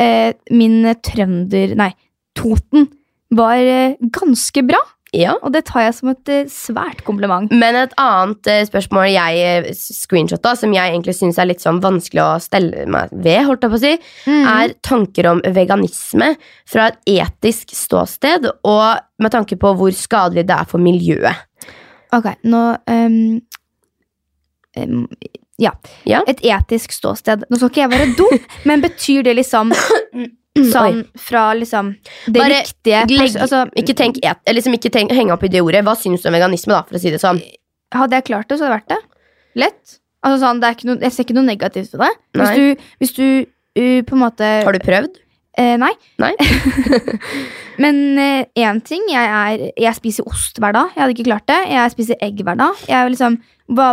eh, 0.01 0.33
min 0.51 0.95
trønder 1.05 1.77
Nei, 1.77 1.93
Toten 2.35 2.89
var 3.31 3.59
uh, 3.63 3.95
ganske 4.11 4.63
bra. 4.67 4.79
Ja. 5.17 5.33
Og 5.43 5.51
det 5.55 5.65
tar 5.67 5.83
jeg 5.89 5.95
som 5.97 6.13
et 6.13 6.31
eh, 6.31 6.45
svært 6.51 7.01
kompliment. 7.07 7.51
Men 7.51 7.75
et 7.81 7.95
annet 7.99 8.47
eh, 8.51 8.61
spørsmål 8.69 9.09
jeg 9.11 9.41
eh, 9.43 9.69
screenshotta, 9.75 10.53
som 10.59 10.71
jeg 10.77 10.93
egentlig 10.93 11.17
syns 11.19 11.41
er 11.43 11.49
litt 11.51 11.65
sånn 11.65 11.81
vanskelig 11.83 12.23
å 12.23 12.29
stelle 12.43 12.85
meg 12.91 13.11
ved, 13.11 13.41
holdt 13.49 13.67
jeg 13.67 13.73
på 13.75 13.81
å 13.81 13.83
si, 13.83 13.93
Mm. 14.31 14.47
er 14.47 14.75
tanker 14.87 15.27
om 15.31 15.41
veganisme 15.57 16.35
fra 16.69 16.87
et 16.91 16.99
etisk 17.19 17.75
ståsted, 17.75 18.47
og 18.69 19.01
med 19.19 19.33
tanke 19.35 19.57
på 19.59 19.73
hvor 19.79 19.95
skadelig 19.97 20.47
det 20.47 20.55
er 20.57 20.69
for 20.71 20.83
miljøet. 20.83 21.47
Ok, 22.15 22.27
nå 22.51 22.63
um, 22.91 23.41
um, 24.77 25.07
ja. 25.61 25.73
Ja. 26.09 26.23
Et 26.31 26.41
etisk 26.47 26.95
ståsted. 26.97 27.45
Nå 27.51 27.59
skal 27.61 27.71
ikke 27.71 27.83
jeg 27.85 27.93
være 27.93 28.13
dum, 28.19 28.39
men 28.69 28.83
betyr 28.85 29.27
det 29.27 29.37
liksom 29.41 29.75
sånn 30.69 31.01
fra 31.19 31.51
liksom 31.57 31.93
det 32.27 32.37
Bare 32.37 32.61
riktige 32.63 33.05
Legg, 33.11 33.39
altså, 33.41 33.65
ikke 33.79 33.97
tenk 33.99 34.21
et, 34.23 34.43
liksom 34.53 34.77
ikke 34.77 34.93
tenk, 34.95 35.15
henge 35.17 35.35
opp 35.35 35.47
i 35.47 35.53
det 35.53 35.63
ordet. 35.65 35.83
Hva 35.87 35.97
syns 35.99 36.25
du 36.25 36.29
om 36.31 36.37
veganisme, 36.37 36.75
da, 36.75 36.83
for 36.89 36.99
å 36.99 37.03
si 37.03 37.13
det 37.13 37.23
sånn? 37.23 37.41
Hadde 37.95 38.21
jeg 38.21 38.29
klart 38.29 38.51
det, 38.51 38.59
så 38.61 38.67
hadde 38.67 38.77
det 38.77 38.79
vært 38.79 38.93
det. 38.93 39.01
Lett. 39.65 39.97
Altså 40.21 40.45
sånn, 40.45 40.61
det 40.63 40.75
noe, 40.87 41.01
Jeg 41.01 41.17
ser 41.17 41.27
ikke 41.27 41.39
noe 41.39 41.49
negativt 41.49 41.97
ved 41.97 42.05
det. 42.05 42.13
Hvis 42.37 42.47
Nei. 42.51 42.55
du, 42.61 42.87
hvis 43.03 43.17
du 43.17 43.27
uh, 43.27 44.01
på 44.07 44.17
en 44.17 44.23
måte 44.23 44.53
Har 44.67 44.77
du 44.77 44.85
prøvd? 44.85 45.21
Eh, 45.59 45.75
nei. 45.81 45.91
Nei? 46.23 46.31
Men 47.83 47.97
én 48.21 48.79
ting 48.87 49.03
jeg, 49.11 49.27
er, 49.27 49.65
jeg 49.75 49.97
spiser 49.99 50.29
ost 50.31 50.61
hver 50.63 50.77
dag. 50.77 50.93
Jeg 50.95 51.03
hadde 51.03 51.17
ikke 51.17 51.27
klart 51.27 51.49
det. 51.51 51.59
Jeg 51.73 51.93
spiser 51.97 52.21
egg 52.23 52.39
hver 52.47 52.61
dag. 52.61 52.79
Jeg, 52.87 52.97
er 53.01 53.11
liksom, 53.11 53.41
hva, 53.75 53.89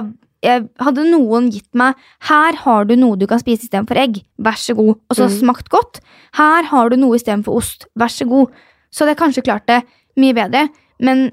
hadde 0.45 1.03
noen 1.09 1.49
gitt 1.51 1.69
meg 1.73 1.95
Her 2.29 2.55
har 2.63 2.85
du 2.85 2.95
noe 2.95 3.17
du 3.17 3.25
kan 3.27 3.39
spise 3.39 3.65
istedenfor 3.65 3.97
egg. 3.97 4.21
Vær 4.37 4.57
så 4.59 4.75
god. 4.77 4.95
Og 5.09 5.15
så 5.17 5.27
mm. 5.27 5.37
Smakt 5.39 5.69
godt. 5.69 5.99
Her 6.37 6.63
har 6.63 6.89
du 6.89 6.97
noe 6.97 7.15
istedenfor 7.17 7.57
ost. 7.57 7.87
Vær 7.97 8.07
så 8.13 8.27
god. 8.29 8.51
Så 8.91 9.03
hadde 9.03 9.15
jeg 9.15 9.21
kanskje 9.23 9.45
klart 9.47 9.67
det 9.67 9.81
mye 10.17 10.33
bedre. 10.37 10.67
Men 10.99 11.31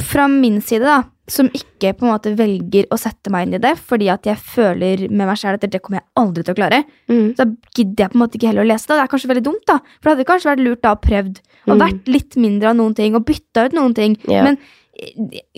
fra 0.00 0.26
min 0.28 0.60
side, 0.64 0.86
da, 0.86 1.02
som 1.30 1.46
ikke 1.54 1.92
på 1.98 2.06
en 2.06 2.10
måte 2.14 2.32
velger 2.34 2.86
å 2.90 2.96
sette 2.98 3.30
meg 3.30 3.46
inn 3.46 3.54
i 3.58 3.60
det, 3.62 3.74
fordi 3.78 4.08
at 4.10 4.24
jeg 4.26 4.40
føler 4.40 5.04
med 5.10 5.28
meg 5.28 5.38
selv 5.38 5.60
at 5.60 5.66
det 5.70 5.82
kommer 5.84 6.00
jeg 6.00 6.08
aldri 6.18 6.42
til 6.46 6.54
å 6.54 6.58
klare, 6.58 6.80
Mm. 7.08 7.36
så 7.36 7.44
gidder 7.76 8.04
jeg 8.04 8.10
på 8.10 8.16
en 8.16 8.22
måte 8.24 8.38
ikke 8.38 8.48
heller 8.48 8.64
å 8.64 8.70
lese 8.70 8.86
det. 8.88 8.96
Det 8.96 9.04
er 9.04 9.12
kanskje 9.12 9.30
veldig 9.30 9.44
dumt, 9.44 9.64
da. 9.66 9.78
For 10.00 10.08
det 10.08 10.16
hadde 10.16 10.30
kanskje 10.32 10.50
vært 10.50 10.64
lurt 10.64 10.82
da 10.82 10.94
å 10.94 11.00
prøvd 11.00 11.40
og 11.68 11.76
Mm. 11.76 11.80
vært 11.84 12.08
litt 12.08 12.36
mindre 12.36 12.70
av 12.70 12.76
noen 12.76 12.94
ting 12.96 13.14
og 13.14 13.24
bytta 13.26 13.66
ut 13.66 13.72
noen 13.72 13.94
ting. 13.94 14.16
Yeah. 14.26 14.44
Men 14.44 14.58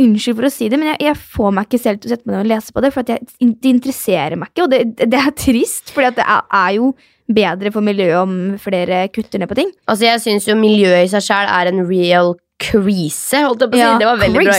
Unnskyld 0.03 0.39
for 0.39 0.49
å 0.49 0.53
si 0.53 0.69
det, 0.71 0.79
men 0.81 0.93
jeg, 0.93 1.01
jeg 1.09 1.19
får 1.37 1.55
meg 1.57 1.67
ikke 1.69 1.83
selv 1.83 2.03
til 2.03 2.11
å 2.11 2.15
sette 2.15 2.29
meg 2.29 2.37
ned 2.37 2.45
og 2.45 2.53
lese 2.53 2.75
på 2.75 2.85
det, 2.85 2.93
for 2.95 3.15
jeg, 3.15 3.33
det 3.41 3.73
interesserer 3.73 4.39
meg 4.39 4.53
ikke, 4.53 4.67
og 4.67 4.71
det, 4.73 5.09
det 5.11 5.19
er 5.19 5.35
trist, 5.39 5.91
for 5.95 6.07
det 6.07 6.23
er, 6.23 6.47
er 6.63 6.77
jo 6.79 6.93
bedre 7.33 7.73
for 7.75 7.85
miljøet 7.85 8.19
om 8.21 8.39
flere 8.61 9.05
kutter 9.15 9.43
ned 9.43 9.51
på 9.51 9.59
ting. 9.59 9.71
Altså, 9.87 10.07
jeg 10.09 10.23
syns 10.25 10.49
jo 10.51 10.57
miljøet 10.59 11.07
i 11.07 11.13
seg 11.13 11.25
sjøl 11.27 11.51
er 11.51 11.71
en 11.73 11.85
real 11.89 12.35
krise, 12.63 13.43
holdt 13.43 13.65
jeg 13.65 13.73
på 13.73 13.79
å 13.79 13.81
si. 13.81 13.85
Ja, 13.85 13.93
det 13.99 14.09
var 14.09 14.21
veldig 14.21 14.45
bra. 14.47 14.57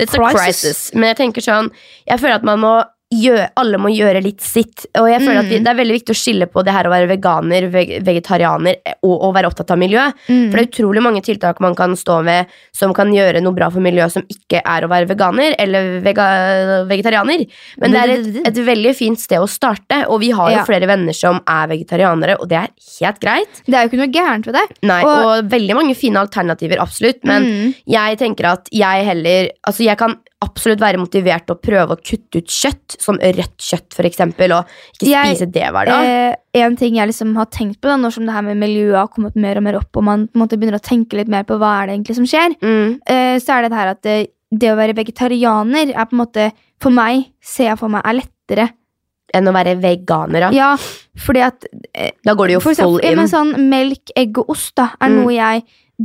It's 0.00 0.16
a 0.16 0.30
crisis. 0.32 0.82
Men 0.96 1.10
jeg 1.12 1.18
tenker 1.18 1.44
sånn 1.44 1.68
Jeg 2.08 2.22
føler 2.22 2.38
at 2.38 2.46
man 2.46 2.62
må 2.62 2.74
gjøre, 3.14 3.50
alle 3.56 3.78
må 3.78 3.88
gjøre 3.94 4.20
litt 4.20 4.40
sitt. 4.42 4.82
Og 4.98 5.06
jeg 5.08 5.20
føler 5.22 5.38
at 5.38 5.46
vi, 5.46 5.58
Mm. 5.60 5.64
det 5.64 5.70
er 5.70 5.78
veldig 5.78 5.94
viktig 6.00 6.10
å 6.14 6.18
skille 6.18 6.46
på 6.50 6.64
det 6.64 6.72
her 6.74 6.84
å 6.84 6.90
være 6.90 7.06
veganer, 7.06 7.70
veg 7.70 8.02
vegetarianer 8.02 8.76
og 9.04 9.22
å 9.22 9.32
være 9.32 9.46
opptatt 9.46 9.70
av 9.70 9.78
miljø. 9.78 10.02
Mm. 10.28 10.50
For 10.50 10.56
det 10.58 10.64
er 10.64 10.70
utrolig 10.72 11.02
mange 11.02 11.22
tiltak 11.22 11.60
man 11.60 11.74
kan 11.78 11.94
stå 11.94 12.24
med 12.24 12.46
som 12.74 12.92
kan 12.92 13.12
gjøre 13.14 13.40
noe 13.40 13.54
bra 13.54 13.70
for 13.70 13.80
miljøet, 13.80 14.10
som 14.10 14.22
ikke 14.26 14.60
er 14.64 14.82
å 14.82 14.88
være 14.90 15.06
veganer 15.06 15.54
eller 15.58 16.00
vega 16.02 16.26
vegetarianer. 16.88 17.46
Men 17.78 17.92
det 17.94 18.00
er 18.02 18.08
et, 18.16 18.26
et 18.50 18.60
veldig 18.66 18.94
fint 18.98 19.20
sted 19.20 19.38
å 19.38 19.48
starte, 19.48 20.02
og 20.08 20.20
vi 20.20 20.30
har 20.34 20.50
jo 20.50 20.56
Ja. 20.56 20.64
flere 20.64 20.86
venner 20.88 21.12
som 21.14 21.40
er 21.46 21.68
vegetarianere, 21.68 22.38
og 22.40 22.48
det 22.48 22.58
er 22.58 22.68
helt 23.00 23.20
greit. 23.20 23.62
Det 23.66 23.74
er 23.74 23.86
jo 23.86 23.90
ikke 23.90 24.02
noe 24.02 24.12
gærent 24.14 24.46
ved 24.46 24.54
det. 24.54 24.66
Nei, 24.82 25.02
og, 25.04 25.26
Og- 25.26 25.50
veldig 25.50 25.74
mange 25.78 25.94
fine 25.96 26.16
alternativer, 26.18 26.78
absolutt. 26.82 27.22
Men 27.24 27.42
Mm. 27.46 27.74
jeg 27.86 28.18
tenker 28.18 28.44
at 28.52 28.68
jeg 28.72 29.04
heller 29.04 29.50
Altså, 29.66 29.84
jeg 29.84 29.96
kan 29.98 30.16
absolutt 30.42 30.78
være 30.80 30.98
motivert 30.98 31.46
til 31.46 31.56
å 31.56 31.60
prøve 31.60 31.90
å 31.96 32.00
kutte 32.00 32.38
ut 32.38 32.46
kjøtt, 32.46 32.95
som 33.02 33.18
rødt 33.18 33.56
kjøtt, 33.58 33.94
for 33.94 34.02
eksempel, 34.04 34.52
og 34.52 34.66
ikke 34.94 35.08
Jeg- 35.10 35.36
spise 35.36 35.50
det 35.52 35.62
hver 35.72 35.86
dag. 35.86 36.04
Eh, 36.04 36.62
en 36.62 36.76
ting 36.76 36.96
jeg 36.96 37.08
liksom 37.08 37.34
har 37.36 37.46
tenkt 37.46 37.80
på 37.80 37.88
da, 37.88 37.96
når 37.96 38.12
som 38.12 38.24
det 38.26 38.32
her 38.34 38.42
med 38.42 38.56
miljøet 38.56 38.96
har 38.96 39.08
kommet 39.08 39.36
mer 39.36 39.56
og 39.56 39.62
mer 39.62 39.76
opp, 39.76 39.96
og 39.96 40.04
man 40.04 40.28
måte 40.34 40.56
begynner 40.58 40.78
å 40.78 40.82
tenke 40.82 41.12
litt 41.14 41.28
mer 41.28 41.44
på 41.44 41.58
hva 41.58 41.82
er 41.82 41.86
det 41.86 41.98
egentlig 41.98 42.14
som 42.16 42.24
skjer, 42.26 42.56
Mm. 42.62 43.00
eh, 43.06 43.36
så 43.38 43.58
er 43.58 43.62
det 43.62 43.70
det 43.70 43.78
her 43.78 43.88
at 43.88 44.02
det, 44.02 44.30
det 44.52 44.70
å 44.70 44.76
være 44.76 44.94
vegetarianer 44.94 45.90
er 45.94 46.04
på 46.06 46.12
en 46.12 46.26
måte 46.26 46.52
For 46.78 46.90
meg, 46.90 47.24
ser 47.40 47.70
jeg 47.70 47.78
for 47.78 47.88
meg, 47.88 48.02
er 48.04 48.12
lettere. 48.20 48.70
Enn 49.34 49.48
å 49.48 49.52
være 49.52 49.80
veganer, 49.80 50.40
da. 50.40 50.50
Ja, 50.52 50.76
fordi 51.16 51.40
at 51.42 51.64
eh, 51.94 52.10
Da 52.22 52.34
går 52.34 52.46
det 52.48 52.52
jo 52.52 52.60
full 52.60 53.00
inn. 53.02 53.16
men 53.16 53.26
sånn 53.28 53.56
Melk, 53.70 54.10
egg 54.14 54.36
og 54.38 54.50
ost 54.50 54.74
da, 54.76 54.90
er 55.00 55.08
Mm. 55.08 55.16
noe 55.24 55.32
jeg 55.32 55.64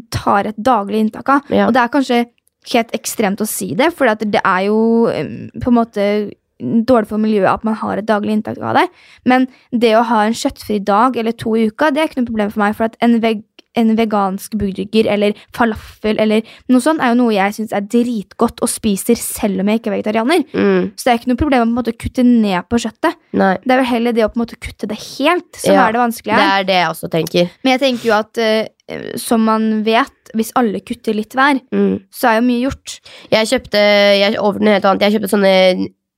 tar 0.10 0.48
et 0.48 0.56
daglig 0.56 1.12
inntak 1.12 1.28
av. 1.28 1.42
Ja. 1.50 1.68
Og 1.68 1.74
det 1.74 1.82
er 1.82 1.90
kanskje 1.90 2.26
helt 2.72 2.92
ekstremt 2.94 3.42
å 3.42 3.48
si 3.48 3.74
det, 3.76 3.92
for 3.94 4.06
det 4.16 4.40
er 4.46 4.66
jo 4.68 5.08
eh, 5.08 5.50
på 5.60 5.68
en 5.68 5.74
måte 5.74 6.32
dårlig 6.62 7.10
for 7.12 7.22
miljøet 7.22 7.50
at 7.52 7.64
man 7.68 7.76
har 7.82 7.98
et 8.02 8.08
daglig 8.10 8.38
inntak 8.38 8.60
av 8.62 8.78
det. 8.80 8.88
Men 9.26 9.48
det 9.74 9.96
å 9.98 10.06
ha 10.08 10.24
en 10.28 10.38
kjøttfri 10.38 10.80
dag 10.86 11.18
eller 11.18 11.36
to 11.38 11.56
i 11.58 11.68
uka, 11.72 11.92
det 11.92 12.02
er 12.04 12.12
ikke 12.12 12.22
noe 12.24 12.32
problem 12.34 12.52
for 12.54 12.64
meg. 12.66 12.76
For 12.78 12.90
at 12.92 13.00
en, 13.02 13.20
veg 13.24 13.44
en 13.80 13.94
vegansk 13.96 14.58
burger 14.60 15.08
eller 15.08 15.32
falafel 15.56 16.18
eller 16.20 16.42
noe 16.68 16.84
sånt 16.84 17.00
er 17.00 17.14
jo 17.14 17.22
noe 17.22 17.32
jeg 17.32 17.54
syns 17.56 17.72
er 17.78 17.86
dritgodt 17.88 18.60
og 18.60 18.68
spiser 18.68 19.16
selv 19.16 19.64
om 19.64 19.70
jeg 19.72 19.80
ikke 19.80 19.94
er 19.94 19.96
vegetarianer. 19.96 20.42
Mm. 20.52 20.90
Så 21.00 21.06
det 21.08 21.14
er 21.14 21.20
ikke 21.22 21.30
noe 21.32 21.40
problem 21.40 21.62
å 21.62 21.64
på 21.64 21.70
en 21.72 21.78
måte 21.78 21.94
kutte 21.96 22.26
ned 22.28 22.68
på 22.68 22.82
kjøttet. 22.84 23.16
Nei. 23.40 23.54
Det 23.64 23.72
er 23.72 23.80
vel 23.80 23.88
heller 23.94 24.18
det 24.18 24.26
å 24.26 24.30
på 24.34 24.40
en 24.42 24.44
måte 24.44 24.60
kutte 24.60 24.90
det 24.92 25.00
helt 25.00 25.56
som 25.56 25.72
Ja, 25.78 25.86
er 25.88 25.96
det 25.96 26.04
vanskelige 26.04 26.42
Det 26.42 26.50
er 26.58 26.68
det 26.68 26.78
jeg 26.82 26.90
også 26.92 27.12
tenker. 27.16 27.56
Men 27.64 27.78
jeg 27.78 27.84
tenker 27.86 28.10
jo 28.10 28.18
at 28.18 28.44
uh, 28.44 29.08
som 29.24 29.48
man 29.48 29.70
vet, 29.88 30.34
hvis 30.36 30.52
alle 30.60 30.84
kutter 30.84 31.16
litt 31.16 31.32
hver, 31.40 31.64
Mm. 31.72 32.02
så 32.12 32.28
er 32.28 32.42
jo 32.42 32.48
mye 32.50 32.66
gjort. 32.66 32.98
Jeg 33.32 33.48
kjøpte 33.54 33.80
jeg, 34.20 34.36
over 34.36 34.60
noe 34.60 34.76
helt 34.76 34.86
annet, 34.92 35.08
jeg 35.08 35.16
kjøpte 35.16 35.32
sånne 35.32 35.56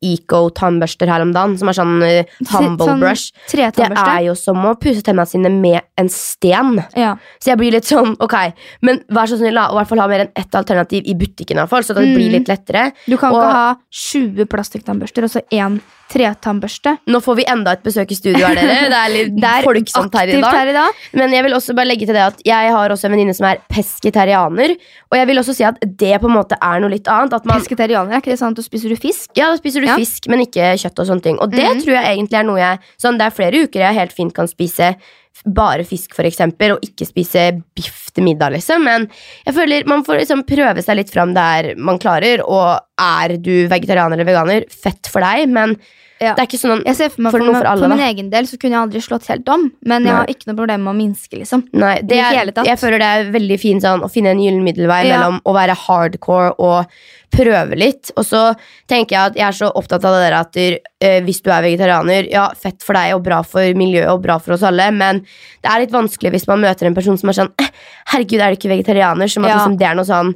Eco-tannbørster 0.03 1.09
her 1.09 1.23
om 1.23 1.31
dagen, 1.35 1.55
som 1.59 1.69
er 1.71 1.77
sånn 1.77 1.95
uh, 2.03 2.35
humble 2.51 2.87
Sånn 2.89 3.03
brush. 3.03 3.31
Det 3.51 3.87
er 3.87 4.21
jo 4.27 4.35
som 4.39 4.59
å 4.67 4.75
pusse 4.79 5.03
tennene 5.05 5.25
sine 5.29 5.51
med 5.53 5.81
en 5.99 6.09
sten. 6.11 6.77
Ja. 6.99 7.15
Så 7.39 7.53
jeg 7.53 7.61
blir 7.61 7.75
litt 7.77 7.87
sånn, 7.89 8.15
ok, 8.23 8.37
men 8.83 9.01
vær 9.13 9.29
så 9.31 9.39
snill 9.39 9.57
og 9.61 9.75
i 9.75 9.79
hvert 9.79 9.91
fall 9.93 10.03
ha 10.03 10.07
mer 10.11 10.25
enn 10.25 10.33
ett 10.43 10.59
alternativ 10.59 11.07
i 11.09 11.15
butikken, 11.17 11.57
i 11.57 11.61
hvert 11.63 11.71
fall, 11.73 11.83
så 11.87 11.95
det 11.95 12.03
Mm. 12.07 12.15
blir 12.15 12.31
litt 12.39 12.47
lettere. 12.51 12.91
Du 13.07 13.17
kan 13.17 13.31
Og- 13.31 13.41
ikke 13.41 13.53
ha 13.53 13.75
20 13.91 14.45
plastikktannbørster 14.45 15.23
og 15.23 15.29
så 15.31 15.41
én 15.51 15.79
tretannbørste. 16.11 16.97
Nå 17.07 17.19
får 17.23 17.35
vi 17.39 17.45
enda 17.49 17.73
et 17.73 17.83
besøk 17.83 18.11
i 18.11 18.15
studio 18.17 18.45
her, 18.45 18.55
dere. 18.55 18.89
Det 18.91 18.99
er 18.99 19.13
litt 19.13 19.35
Det 19.43 19.49
er 19.49 19.63
folksomt 19.65 20.13
her 20.17 20.27
i 20.27 20.39
dag. 20.41 20.51
her 20.53 20.67
i 20.67 20.75
dag. 20.75 20.99
Men 21.13 21.33
jeg 21.33 21.43
vil 21.47 21.53
også 21.57 21.75
bare 21.77 21.87
legge 21.89 22.05
til 22.05 22.13
det 22.17 22.21
at 22.25 22.41
jeg 22.45 22.71
har 22.75 22.89
også 22.93 23.07
en 23.09 23.15
venninne 23.15 23.33
som 23.37 23.47
er 23.49 23.61
pesketarianer. 23.71 24.75
Og 25.11 25.17
jeg 25.19 25.27
vil 25.29 25.41
også 25.41 25.55
si 25.57 25.65
at 25.67 25.79
det 25.81 26.13
på 26.21 26.29
en 26.29 26.35
måte 26.37 26.57
er 26.61 26.83
noe 26.83 26.91
litt 26.93 27.07
annet. 27.11 27.33
At 27.37 27.45
man, 27.49 27.59
Pesketarianer, 27.63 28.13
er 28.17 28.21
ikke 28.23 28.33
det 28.33 28.39
sant? 28.41 28.57
Da 28.59 28.65
spiser 28.65 28.89
du 28.93 28.97
fisk? 28.99 29.31
ja, 29.37 29.49
da 29.53 29.57
spiser 29.57 29.81
du 29.81 29.87
Ja. 29.87 29.95
fisk, 29.97 30.27
men 30.29 30.41
ikke 30.45 30.73
kjøtt 30.77 30.99
og 30.99 31.07
sånne 31.09 31.21
ting. 31.23 31.39
Og 31.39 31.51
det 31.51 31.63
Mhm. 31.63 31.81
tror 31.83 31.93
jeg 31.97 32.17
egentlig 32.17 32.39
er 32.39 32.43
noe 32.43 32.59
jeg 32.59 32.79
Sånn, 33.01 33.17
det 33.17 33.25
er 33.25 33.29
flere 33.31 33.63
uker 33.67 33.79
jeg 33.79 33.93
helt 33.95 34.11
fint 34.13 34.33
kan 34.33 34.47
spise 34.47 34.95
bare 35.43 35.85
fisk, 35.87 36.13
for 36.15 36.27
eksempel, 36.27 36.75
og 36.75 36.85
ikke 36.85 37.07
spise 37.09 37.47
biff 37.75 38.07
til 38.13 38.27
middag, 38.27 38.53
liksom. 38.55 38.85
Men 38.85 39.07
jeg 39.47 39.57
føler 39.57 39.89
man 39.89 40.05
får 40.05 40.21
liksom 40.21 40.45
prøve 40.47 40.85
seg 40.85 40.99
litt 40.99 41.11
fram 41.13 41.33
der 41.35 41.73
man 41.75 41.99
klarer, 42.01 42.45
og 42.45 42.79
er 43.01 43.37
du 43.41 43.67
vegetarianer 43.71 44.19
eller 44.19 44.29
veganer, 44.29 44.67
fett 44.69 45.09
for 45.11 45.25
deg, 45.25 45.49
men 45.51 45.75
Ja. 46.23 46.33
det 46.37 46.43
er 46.45 46.47
ikke 46.49 46.61
sånn 46.61 46.83
Jeg 46.87 46.95
ser 46.99 47.09
for 47.13 47.25
meg 47.25 47.33
For 47.35 47.43
for, 47.43 47.57
for 47.57 47.69
alle, 47.73 47.85
for 47.87 47.93
min 47.93 48.05
egen 48.07 48.29
del 48.33 48.47
så 48.49 48.57
kunne 48.61 48.77
jeg 48.77 48.81
aldri 48.87 49.01
slått 49.03 49.27
helt 49.31 49.49
om, 49.53 49.65
men 49.83 50.05
jeg 50.07 50.11
Nei. 50.11 50.19
har 50.21 50.31
ikke 50.31 50.49
noe 50.49 50.59
problem 50.61 50.85
med 50.87 50.93
å 50.93 50.97
minske, 51.01 51.39
liksom. 51.41 51.65
Nei, 51.73 51.95
det 52.01 52.19
er, 52.23 52.53
jeg 52.69 52.79
føler 52.79 53.03
det 53.03 53.09
er 53.17 53.33
veldig 53.35 53.57
fint 53.61 53.83
sånn, 53.83 54.05
å 54.05 54.09
finne 54.11 54.31
en 54.33 54.41
gyllen 54.43 54.63
middelvei 54.65 55.03
Ja. 55.07 55.17
mellom 55.19 55.41
å 55.43 55.55
være 55.55 55.75
hardcore 55.85 56.55
og 56.63 56.85
prøve 57.33 57.77
litt. 57.79 58.11
Og 58.15 58.25
så 58.27 58.41
tenker 58.89 59.15
jeg 59.15 59.31
at 59.31 59.37
jeg 59.39 59.45
er 59.47 59.55
så 59.57 59.69
opptatt 59.73 60.03
av 60.05 60.13
det 60.13 60.23
der 60.27 60.35
at 60.37 60.59
uh, 60.61 61.19
hvis 61.25 61.41
du 61.41 61.49
er 61.51 61.63
vegetarianer, 61.65 62.27
ja, 62.31 62.47
fett 62.53 62.83
for 62.85 62.93
deg 62.97 63.15
og 63.15 63.23
bra 63.25 63.41
for 63.47 63.73
miljøet 63.79 64.11
og 64.13 64.21
bra 64.25 64.37
for 64.39 64.53
oss 64.57 64.65
alle, 64.69 64.89
men 64.93 65.23
det 65.25 65.71
er 65.71 65.81
litt 65.85 65.95
vanskelig 65.95 66.33
hvis 66.35 66.47
man 66.51 66.61
møter 66.61 66.89
en 66.89 66.97
person 66.97 67.17
som 67.17 67.31
er 67.33 67.39
sånn 67.41 67.53
eh, 67.61 67.71
Herregud, 68.13 68.39
er 68.43 68.53
du 68.53 68.59
ikke 68.59 68.69
vegetarianer? 68.75 69.31
Som 69.31 69.45
at 69.47 69.49
Ja. 69.53 69.57
liksom, 69.57 69.77
det 69.79 69.87
er 69.89 69.95
noe 69.97 70.05
sånn 70.05 70.33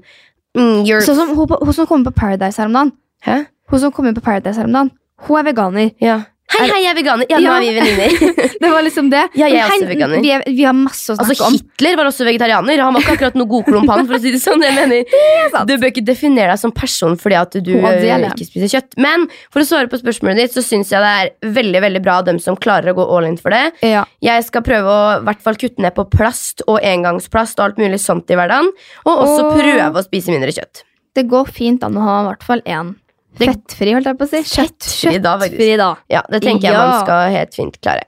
mm, 0.58 1.04
Sånn 1.06 1.20
som 1.22 1.36
hun, 1.38 1.48
hun 1.62 1.74
som 1.74 1.86
kommer 1.90 2.10
på 2.12 2.18
Paradise 2.24 2.58
her 2.58 2.66
om 2.72 2.74
dagen. 2.80 2.92
Hæ? 3.28 3.46
Hun 3.70 3.80
som 3.84 3.92
kommer 3.92 4.16
på 4.18 4.24
Paradise 4.26 4.58
her 4.58 4.66
om 4.66 4.74
dagen. 4.74 4.92
Hun 5.26 5.40
er 5.42 5.48
veganer. 5.50 5.94
Ja. 6.04 6.24
Hei, 6.48 6.64
hei, 6.72 6.78
jeg 6.80 6.94
er 6.94 6.96
veganer! 6.96 7.28
Ja, 7.28 7.40
nå 7.44 7.54
er 7.58 7.64
vi 7.66 7.72
venninner. 7.76 8.36
Det 8.62 8.70
var 8.72 8.84
liksom 8.86 9.10
det. 9.12 9.26
Ja, 9.36 9.50
jeg 9.52 9.60
er 9.60 9.74
også 9.74 9.88
veganer. 9.90 10.22
Vi, 10.24 10.30
er, 10.32 10.44
vi 10.48 10.64
har 10.64 10.74
masse 10.74 11.12
å 11.12 11.18
snakke 11.18 11.34
Altså, 11.34 11.50
om. 11.50 11.58
Hitler 11.58 11.98
var 12.00 12.08
også 12.08 12.26
vegetarianer. 12.26 12.82
Han 12.86 12.96
var 12.96 13.04
ikke 13.04 13.16
akkurat 13.18 13.36
noe 13.38 13.50
godklump, 13.52 13.90
han. 13.92 14.06
For 14.08 14.16
å 14.16 14.20
si 14.24 14.32
det 14.32 14.40
sånn. 14.40 14.64
Jeg 14.64 14.76
mener, 14.78 15.18
du 15.70 15.74
bør 15.76 15.92
ikke 15.92 16.06
definere 16.08 16.54
deg 16.54 16.62
som 16.62 16.72
person 16.74 17.18
fordi 17.20 17.38
at 17.38 17.58
du 17.58 17.74
det. 17.76 18.14
ikke 18.32 18.48
spiser 18.48 18.72
kjøtt. 18.72 18.96
Men 19.04 19.26
for 19.54 19.62
å 19.62 19.68
svare 19.68 19.92
på 19.92 20.00
spørsmålet 20.00 20.46
ditt, 20.46 20.56
så 20.56 20.64
syns 20.66 20.94
jeg 20.96 21.04
det 21.04 21.14
er 21.22 21.56
veldig 21.58 21.82
veldig 21.84 22.02
bra 22.06 22.20
av 22.22 22.30
dem 22.30 22.40
som 22.44 22.58
klarer 22.58 22.94
å 22.94 22.98
gå 23.02 23.08
all 23.18 23.28
in 23.28 23.36
for 23.42 23.54
det. 23.54 23.66
Ja. 23.86 24.06
Jeg 24.24 24.46
skal 24.48 24.64
prøve 24.66 24.94
å 24.94 25.02
i 25.18 25.26
hvert 25.28 25.44
fall 25.44 25.60
kutte 25.60 25.84
ned 25.84 25.98
på 26.00 26.08
plast 26.16 26.64
og 26.66 26.80
engangsplast 26.80 27.60
og 27.60 27.68
alt 27.68 27.84
mulig 27.84 28.00
sånt 28.02 28.32
i 28.32 28.40
hverdagen. 28.40 28.72
Og 29.04 29.26
også 29.28 29.50
og... 29.50 29.58
prøve 29.60 29.92
å 29.92 30.08
spise 30.08 30.32
mindre 30.32 30.56
kjøtt. 30.56 30.86
Det 31.18 31.28
går 31.28 31.52
fint 31.52 31.84
an 31.84 32.00
å 32.00 32.08
ha 32.08 32.18
i 32.24 32.32
hvert 32.32 32.48
fall 32.48 32.64
én 32.64 32.96
fettfri, 33.40 33.94
holdt 33.96 34.06
jeg 34.12 34.18
på 34.20 34.26
å 34.28 34.30
si. 34.32 34.42
Kjøttfri, 34.44 35.12
Fettfri 35.14 35.22
da, 35.22 35.38
faktisk. 35.40 35.78
da. 35.78 35.90
Ja, 36.10 36.22
Det 36.30 36.42
tenker 36.44 36.62
jeg 36.70 36.74
Ja. 36.74 36.88
man 36.88 37.06
skal 37.06 37.32
helt 37.32 37.54
fint 37.56 37.82
klare. 37.82 38.04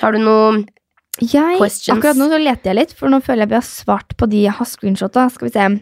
Har 0.00 0.12
du 0.12 0.18
noe 0.18 0.64
Jeg, 1.20 1.56
Questions? 1.58 1.96
akkurat 1.98 2.16
nå 2.16 2.28
så 2.28 2.38
leter 2.42 2.64
jeg 2.72 2.76
litt, 2.76 2.92
for 2.92 3.08
nå 3.08 3.22
føler 3.24 3.46
jeg 3.46 3.48
vi 3.48 3.54
har 3.54 3.62
svart 3.62 4.16
på 4.18 4.28
de 4.28 4.42
jeg 4.44 4.52
har 4.52 4.66
screenshotta. 4.66 5.30
Skal 5.32 5.48
vi 5.48 5.52
se. 5.52 5.80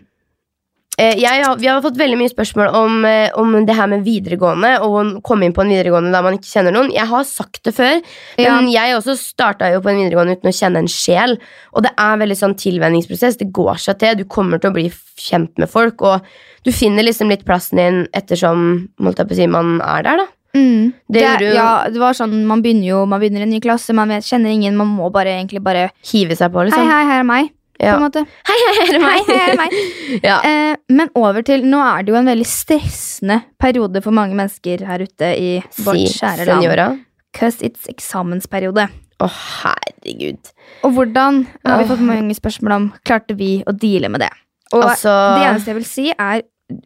Eh, 0.96 1.16
jeg, 1.18 1.42
har- 1.44 1.56
vi 1.58 1.66
har 1.66 1.80
fått 1.82 1.96
veldig 1.98 2.16
mye 2.20 2.30
spørsmål 2.30 2.68
om, 2.78 3.04
eh, 3.04 3.30
om 3.34 3.64
det 3.66 3.74
her 3.74 3.88
med 3.90 4.04
videregående 4.04 4.80
og 4.80 4.92
å 4.94 5.22
komme 5.22 5.44
inn 5.44 5.52
på 5.52 5.62
en 5.64 5.68
videregående 5.72 6.12
der 6.12 6.22
man 6.22 6.34
ikke 6.38 6.52
kjenner 6.52 6.72
noen. 6.72 6.92
Jeg 6.94 7.06
har 7.10 7.24
sagt 7.24 7.62
det 7.64 7.74
før, 7.74 8.00
Ja. 8.38 8.54
men 8.60 8.70
jeg 8.70 8.94
også 8.94 9.16
starta 9.18 9.72
jo 9.72 9.80
på 9.80 9.90
en 9.90 9.98
videregående 9.98 10.36
uten 10.38 10.50
å 10.50 10.54
kjenne 10.54 10.78
en 10.78 10.86
sjel. 10.86 11.36
Og 11.74 11.82
det 11.82 11.90
er 11.98 12.16
veldig 12.16 12.36
sånn 12.38 12.54
tilvenningsprosess. 12.54 13.36
Det 13.38 13.52
går 13.52 13.74
seg 13.78 13.98
til. 13.98 14.14
Du 14.16 14.24
kommer 14.24 14.60
til 14.60 14.70
å 14.70 14.74
bli 14.74 14.92
kjent 15.18 15.58
med 15.58 15.68
folk, 15.68 16.00
og 16.02 16.20
du 16.64 16.70
finner 16.70 17.02
liksom 17.02 17.28
litt 17.28 17.44
plassen 17.44 17.76
din 17.76 18.06
ettersom 18.14 18.88
si, 19.34 19.46
man 19.48 19.80
er 19.80 20.02
der, 20.02 20.16
da. 20.18 20.26
Mm. 20.54 20.92
Det 21.10 21.38
Det, 21.40 21.54
ja, 21.56 21.88
det 21.88 21.98
var 21.98 22.12
sånn, 22.12 22.44
Man 22.46 22.62
begynner 22.62 22.86
jo 22.86 23.06
Man 23.06 23.18
begynner 23.20 23.40
i 23.40 23.42
en 23.42 23.50
ny 23.50 23.58
klasse, 23.58 23.92
man 23.92 24.06
vet, 24.08 24.22
kjenner 24.22 24.52
ingen. 24.54 24.76
Man 24.76 24.86
må 24.86 25.10
bare 25.10 25.26
egentlig 25.42 25.60
bare 25.60 25.90
Hive 26.04 26.36
seg 26.36 26.52
på, 26.52 26.60
Hei, 26.62 26.70
liksom. 26.70 26.86
hei, 26.88 27.04
her 27.04 27.20
er 27.20 27.24
meg. 27.24 27.50
Ja. 27.82 27.96
Hei, 27.98 28.56
hei, 28.60 28.74
er 28.84 29.00
Hei, 29.02 29.16
hei, 29.26 29.38
er 29.50 29.56
meg. 29.58 29.72
ja. 30.28 30.36
Eh, 30.46 30.76
men 30.94 31.10
over 31.18 31.42
til 31.46 31.64
Nå 31.66 31.80
er 31.82 32.04
det 32.06 32.12
jo 32.14 32.18
en 32.20 32.30
veldig 32.30 32.46
stressende 32.46 33.40
periode 33.60 34.02
for 34.04 34.14
mange 34.14 34.36
mennesker 34.38 34.84
her 34.86 35.02
ute 35.02 35.32
i 35.34 35.50
vårt 35.82 35.98
Si, 35.98 36.20
kjære 36.20 36.46
land. 36.46 36.62
senora. 36.62 36.86
Cause 37.34 37.64
it's 37.66 37.88
eksamensperiode. 37.90 38.86
Å, 39.22 39.28
herregud. 39.30 40.52
Og 40.86 40.94
hvordan 40.96 41.44
har 41.66 41.80
vi 41.82 41.88
fått 41.90 42.02
mange 42.06 42.34
spørsmål 42.36 42.76
om 42.76 42.88
klarte 43.06 43.34
vi 43.38 43.56
å 43.66 43.74
deale 43.74 44.10
med 44.12 44.22
det? 44.22 44.30
Og 44.74 44.82
Altså 44.88 45.12
det 45.38 45.46
eneste 45.48 45.70
jeg 45.72 45.78
vil 45.78 45.88
si, 45.88 46.06
er 46.14 46.42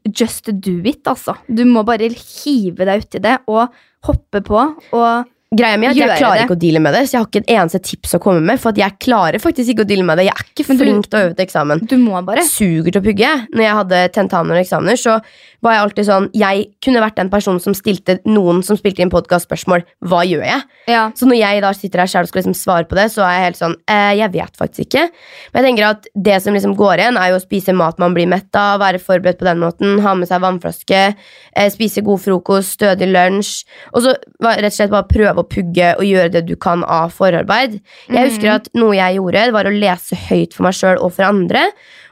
just 0.09 0.49
do 0.61 0.79
it, 0.89 1.05
altså. 1.09 1.37
Du 1.49 1.63
må 1.69 1.85
bare 1.87 2.09
hive 2.13 2.85
deg 2.89 3.05
uti 3.05 3.21
det 3.25 3.39
og 3.49 3.69
hoppe 4.09 4.41
på 4.45 4.61
og 4.97 5.29
Greia 5.49 5.79
mi 5.81 5.87
er 5.89 5.95
at 5.95 5.97
jeg 5.97 6.19
klarer 6.21 6.37
det. 6.37 6.45
ikke 6.45 6.57
å 6.59 6.61
deale 6.61 6.81
med 6.85 6.93
det, 6.93 7.01
så 7.09 7.15
jeg 7.15 7.21
har 7.23 7.29
ikke 7.31 7.41
et 7.41 7.53
eneste 7.57 7.79
tips 7.81 8.15
å 8.19 8.21
komme 8.21 8.43
med. 8.45 8.61
For 8.61 8.69
at 8.69 8.77
jeg 8.77 8.99
klarer 9.01 9.41
faktisk 9.41 9.73
ikke 9.73 9.87
å 9.87 9.89
deale 9.89 10.05
med 10.05 10.19
det. 10.21 10.27
Jeg 10.29 10.35
er 10.37 10.45
ikke 10.53 10.69
Men 10.69 10.77
du- 10.77 10.85
flink 10.85 11.07
til 11.09 11.19
å 11.19 11.23
øve 11.25 11.37
til 11.37 11.47
eksamen. 11.47 11.87
Du 11.89 11.97
må 11.97 12.21
bare. 12.27 12.43
Suger 12.45 12.93
til 12.93 13.01
å 13.01 13.05
pugge. 13.07 13.31
Når 13.55 13.63
jeg 13.65 13.75
hadde 13.79 14.13
tentaner 14.13 14.59
og 14.59 14.61
eksamener, 14.61 14.99
så 15.01 15.23
var 15.63 15.73
jeg 15.73 15.83
alltid 15.83 16.05
sånn 16.07 16.31
Jeg 16.35 16.67
kunne 16.85 17.01
vært 17.01 17.17
den 17.17 17.31
personen 17.31 17.61
som 17.61 17.73
stilte 17.75 18.19
noen 18.27 18.63
som 18.63 18.77
spilte 18.77 19.01
inn 19.01 19.11
podkast-spørsmål. 19.11 19.85
Hva 20.05 20.21
gjør 20.29 20.45
jeg? 20.45 20.63
Ja. 20.87 21.11
Så 21.17 21.25
når 21.27 21.39
jeg 21.41 21.63
da 21.63 21.73
sitter 21.73 21.99
her 22.01 22.07
selv 22.07 22.25
og 22.25 22.29
skal 22.29 22.43
liksom 22.43 22.55
svare 22.55 22.85
på 22.87 22.95
det, 22.95 23.09
så 23.11 23.25
er 23.25 23.33
jeg 23.41 23.45
helt 23.49 23.57
sånn 23.57 23.77
eh, 23.89 24.13
Jeg 24.21 24.33
vet 24.33 24.55
faktisk 24.57 24.85
ikke. 24.87 25.09
Men 25.55 25.65
jeg 25.65 25.71
tenker 25.73 25.89
at 25.89 26.07
det 26.15 26.43
som 26.43 26.53
liksom 26.53 26.77
går 26.77 26.99
igjen, 26.99 27.17
er 27.17 27.31
jo 27.33 27.41
å 27.41 27.43
spise 27.43 27.75
mat 27.75 27.99
man 27.99 28.13
blir 28.13 28.29
mett 28.29 28.55
av, 28.55 28.81
være 28.81 29.01
forberedt 29.01 29.39
på 29.39 29.49
den 29.49 29.59
måten, 29.59 30.01
ha 30.03 30.15
med 30.15 30.29
seg 30.29 30.41
vannflaske, 30.45 31.15
eh, 31.57 31.71
spise 31.71 32.05
god 32.05 32.21
frokost, 32.21 32.77
stødig 32.79 33.09
lunsj, 33.11 33.65
og 33.95 34.03
så 34.03 34.15
rett 34.45 34.65
og 34.65 34.73
slett 34.77 34.91
bare 34.91 35.09
prøve 35.09 35.38
å 35.43 35.49
pugge 35.49 35.95
og 35.99 36.05
gjøre 36.05 36.33
det 36.35 36.43
du 36.49 36.55
kan 36.57 36.85
av 36.85 37.11
forarbeid. 37.17 37.81
Jeg 38.09 38.31
husker 38.31 38.51
at 38.57 38.69
noe 38.75 38.95
jeg 38.99 39.17
gjorde, 39.19 39.47
var 39.53 39.65
å 39.71 39.75
lese 39.75 40.17
høyt 40.29 40.55
for 40.57 40.65
meg 40.69 40.75
sjøl 40.79 40.99
og 41.03 41.13
for 41.17 41.25
andre. 41.29 41.67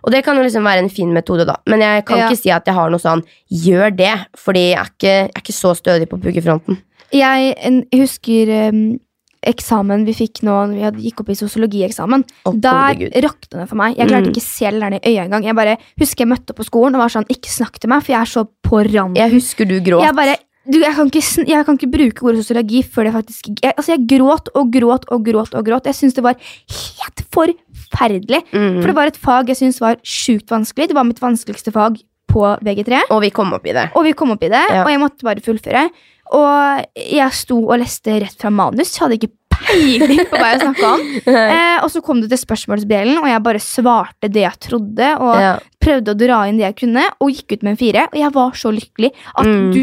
Og 0.07 0.13
det 0.15 0.25
kan 0.25 0.37
jo 0.39 0.43
liksom 0.47 0.63
være 0.65 0.85
en 0.85 0.91
fin 0.93 1.13
metode, 1.13 1.47
da. 1.49 1.57
Men 1.67 1.81
jeg 1.83 2.05
kan 2.07 2.19
Ja. 2.19 2.29
ikke 2.29 2.39
si 2.43 2.51
at 2.51 2.65
jeg 2.67 2.75
har 2.75 2.91
noe 2.91 2.99
sånn 3.03 3.25
gjør 3.51 3.97
det, 3.97 4.15
fordi 4.39 4.69
jeg 4.71 4.79
er 4.79 4.91
ikke, 4.93 5.15
jeg 5.27 5.33
er 5.35 5.43
ikke 5.43 5.61
så 5.63 5.75
stødig 5.75 6.09
på 6.09 6.21
puggefronten. 6.23 6.79
Jeg 7.13 7.55
husker 7.95 8.69
um, 8.71 8.99
eksamen 9.47 10.05
vi 10.07 10.15
fikk 10.17 10.41
nå 10.47 10.55
når 10.73 10.97
vi 10.97 11.09
gikk 11.11 11.21
opp 11.23 11.29
i 11.31 11.37
sosiologieksamen. 11.39 12.25
Oh, 12.49 12.55
Der 12.59 12.99
rakna 13.23 13.61
det 13.63 13.69
for 13.71 13.77
meg. 13.79 13.97
Jeg 13.97 14.09
klarte 14.11 14.27
Mm. 14.27 14.33
ikke 14.35 14.43
se 14.43 14.65
læreren 14.71 14.95
i 14.99 15.07
øyet 15.07 15.25
engang. 15.27 15.45
Jeg 15.45 15.55
bare 15.55 15.77
husker 16.01 16.25
jeg 16.25 16.29
møtte 16.33 16.51
opp 16.51 16.57
på 16.59 16.67
skolen 16.67 16.95
og 16.97 17.03
var 17.05 17.09
sånn 17.15 17.29
Ikke 17.31 17.51
snakk 17.51 17.79
til 17.79 17.89
meg, 17.91 18.03
for 18.03 18.13
jeg 18.13 18.21
er 18.23 18.31
så 18.33 18.43
på 18.63 18.83
randen. 18.83 19.15
Jeg 19.17 19.31
husker 19.33 19.65
du 19.69 19.81
gråt. 19.81 20.03
Jeg 20.03 20.15
bare 20.17 20.37
du, 20.67 20.79
jeg, 20.83 20.95
kan 20.97 21.07
ikke, 21.11 21.23
jeg 21.49 21.67
kan 21.67 21.79
ikke 21.79 21.91
bruke 21.93 22.27
ordet 22.27 22.43
sosiologi 22.45 22.83
før 22.83 23.09
det 23.09 23.13
faktisk 23.15 23.49
jeg, 23.63 23.73
Altså, 23.77 23.93
jeg 23.95 24.07
gråt 24.11 24.51
og 24.55 24.73
gråt 24.75 25.07
og 25.15 25.25
gråt 25.27 25.55
og 25.55 25.65
gråt. 25.69 25.87
Jeg 25.87 25.95
syns 25.99 26.15
det 26.19 26.25
var 26.27 26.35
helt 26.41 27.23
forferdelig. 27.37 28.43
Mm. 28.53 28.81
For 28.83 28.91
det 28.91 28.97
var 28.99 29.13
et 29.13 29.21
fag 29.21 29.53
jeg 29.53 29.61
syntes 29.61 29.81
var 29.83 29.97
sjukt 30.07 30.51
vanskelig. 30.53 30.91
Det 30.91 30.99
var 30.99 31.07
mitt 31.09 31.23
vanskeligste 31.23 31.73
fag 31.75 32.01
på 32.33 32.45
VG3. 32.67 33.05
Og 33.15 33.23
vi 33.25 33.31
kom 33.35 33.55
opp 33.57 33.67
i 33.71 33.75
det. 33.77 33.89
Og 33.97 34.05
vi 34.09 34.13
kom 34.19 34.35
opp 34.35 34.43
i 34.45 34.51
det, 34.53 34.65
Ja. 34.73 34.83
og 34.85 34.91
jeg 34.93 35.01
måtte 35.01 35.25
bare 35.27 35.41
fullføre. 35.45 35.87
Og 36.35 36.85
jeg 36.99 37.33
sto 37.39 37.61
og 37.71 37.79
leste 37.79 38.19
rett 38.25 38.35
fra 38.41 38.51
manus. 38.51 38.91
Jeg 38.97 39.05
hadde 39.05 39.19
ikke 39.21 39.33
peiling 39.57 40.25
på 40.29 40.37
hva 40.37 40.49
jeg 40.53 40.65
snakka 40.65 40.89
om. 40.97 41.05
Eh, 41.57 41.79
og 41.85 41.91
så 41.93 42.01
kom 42.05 42.21
det 42.21 42.29
til 42.33 42.41
spørsmålsdelen, 42.41 43.19
og 43.21 43.29
jeg 43.31 43.43
bare 43.45 43.61
svarte 43.63 44.29
det 44.33 44.43
jeg 44.43 44.59
trodde. 44.67 45.13
Og 45.23 45.35
Ja. 45.41 45.55
Prøvde 45.87 46.13
å 46.13 46.19
dra 46.19 46.41
inn 46.51 46.59
det 46.59 46.67
jeg 46.67 46.77
kunne, 46.83 47.05
og 47.23 47.31
gikk 47.33 47.55
ut 47.57 47.63
med 47.67 47.75
en 47.77 47.79
fire. 47.81 48.07
Og 48.11 48.19
jeg 48.21 48.33
var 48.35 48.57
så 48.59 48.73
lykkelig 48.75 49.13
at 49.37 49.47
Mm. 49.47 49.73
du 49.73 49.81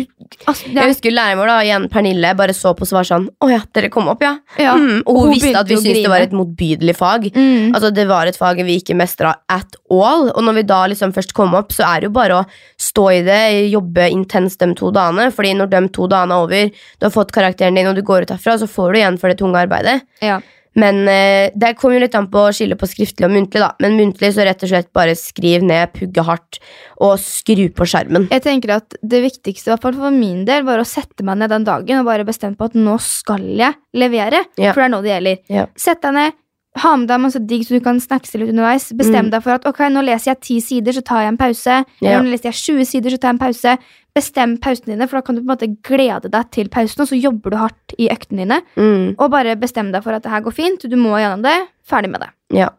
altså, 0.48 0.68
Jeg 0.74 0.92
husker 0.92 1.12
læreren 1.16 1.40
vår, 1.40 1.48
da, 1.52 1.58
igjen 1.64 1.88
Pernille, 1.92 2.34
bare 2.36 2.54
så 2.56 2.74
på 2.76 2.84
oss 2.84 2.92
og 2.94 2.98
var 3.00 3.08
sånn 3.08 3.28
Å 3.44 3.50
ja, 3.52 3.60
dere 3.76 3.90
kom 3.94 4.08
opp, 4.12 4.22
ja. 4.24 4.34
ja. 4.60 4.74
Mm. 4.76 5.02
Og 5.06 5.16
hun, 5.18 5.28
Hun 5.30 5.34
visste 5.36 5.60
at 5.60 5.68
vi 5.72 5.78
syntes 5.80 6.04
det 6.04 6.12
var 6.12 6.26
et 6.26 6.36
motbydelig 6.36 6.96
fag. 7.00 7.28
Mm. 7.36 7.72
Altså 7.76 7.92
Det 7.94 8.06
var 8.10 8.28
et 8.28 8.38
fag 8.40 8.62
vi 8.68 8.78
ikke 8.82 8.96
mestra 9.00 9.36
at 9.50 9.78
all. 9.92 10.30
Og 10.34 10.42
når 10.44 10.60
vi 10.60 10.64
da 10.74 10.82
liksom 10.92 11.14
først 11.16 11.34
kom 11.38 11.54
opp, 11.56 11.72
så 11.76 11.86
er 11.88 12.02
det 12.04 12.10
jo 12.12 12.16
bare 12.18 12.42
å 12.42 12.46
stå 12.82 13.06
i 13.14 13.22
det, 13.24 13.42
jobbe 13.72 14.10
intenst 14.12 14.60
de 14.60 14.74
to 14.80 14.92
dagene. 14.96 15.30
Fordi 15.34 15.54
når 15.60 15.70
de 15.72 15.84
to 15.96 16.08
dagene 16.12 16.34
er 16.36 16.44
over, 16.48 16.72
du 17.00 17.06
har 17.08 17.14
fått 17.14 17.32
karakteren 17.36 17.76
din 17.80 17.88
og 17.88 17.96
du 17.96 18.02
går 18.04 18.26
ut 18.28 18.34
herfra, 18.36 18.58
så 18.60 18.68
får 18.68 18.94
du 18.94 19.00
igjen 19.00 19.20
for 19.22 19.30
det 19.32 19.40
tunge 19.40 19.60
arbeidet. 19.64 20.02
Ja. 20.22 20.40
Men 20.76 21.04
eh, 21.08 21.52
det 21.54 21.76
kommer 21.78 22.00
jo 22.00 22.04
litt 22.06 22.16
an 22.18 22.28
på 22.34 22.48
å 22.48 22.54
skille 22.56 22.74
på 22.80 22.88
skriftlig 22.90 23.28
og 23.28 23.34
muntlig, 23.36 23.62
da. 23.62 23.72
Men 23.84 23.94
muntlig 24.00 24.32
så 24.34 24.46
rett 24.48 24.64
og 24.66 24.72
slett 24.72 24.90
bare 24.96 25.14
skriv 25.20 25.62
ned, 25.64 25.92
pugge 25.94 26.24
hardt 26.26 26.58
og 27.04 27.20
skru 27.22 27.68
på 27.78 27.86
skjermen. 27.86 28.26
Jeg 28.34 28.42
tenker 28.46 28.78
at 28.80 28.96
Det 29.04 29.22
viktigste 29.22 29.70
i 29.70 29.74
hvert 29.76 29.84
fall 29.86 29.94
for 30.00 30.10
min 30.16 30.46
del 30.50 30.64
var 30.66 30.82
å 30.82 30.88
sette 30.88 31.22
meg 31.28 31.38
ned 31.38 31.50
den 31.54 31.64
dagen 31.68 32.00
og 32.02 32.06
bare 32.10 32.26
bestemme 32.26 32.58
på 32.58 32.66
at 32.72 32.74
nå 32.80 32.98
skal 33.02 33.44
jeg 33.60 33.74
levere. 33.94 34.46
Ja. 34.58 34.74
For 34.74 34.82
det 34.82 34.88
er 34.90 34.96
nå 34.96 35.02
det 35.06 35.14
gjelder. 35.14 35.44
Ja. 35.54 35.68
Sett 35.78 36.02
deg 36.02 36.14
ned, 36.18 36.40
ha 36.82 36.96
med 36.98 37.06
deg 37.12 37.20
masse 37.22 37.38
digg 37.46 37.68
så 37.68 37.76
du 37.78 37.84
kan 37.86 38.00
snackse 38.02 38.40
litt 38.42 38.50
underveis. 38.50 38.88
Bestem 38.98 39.28
Mm. 39.28 39.30
deg 39.30 39.44
for 39.46 39.54
at 39.54 39.66
ok, 39.70 39.78
nå 39.94 40.02
leser 40.02 40.32
jeg 40.34 40.40
ti 40.42 40.56
sider, 40.60 40.92
så 40.98 41.04
tar 41.06 41.22
jeg 41.22 41.28
en 41.36 41.38
pause. 41.38 41.76
Ja. 42.02 42.08
Eller 42.18 42.24
nå 42.26 42.32
leser 42.34 42.50
jeg 42.50 42.58
20 42.82 42.86
sider, 42.90 43.10
så 43.14 43.20
tar 43.22 43.30
jeg 43.30 43.36
en 43.38 43.44
pause. 43.46 43.78
Bestem 44.14 44.58
pausene 44.62 44.94
dine, 44.94 45.08
for 45.10 45.18
da 45.18 45.26
kan 45.26 45.34
du 45.38 45.42
på 45.42 45.48
en 45.48 45.54
måte 45.56 45.70
glede 45.82 46.30
deg 46.30 46.50
til 46.54 46.68
pausen, 46.70 47.02
og 47.02 47.10
så 47.10 47.18
jobber 47.18 47.54
du 47.54 47.58
hardt 47.58 47.96
i 47.98 48.12
øktene 48.14 48.44
dine. 48.44 48.60
Mm. 48.78 49.16
Og 49.18 49.32
bare 49.34 49.56
bestem 49.58 49.90
deg 49.94 50.06
for 50.06 50.14
at 50.14 50.26
det 50.26 50.30
her 50.34 50.44
går 50.46 50.54
fint, 50.54 50.86
du 50.86 50.96
må 51.02 51.16
gjennom 51.18 51.42
det. 51.46 51.56
Ferdig 51.90 52.12
med 52.14 52.22
det. 52.22 52.30
Ja. 52.54 52.70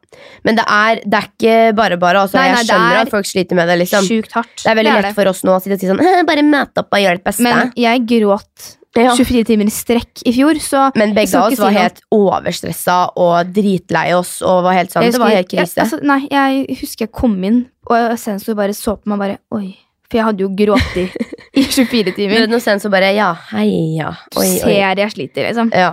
Men 0.47 0.57
det 0.61 0.65
er, 0.71 1.03
det 1.03 1.19
er 1.19 1.27
ikke 1.29 1.57
bare 1.77 1.99
bare. 2.01 2.23
Altså, 2.23 2.39
Nei, 2.39 2.47
nei, 2.53 2.61
jeg 2.63 2.71
skjønner 2.71 2.95
er 2.95 3.03
at 3.03 3.13
folk 3.13 3.29
sliter 3.29 3.59
med 3.59 3.69
det. 3.69 3.77
liksom 3.83 4.07
Sjukt 4.07 4.39
hardt. 4.39 4.55
Det 4.63 4.71
er 4.71 4.79
veldig 4.79 4.93
Det 4.93 4.95
er 4.95 5.03
lett 5.03 5.11
det. 5.11 5.19
for 5.19 5.33
oss 5.33 5.43
nå 5.45 5.57
å 5.57 5.61
sitte 5.65 5.77
og 5.77 5.83
si 5.83 5.91
sånn 5.91 6.01
«Eh, 6.01 6.23
Bare 6.31 6.47
møt 6.47 6.81
opp 6.81 6.95
og 6.95 7.03
gjør 7.03 7.19
ditt 7.19 7.27
beste. 7.27 7.45
Men 7.45 7.59
Men, 7.59 7.75
jeg 7.83 8.07
gråt 8.15 8.71
ja. 8.95 9.11
24 9.19 9.45
timer 9.51 9.67
i 9.67 9.75
strekk 9.75 10.23
i 10.23 10.33
fjor, 10.37 10.59
så 10.63 10.87
begge 10.95 11.27
av 11.35 11.49
oss 11.51 11.59
var 11.59 11.75
si 11.75 11.81
helt 11.83 12.01
overstressa 12.15 12.99
og 13.19 13.51
dritlei 13.57 14.13
oss. 14.15 14.37
Og 14.47 14.63
var 14.69 14.79
helt 14.79 14.95
sånn, 14.95 15.03
husker, 15.03 15.19
Det 15.19 15.25
var 15.25 15.35
helt 15.35 15.51
krise. 15.51 15.75
Jeg, 15.75 15.89
altså, 15.89 15.99
nei, 16.07 16.21
jeg 16.31 16.79
husker 16.81 17.09
jeg 17.09 17.13
kom 17.13 17.35
inn, 17.45 17.65
og 17.91 18.15
sensor 18.23 18.55
bare 18.59 18.77
så 18.77 18.95
på 19.01 19.11
meg 19.11 19.25
bare 19.25 19.41
Oi. 19.59 19.75
For 20.11 20.19
jeg 20.21 20.25
hadde 20.29 20.45
jo 20.45 20.51
grått 20.59 20.97
i 21.01 21.07
i 21.55 21.63
24 21.63 22.05
Du 22.05 22.13
timer. 22.17 22.47
Noe 22.51 22.61
sent 22.61 22.83
så 22.83 22.91
bare 22.91 23.13
Ja, 23.15 23.33
heia. 23.53 24.11
Oi, 24.37 24.47
oi. 24.47 24.59
ser 24.59 24.97
jeg 24.99 25.11
sliter, 25.15 25.47
liksom. 25.49 25.71
Ja. 25.73 25.93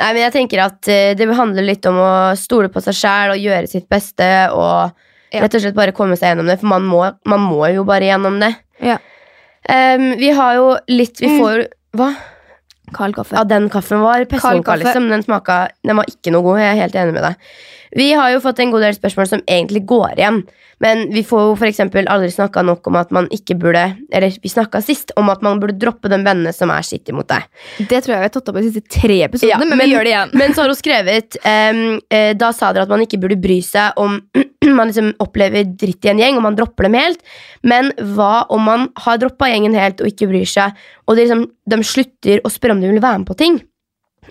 Nei, 0.00 0.12
men 0.12 0.22
jeg 0.22 0.32
tenker 0.36 0.62
at 0.64 0.88
eh, 0.88 1.14
det 1.18 1.26
handler 1.36 1.62
litt 1.66 1.84
om 1.90 1.96
å 2.00 2.10
stole 2.36 2.68
på 2.72 2.80
seg 2.84 2.94
sjæl 2.96 3.32
og 3.34 3.40
gjøre 3.40 3.68
sitt 3.68 3.88
beste. 3.88 4.28
Og 4.52 4.92
Ja. 5.32 5.40
rett 5.44 5.54
og 5.54 5.60
slett 5.62 5.74
bare 5.76 5.92
komme 5.94 6.16
seg 6.18 6.32
gjennom 6.34 6.46
det, 6.50 6.58
for 6.60 6.66
man 6.66 6.82
må, 6.82 7.04
man 7.24 7.40
må 7.40 7.68
jo 7.74 7.84
bare 7.84 8.02
gjennom 8.08 8.40
det. 8.40 8.54
Ja. 8.82 8.96
Um, 9.68 10.16
vi 10.18 10.30
har 10.34 10.54
jo 10.56 10.76
litt 10.88 11.20
Vi 11.20 11.28
Mm. 11.28 11.38
får 11.40 11.56
jo 11.58 11.66
Hva? 11.96 12.16
Kald 12.92 13.14
kaffe. 13.14 13.36
Ja, 13.36 13.44
den 13.44 13.68
kaffen 13.70 14.00
var 14.02 14.24
kaffe. 14.24 14.78
liksom. 14.82 15.08
Den 15.10 15.22
smaka 15.22 15.68
Den 15.84 15.96
var 15.96 16.04
ikke 16.10 16.32
noe 16.32 16.42
god. 16.42 16.58
Jeg 16.58 16.76
er 16.76 16.80
helt 16.80 16.94
enig 16.94 17.12
med 17.14 17.22
deg. 17.22 17.36
Vi 17.96 18.12
har 18.14 18.30
jo 18.34 18.40
fått 18.42 18.60
en 18.62 18.70
god 18.70 18.84
del 18.86 18.96
spørsmål 18.96 19.28
som 19.30 19.44
egentlig 19.50 19.84
går 19.88 20.18
igjen. 20.18 20.42
Men 20.80 21.02
vi 21.12 21.20
får 21.26 21.42
jo 21.44 21.68
eksempel 21.68 22.06
aldri 22.08 22.30
snakka 22.32 22.62
nok 22.64 22.86
om 22.88 22.96
at 22.96 23.10
man 23.12 23.26
ikke 23.34 23.52
burde 23.60 23.82
Eller 24.16 24.32
vi 24.40 24.48
snakka 24.48 24.80
sist 24.80 25.12
om 25.20 25.28
at 25.28 25.42
man 25.44 25.60
burde 25.60 25.76
droppe 25.80 26.08
de 26.08 26.16
vennene 26.16 26.54
som 26.56 26.72
er 26.72 26.86
sitt 26.86 27.10
mot 27.12 27.28
deg. 27.28 27.44
Det 27.78 28.00
tror 28.00 28.14
jeg 28.14 28.22
vi 28.22 28.28
har 28.28 28.32
tatt 28.32 28.48
opp 28.48 28.56
i 28.60 28.62
de 28.64 28.70
siste 28.70 29.00
tre 29.00 29.18
episodene, 29.26 29.52
Ja, 29.52 29.58
men, 29.60 29.74
men- 29.76 29.84
vi 29.90 29.94
gjør 29.94 30.08
det 30.08 30.14
igjen. 30.14 30.34
Men 30.40 30.54
så 30.56 30.64
har 30.64 30.72
hun 30.72 30.78
skrevet 30.78 31.36
um, 31.44 31.82
uh, 32.00 32.32
Da 32.40 32.52
sa 32.56 32.72
dere 32.72 32.86
at 32.88 32.92
man 32.94 33.04
ikke 33.04 33.20
burde 33.20 33.40
bry 33.40 33.60
seg 33.64 33.98
om 34.00 34.20
man 34.78 34.88
liksom 34.88 35.12
opplever 35.20 35.68
dritt 35.68 36.04
i 36.06 36.12
en 36.12 36.20
gjeng, 36.22 36.38
og 36.38 36.46
man 36.46 36.56
dropper 36.56 36.88
dem 36.88 36.96
helt. 36.98 37.20
Men 37.66 37.92
hva 38.14 38.46
om 38.52 38.64
man 38.64 38.88
har 39.04 39.20
droppa 39.20 39.50
gjengen 39.50 39.76
helt 39.76 40.00
og 40.00 40.08
ikke 40.08 40.28
bryr 40.30 40.48
seg, 40.48 40.76
og 41.08 41.16
de, 41.16 41.24
liksom, 41.26 41.44
de 41.68 41.80
slutter 41.84 42.40
å 42.44 42.52
spørre 42.52 42.76
om 42.76 42.82
de 42.82 42.92
vil 42.92 43.02
være 43.02 43.22
med 43.22 43.28
på 43.28 43.36
ting? 43.40 43.60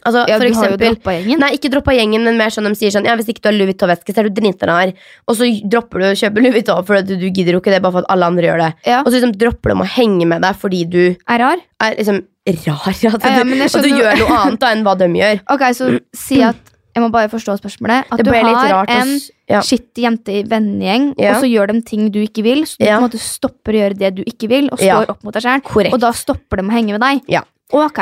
Altså, 0.05 0.21
Ja, 0.29 0.37
for 0.37 0.45
du 0.45 0.53
har 0.53 0.69
jo 0.69 0.75
eksempel 0.77 0.93
droppa 0.95 1.13
gjengen. 1.17 1.39
Nei, 1.43 1.49
ikke 1.57 1.69
droppa 1.73 1.93
gjengen, 1.97 2.23
men 2.23 2.37
mer 2.37 2.49
sånn 2.53 2.67
de 2.69 2.75
sier 2.77 2.91
sånn 2.93 3.05
Ja, 3.09 3.15
hvis 3.19 3.27
ikke 3.33 3.41
du 3.41 3.47
har 3.49 3.55
Louis 3.57 3.73
Vuitton-veske, 3.73 4.13
så 4.15 4.21
er 4.23 4.29
du 4.29 4.35
dritnar. 4.41 4.93
Og 5.27 5.35
så 5.35 5.49
dropper 5.69 5.99
du 5.99 6.05
å 6.11 6.15
kjøpe 6.15 6.43
Louis 6.45 6.53
Vuitton, 6.59 6.85
for 6.85 7.01
du, 7.01 7.15
du 7.17 7.27
gidder 7.29 7.53
jo 7.57 7.59
ikke 7.63 7.73
det 7.73 7.81
bare 7.81 7.91
for 7.97 8.05
at 8.05 8.11
alle 8.13 8.25
andre 8.29 8.47
gjør 8.47 8.63
det. 8.63 8.71
Ja. 8.85 9.01
Og 9.01 9.09
så 9.11 9.17
liksom 9.19 9.33
dropper 9.41 9.73
de 9.73 9.81
å 9.81 9.89
henge 9.97 10.27
med 10.29 10.41
deg 10.45 10.55
fordi 10.61 10.83
du 10.89 11.01
Er 11.27 11.39
rar? 11.41 11.57
er 11.81 11.95
liksom 11.97 12.21
rar. 12.21 12.95
ja. 13.01 13.11
du, 13.11 13.27
Ja, 13.27 13.43
ja, 13.43 13.67
og 13.67 13.83
du 13.83 13.89
gjør 13.89 14.19
noe 14.23 14.39
annet 14.45 14.59
da 14.61 14.71
enn 14.73 14.83
hva 14.87 14.95
de 14.97 15.09
gjør. 15.19 15.41
Ok, 15.57 15.65
så 15.73 15.99
si 16.15 16.41
at 16.45 16.55
Jeg 16.95 17.03
må 17.05 17.11
bare 17.13 17.29
forstå 17.29 17.53
spørsmålet. 17.61 18.07
At 18.11 18.23
du 18.25 18.31
har 18.31 18.71
rart. 18.73 18.89
en. 18.89 19.19
Ja. 19.49 19.61
skittig 19.65 20.03
jente 20.05 20.29
i 20.29 20.43
vennegjeng, 20.45 21.15
Ja. 21.17 21.31
og 21.33 21.41
så 21.43 21.47
gjør 21.49 21.71
de 21.73 21.81
ting 21.81 22.09
du 22.13 22.19
ikke 22.21 22.43
vil, 22.45 22.63
så 22.69 22.77
du 22.77 22.85
Ja. 22.85 22.99
på 22.99 23.05
en 23.05 23.09
måte 23.09 23.19
stopper 23.21 23.73
å 23.73 23.79
gjøre 23.81 23.97
det 23.97 24.15
du 24.15 24.23
ikke 24.23 24.47
vil, 24.49 24.69
og 24.71 24.77
står 24.77 25.09
opp 25.09 25.23
mot 25.23 25.33
deg 25.33 25.41
sjøl. 25.41 25.93
Og 25.93 25.99
da 25.99 26.11
stopper 26.11 26.57
de 26.61 26.67
å 26.67 26.71
henge 26.71 26.91
med 26.93 27.01
deg. 27.01 27.21
Ja. 27.27 27.41
Ok, 27.71 27.99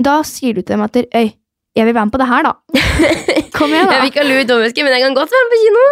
Da 0.00 0.20
sier 0.26 0.56
du 0.56 0.62
til 0.62 0.74
dem 0.74 0.86
at 0.86 0.96
Øy, 0.96 1.28
jeg 1.76 1.86
vil 1.86 1.94
være 1.94 2.06
med 2.08 2.12
på 2.12 2.18
det 2.18 2.26
her, 2.26 2.42
da. 2.42 2.52
Kom 3.54 3.70
igjen, 3.70 3.86
da. 3.86 3.92
Jeg 3.94 4.02
vil 4.02 4.08
ikke 4.10 4.20
ha 4.20 4.26
lue 4.26 4.38
Vuitton-veske, 4.40 4.82
men 4.82 4.92
jeg 4.96 5.02
kan 5.04 5.14
godt 5.14 5.30
være 5.30 5.44
med 5.44 5.52
på 5.52 5.58
kino. 5.60 5.82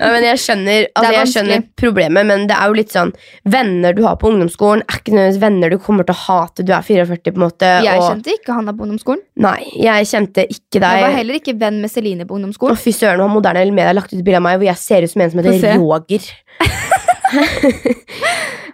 Ja, 0.00 0.08
men 0.10 0.24
jeg 0.26 0.40
skjønner, 0.42 0.86
altså, 0.98 1.12
jeg 1.14 1.28
skjønner 1.30 1.62
problemet, 1.78 2.26
men 2.26 2.48
det 2.50 2.56
er 2.56 2.72
jo 2.72 2.78
litt 2.80 2.94
sånn 2.94 3.12
Venner 3.54 3.94
du 3.94 4.00
har 4.08 4.16
på 4.18 4.26
ungdomsskolen, 4.32 4.82
er 4.88 4.98
ikke 4.98 5.14
nødvendigvis 5.14 5.42
venner 5.44 5.70
du 5.70 5.76
kommer 5.84 6.08
til 6.08 6.16
å 6.16 6.22
hate. 6.24 6.64
Du 6.66 6.72
er 6.74 6.82
44, 6.88 7.22
på 7.28 7.38
en 7.38 7.44
måte. 7.44 7.70
Jeg 7.86 8.02
og, 8.02 8.08
kjente 8.08 8.34
ikke 8.40 8.58
Hanna 8.58 8.74
på 8.74 8.82
ungdomsskolen. 8.88 9.22
Nei, 9.46 9.60
jeg 9.78 10.10
kjente 10.10 10.42
ikke 10.50 10.80
deg. 10.80 10.98
Jeg 10.98 11.06
var 11.06 11.16
heller 11.20 11.38
ikke 11.38 11.54
venn 11.62 11.78
med 11.84 11.94
Celine 11.94 12.26
på 12.26 12.34
ungdomsskolen. 12.40 12.80
fy 12.80 12.96
søren, 12.96 13.22
har 13.22 13.30
moderne 13.30 13.62
media 13.70 13.94
lagt 13.94 14.10
ut 14.10 14.18
bilde 14.18 14.42
av 14.42 14.46
meg 14.48 14.58
hvor 14.58 14.66
jeg 14.72 14.82
ser 14.82 15.06
ut 15.06 15.14
som 15.14 15.22
en 15.22 15.30
som 15.36 15.44
heter 15.44 15.78
Roger. 15.78 16.26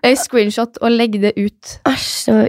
Øy, 0.07 0.15
Screenshot 0.17 0.81
og 0.81 0.89
legg 0.95 1.21
det 1.21 1.37
ut. 1.37 1.81
Æsj, 1.91 2.09
så 2.25 2.41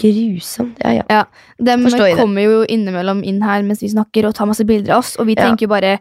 grusomt. 0.00 0.78
Ja, 0.82 0.92
ja. 1.00 1.04
ja 1.10 1.24
De 1.58 2.14
kommer 2.16 2.42
jo 2.42 2.62
innimellom 2.64 3.22
inn 3.24 3.42
her 3.44 3.62
mens 3.66 3.82
vi 3.82 3.92
snakker 3.92 4.28
og 4.28 4.34
tar 4.34 4.48
masse 4.50 4.64
bilder 4.68 4.96
av 4.96 5.04
oss, 5.04 5.16
og 5.18 5.28
vi 5.28 5.36
tenker 5.38 5.66
jo 5.66 5.72
bare 5.72 5.98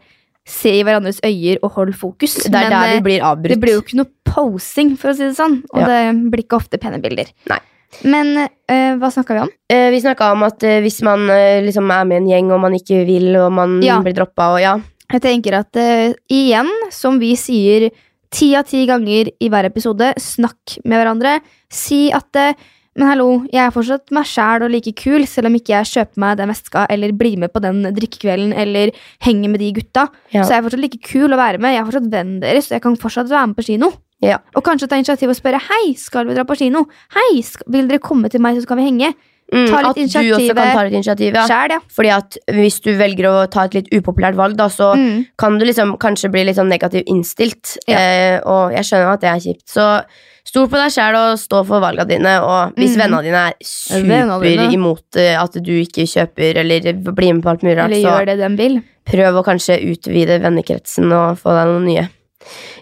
se 0.48 0.72
i 0.80 0.84
hverandres 0.84 1.20
øyer 1.26 1.60
og 1.62 1.76
hold 1.76 1.94
fokus. 1.94 2.40
Det 2.48 2.56
er 2.56 2.72
der 2.72 2.88
eh, 2.88 2.96
vi 2.98 3.04
blir 3.06 3.26
avbrutt. 3.26 3.54
Det 3.54 3.60
blir 3.62 3.78
jo 3.78 3.84
ikke 3.84 4.00
noe 4.00 4.10
posing, 4.26 4.96
for 4.98 5.12
å 5.12 5.18
si 5.18 5.28
det 5.28 5.36
sånn. 5.38 5.60
Og 5.70 5.84
det 5.86 6.00
blir 6.34 6.44
ikke 6.46 6.58
ofte 6.58 6.80
pene 6.82 6.98
bilder. 7.04 7.30
Nei. 7.52 7.60
Men 8.08 8.32
øh, 8.48 8.94
hva 9.02 9.10
snakka 9.12 9.36
vi 9.36 9.44
om? 9.44 9.52
Eh, 9.70 9.90
vi 9.94 10.00
snakka 10.02 10.32
om 10.34 10.46
at 10.48 10.64
øh, 10.64 10.80
hvis 10.82 11.02
man 11.06 11.28
øh, 11.30 11.60
liksom 11.68 11.92
er 11.92 12.08
med 12.08 12.22
en 12.22 12.30
gjeng 12.32 12.52
og 12.56 12.62
man 12.64 12.78
ikke 12.78 13.04
vil, 13.06 13.36
og 13.36 13.52
man 13.54 13.82
Ja. 13.84 14.00
blir 14.02 14.16
droppa 14.18 14.54
og 14.56 14.62
ja. 14.64 14.78
Jeg 15.12 15.22
tenker 15.26 15.60
at 15.60 15.76
eh, 15.76 16.14
igjen, 16.32 16.70
som 16.90 17.20
vi 17.20 17.34
sier 17.36 17.90
ti 18.32 18.54
av 18.56 18.64
ti 18.70 18.86
ganger 18.88 19.30
i 19.44 19.50
hver 19.52 19.68
episode, 19.68 20.14
snakk 20.18 20.78
med 20.86 21.02
hverandre. 21.02 21.40
Si 21.70 22.06
at 22.16 22.40
eh, 22.40 22.56
men 23.00 23.08
hallo, 23.08 23.28
jeg 23.48 23.62
er 23.64 23.72
fortsatt 23.72 24.12
meg 24.12 24.28
sjæl 24.28 24.66
og 24.66 24.72
like 24.74 24.92
kul, 25.00 25.24
selv 25.30 25.48
om 25.48 25.54
ikke 25.56 25.72
jeg 25.78 25.90
kjøper 25.94 26.20
meg 26.20 26.40
den 26.42 26.52
veska 26.52 26.84
eller 26.92 27.14
blir 27.16 27.38
med 27.40 27.54
på 27.54 27.62
den 27.64 27.86
drikkekvelden 27.96 28.52
eller 28.52 28.92
henger 29.24 29.54
med 29.54 29.64
de 29.64 29.70
gutta. 29.78 30.10
Ja. 30.34 30.44
Så 30.44 30.52
jeg 30.52 30.60
er 30.60 30.66
fortsatt 30.66 30.84
like 30.84 31.00
kul 31.08 31.32
å 31.32 31.40
være 31.40 31.62
med. 31.64 31.72
Jeg 31.72 31.86
er 31.86 31.88
fortsatt 31.88 32.10
vennen 32.12 32.42
deres, 32.44 32.68
og 32.68 32.76
jeg 32.76 32.84
kan 32.84 32.98
fortsatt 33.00 33.32
være 33.32 33.52
med 33.54 33.60
på 33.62 33.68
kino. 33.70 33.94
Ja. 34.22 34.42
Og 34.60 34.66
kanskje 34.68 34.90
ta 34.92 35.00
initiativ 35.00 35.32
og 35.32 35.40
spørre 35.40 35.62
hei, 35.70 35.96
skal 35.98 36.28
vi 36.28 36.36
dra 36.36 36.44
på 36.46 36.60
kino. 36.60 36.84
Hei, 37.16 37.40
skal, 37.48 37.72
vil 37.74 37.88
dere 37.90 38.04
komme 38.04 38.30
til 38.30 38.44
meg, 38.44 38.60
så 38.60 38.68
skal 38.68 38.82
vi 38.82 38.90
henge. 38.90 39.14
Mm, 39.52 39.68
at 39.74 39.96
du 39.96 40.32
også 40.32 40.54
kan 40.56 40.70
ta 40.78 40.84
litt 40.88 40.94
initiativ. 40.96 41.34
Ja. 41.36 41.46
Sjæl, 41.46 41.74
ja. 41.76 41.80
Fordi 41.92 42.10
at 42.16 42.38
hvis 42.56 42.78
du 42.82 42.92
velger 42.96 43.26
å 43.28 43.50
ta 43.52 43.66
et 43.68 43.74
litt 43.76 43.90
upopulært 43.92 44.36
valg, 44.40 44.56
da, 44.56 44.70
så 44.72 44.94
Mm. 44.96 45.26
kan 45.38 45.58
du 45.60 45.66
liksom 45.66 45.98
kanskje 46.00 46.32
bli 46.32 46.46
litt 46.46 46.56
sånn 46.56 46.70
negativt 46.72 47.08
innstilt. 47.08 47.78
Ja. 47.88 47.98
Eh, 47.98 48.40
og 48.46 48.72
jeg 48.72 48.84
skjønner 48.88 49.14
at 49.14 49.20
det 49.22 49.30
er 49.30 49.40
kjipt. 49.44 49.68
Så 49.68 50.04
stol 50.48 50.68
på 50.72 50.80
deg 50.80 50.90
sjæl 50.96 51.16
og 51.20 51.38
stå 51.38 51.66
for 51.68 51.82
valgene 51.84 52.08
dine. 52.08 52.42
Og 52.42 52.74
hvis 52.76 52.96
Mm. 52.96 53.02
vennene 53.04 53.24
dine 53.24 53.42
er 53.50 53.54
super 53.62 54.40
dine. 54.42 54.72
imot 54.72 55.16
eh, 55.18 55.36
at 55.36 55.52
du 55.52 55.72
ikke 55.84 56.08
kjøper 56.08 56.56
eller 56.58 56.94
blir 57.12 57.34
med 57.34 57.44
på 57.44 57.50
alt 57.50 57.62
mulig 57.62 57.78
rart, 57.78 57.92
så 57.92 58.82
prøv 59.06 59.36
å 59.36 59.44
kanskje 59.44 59.82
utvide 59.84 60.40
vennekretsen 60.42 61.12
og 61.12 61.38
få 61.42 61.52
deg 61.58 61.68
noen 61.68 61.86
nye. 61.86 62.10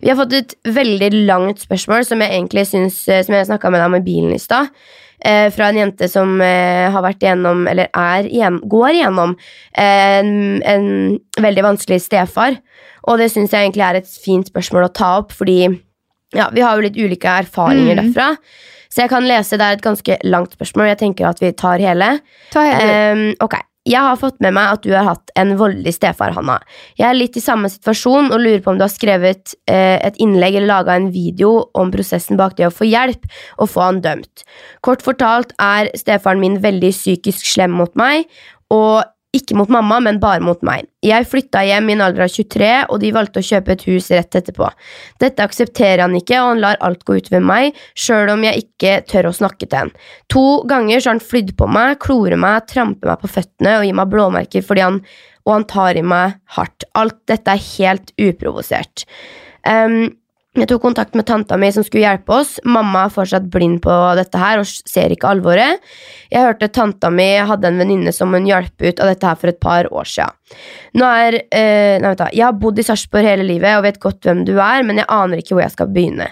Vi 0.02 0.08
har 0.10 0.16
fått 0.16 0.34
et 0.34 0.56
veldig 0.64 1.26
langt 1.26 1.60
spørsmål 1.60 2.06
som 2.06 2.20
jeg 2.22 2.32
egentlig 2.32 2.64
syns 2.68 3.10
eh, 3.10 3.24
Som 3.24 3.36
jeg 3.36 3.48
snakka 3.48 3.70
med 3.70 3.82
deg 3.82 3.88
om 3.88 3.96
i 3.96 4.00
bilen 4.06 4.34
i 4.34 4.38
stad. 4.40 4.70
Eh, 5.26 5.50
fra 5.52 5.68
en 5.68 5.76
jente 5.76 6.08
som 6.08 6.40
eh, 6.42 6.88
har 6.94 7.04
vært 7.04 7.20
igjennom, 7.26 7.66
eller 7.68 7.90
er 7.92 8.24
igjen, 8.30 8.62
går 8.72 8.94
igjennom, 8.96 9.34
eh, 9.76 10.20
en, 10.22 10.30
en 10.64 11.20
veldig 11.44 11.66
vanskelig 11.66 12.00
stefar. 12.06 12.56
Og 13.10 13.18
det 13.20 13.28
syns 13.34 13.52
jeg 13.52 13.68
egentlig 13.68 13.84
er 13.84 14.00
et 14.00 14.08
fint 14.24 14.48
spørsmål 14.48 14.88
å 14.88 14.94
ta 14.96 15.10
opp, 15.20 15.32
fordi 15.36 15.60
ja, 16.36 16.48
vi 16.54 16.62
har 16.64 16.78
jo 16.78 16.86
litt 16.88 16.96
ulike 17.00 17.28
erfaringer 17.44 17.96
Mm. 17.98 18.02
derfra. 18.14 18.30
Så 18.90 19.04
jeg 19.04 19.10
kan 19.12 19.28
lese, 19.28 19.58
det 19.58 19.66
er 19.68 19.76
et 19.78 19.84
ganske 19.86 20.16
langt 20.24 20.56
spørsmål. 20.56 20.88
Jeg 20.94 20.98
tenker 21.04 21.28
at 21.30 21.40
vi 21.44 21.52
tar 21.52 21.78
hele. 21.84 22.20
Ta 22.54 22.64
hele 22.66 22.88
Ehm, 22.90 23.36
ok, 23.44 23.54
Jeg 23.88 24.04
har 24.04 24.18
fått 24.20 24.42
med 24.44 24.54
meg 24.58 24.74
at 24.76 24.84
du 24.84 24.92
har 24.92 25.06
hatt 25.08 25.32
en 25.40 25.54
voldelig 25.58 25.94
stefar, 25.96 26.34
Hanna. 26.36 26.58
Jeg 27.00 27.08
er 27.08 27.16
litt 27.16 27.38
i 27.40 27.44
samme 27.44 27.70
situasjon 27.72 28.28
og 28.28 28.42
lurer 28.42 28.60
på 28.64 28.74
om 28.74 28.80
du 28.80 28.84
har 28.84 28.92
skrevet 28.92 29.56
eh, 29.72 29.96
et 30.04 30.20
innlegg 30.20 30.58
eller 30.60 30.70
laga 30.70 30.98
en 31.00 31.08
video 31.14 31.54
om 31.80 31.94
prosessen 31.94 32.38
bak 32.40 32.58
det 32.60 32.68
å 32.68 32.74
få 32.76 32.90
hjelp 32.90 33.24
og 33.58 33.72
få 33.72 33.86
han 33.86 34.02
dømt. 34.04 34.44
Kort 34.86 35.06
fortalt 35.06 35.56
er 35.64 35.90
stefaren 35.98 36.44
min 36.44 36.60
veldig 36.64 36.92
psykisk 36.92 37.48
slem 37.48 37.78
mot 37.80 37.96
meg, 38.00 38.28
og 38.70 39.08
ikke 39.36 39.56
mot 39.58 39.70
mamma, 39.70 40.00
men 40.02 40.18
bare 40.22 40.42
mot 40.42 40.62
meg. 40.66 40.88
Jeg 41.06 41.28
flytta 41.30 41.62
hjem 41.68 41.92
i 41.92 41.94
en 41.94 42.02
alder 42.08 42.26
av 42.26 42.32
23, 42.34 42.70
og 42.90 43.02
de 43.04 43.12
valgte 43.14 43.44
å 43.44 43.46
kjøpe 43.46 43.76
et 43.76 43.86
hus 43.86 44.10
rett 44.14 44.38
etterpå. 44.40 44.70
Dette 45.22 45.46
aksepterer 45.46 46.02
han 46.06 46.18
ikke, 46.18 46.40
og 46.42 46.56
han 46.56 46.64
lar 46.64 46.80
alt 46.86 47.06
gå 47.06 47.20
utover 47.20 47.46
meg, 47.46 47.78
sjøl 47.94 48.34
om 48.34 48.46
jeg 48.48 48.66
ikke 48.66 48.96
tør 49.10 49.30
å 49.30 49.36
snakke 49.38 49.68
til 49.68 49.84
han. 49.84 49.94
To 50.34 50.46
ganger 50.70 50.98
så 50.98 51.12
har 51.12 51.20
han 51.20 51.28
flydd 51.30 51.54
på 51.60 51.70
meg, 51.70 52.00
klorer 52.02 52.42
meg, 52.42 52.66
tramper 52.72 53.14
meg 53.14 53.22
på 53.22 53.34
føttene 53.38 53.78
og 53.80 53.86
gir 53.86 54.00
meg 54.02 54.16
blåmerker 54.16 54.66
fordi 54.66 54.88
han 54.88 55.04
og 55.50 55.56
han 55.56 55.68
tar 55.70 55.98
i 55.98 56.06
meg 56.06 56.38
hardt. 56.56 56.86
Alt 57.00 57.22
dette 57.30 57.54
er 57.56 57.68
helt 57.72 58.12
uprovosert. 58.22 59.06
Ehm, 59.66 60.12
jeg 60.58 60.66
tok 60.66 60.82
kontakt 60.82 61.14
med 61.14 61.28
tanta 61.30 61.58
mi 61.62 61.68
som 61.70 61.84
skulle 61.86 62.08
hjelpe 62.08 62.34
oss. 62.34 62.56
Mamma 62.66 63.04
er 63.06 63.14
fortsatt 63.14 63.46
blind 63.54 63.84
på 63.84 63.94
dette 64.18 64.40
her 64.42 64.58
og 64.58 64.66
ser 64.66 65.14
ikke 65.14 65.30
alvoret. 65.30 65.78
Jeg 66.34 66.42
hørte 66.42 66.72
tanta 66.74 67.12
mi 67.14 67.28
hadde 67.38 67.70
en 67.70 67.78
venninne 67.78 68.14
som 68.16 68.34
hun 68.34 68.48
hjalp 68.50 68.74
ut 68.82 68.98
av 69.00 69.12
dette 69.12 69.30
her 69.30 69.38
for 69.38 69.52
et 69.52 69.60
par 69.62 69.86
år 69.94 70.10
er, 71.06 71.38
eh, 71.54 72.02
jeg 72.02 72.42
har 72.42 72.58
bodd 72.58 72.80
i 72.82 72.86
Sarpsborg 72.88 73.30
hele 73.30 73.46
livet 73.46 73.78
og 73.78 73.84
vet 73.86 74.00
godt 74.02 74.26
hvem 74.26 74.42
du 74.48 74.56
er, 74.58 74.82
men 74.84 74.98
jeg 74.98 75.06
aner 75.08 75.38
ikke 75.38 75.54
hvor 75.54 75.62
jeg 75.62 75.76
skal 75.76 75.92
begynne. 75.94 76.32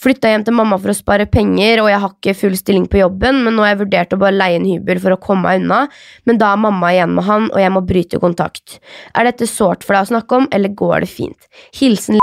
Flytta 0.00 0.32
hjem 0.32 0.46
til 0.46 0.56
mamma 0.56 0.78
for 0.80 0.88
å 0.88 0.96
spare 0.96 1.26
penger, 1.28 1.82
og 1.82 1.90
jeg 1.92 2.00
har 2.00 2.14
ikke 2.14 2.36
full 2.40 2.56
stilling 2.56 2.86
på 2.88 3.02
jobben, 3.02 3.42
men 3.44 3.54
nå 3.54 3.66
har 3.66 3.74
jeg 3.74 3.82
vurdert 3.82 4.16
å 4.16 4.20
bare 4.22 4.38
leie 4.38 4.56
en 4.56 4.64
hybel 4.64 5.02
for 5.02 5.12
å 5.12 5.20
komme 5.20 5.44
meg 5.44 5.60
unna, 5.60 5.82
men 6.24 6.40
da 6.40 6.54
er 6.54 6.64
mamma 6.64 6.94
igjen 6.94 7.12
med 7.18 7.28
han, 7.28 7.50
og 7.52 7.60
jeg 7.60 7.74
må 7.74 7.84
bryte 7.84 8.22
kontakt. 8.22 8.78
Er 9.12 9.28
dette 9.28 9.50
sårt 9.50 9.84
for 9.84 9.98
deg 9.98 10.08
å 10.08 10.12
snakke 10.14 10.40
om, 10.40 10.48
eller 10.56 10.72
går 10.72 11.04
det 11.04 11.12
fint? 11.12 11.52
Hilsen 11.76 12.16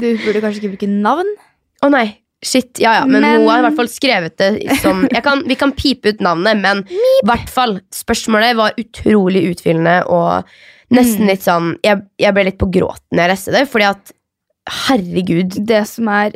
Du 0.00 0.08
burde 0.24 0.40
kanskje 0.44 0.62
ikke 0.62 0.72
bruke 0.76 0.88
navn. 0.88 1.28
Å 1.82 1.90
nei, 1.90 2.06
shit. 2.44 2.78
Ja, 2.82 3.00
ja, 3.00 3.04
men, 3.06 3.20
Men- 3.22 3.40
hun 3.40 3.48
har 3.48 3.58
i 3.62 3.66
hvert 3.68 3.76
fall 3.76 3.88
skrevet 3.88 4.36
det 4.36 4.78
som 4.82 5.06
kan, 5.22 5.42
Vi 5.46 5.54
kan 5.58 5.72
pipe 5.72 6.06
ut 6.14 6.20
navnet, 6.20 6.60
men 6.60 6.84
i 6.88 7.26
hvert 7.26 7.48
fall. 7.48 7.80
Spørsmålet 7.94 8.56
var 8.56 8.72
utrolig 8.78 9.44
utfyllende 9.54 10.00
og 10.08 10.44
nesten 10.90 11.24
Mm. 11.26 11.28
litt 11.28 11.42
sånn 11.44 11.76
jeg, 11.84 12.02
jeg 12.18 12.32
ble 12.34 12.44
litt 12.44 12.58
på 12.58 12.70
gråten 12.72 13.12
når 13.12 13.26
jeg 13.26 13.30
leste 13.34 13.52
det, 13.52 13.68
fordi 13.68 13.84
at 13.90 14.12
herregud. 14.88 15.58
Det 15.66 15.86
som 15.88 16.08
er 16.08 16.32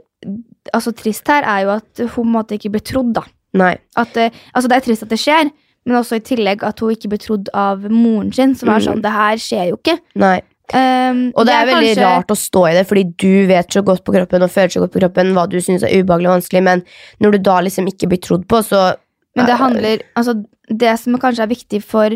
altså, 0.75 0.93
trist 0.95 1.27
her, 1.29 1.43
er 1.43 1.65
jo 1.67 1.71
at 1.77 2.03
hun 2.17 2.31
måte 2.33 2.57
ikke 2.59 2.71
ble 2.71 2.81
trodd, 2.81 3.13
da. 3.17 3.25
Nei. 3.59 3.75
At, 3.99 4.17
eh, 4.17 4.31
altså, 4.55 4.69
det 4.71 4.77
er 4.79 4.87
trist 4.87 5.03
at 5.03 5.11
det 5.13 5.19
skjer, 5.21 5.51
men 5.85 5.97
også 5.99 6.17
i 6.17 6.21
tillegg 6.25 6.63
at 6.65 6.79
hun 6.81 6.95
ikke 6.95 7.11
ble 7.13 7.19
trodd 7.19 7.49
av 7.59 7.83
moren 7.91 8.33
sin, 8.33 8.55
som 8.55 8.69
er 8.71 8.79
Mm. 8.79 8.87
sånn 8.87 9.03
Det 9.03 9.11
her 9.13 9.37
skjer 9.37 9.69
jo 9.71 9.77
ikke. 9.77 9.99
Nei. 10.15 10.41
Um, 10.73 11.33
Og 11.37 11.45
det 11.47 11.53
er, 11.55 11.67
veldig 11.69 11.95
kanskje- 11.97 12.05
rart 12.07 12.29
å 12.33 12.37
stå 12.39 12.63
i 12.71 12.75
det, 12.75 12.87
fordi 12.89 13.05
du 13.21 13.47
vet 13.47 13.69
så 13.69 13.83
godt 13.85 14.05
på 14.05 14.15
kroppen 14.15 14.43
og 14.43 14.51
føler 14.51 14.69
så 14.73 14.81
godt 14.81 14.93
på 14.95 15.01
kroppen 15.03 15.33
hva 15.37 15.47
du 15.49 15.59
syns 15.61 15.83
er 15.85 15.93
ubehagelig 16.03 16.29
og 16.31 16.37
vanskelig, 16.41 16.63
men 16.63 16.83
når 17.21 17.33
du 17.33 17.39
da 17.39 17.61
liksom 17.61 17.87
ikke 17.91 18.09
blir 18.09 18.21
trodd 18.25 18.47
på, 18.49 18.63
så 18.65 18.97
Men 19.37 19.47
det 19.47 19.57
handler 19.59 20.01
Altså, 20.17 20.45
det 20.69 20.99
som 21.01 21.19
kanskje 21.19 21.43
er 21.45 21.53
viktig 21.53 21.83
for 21.83 22.11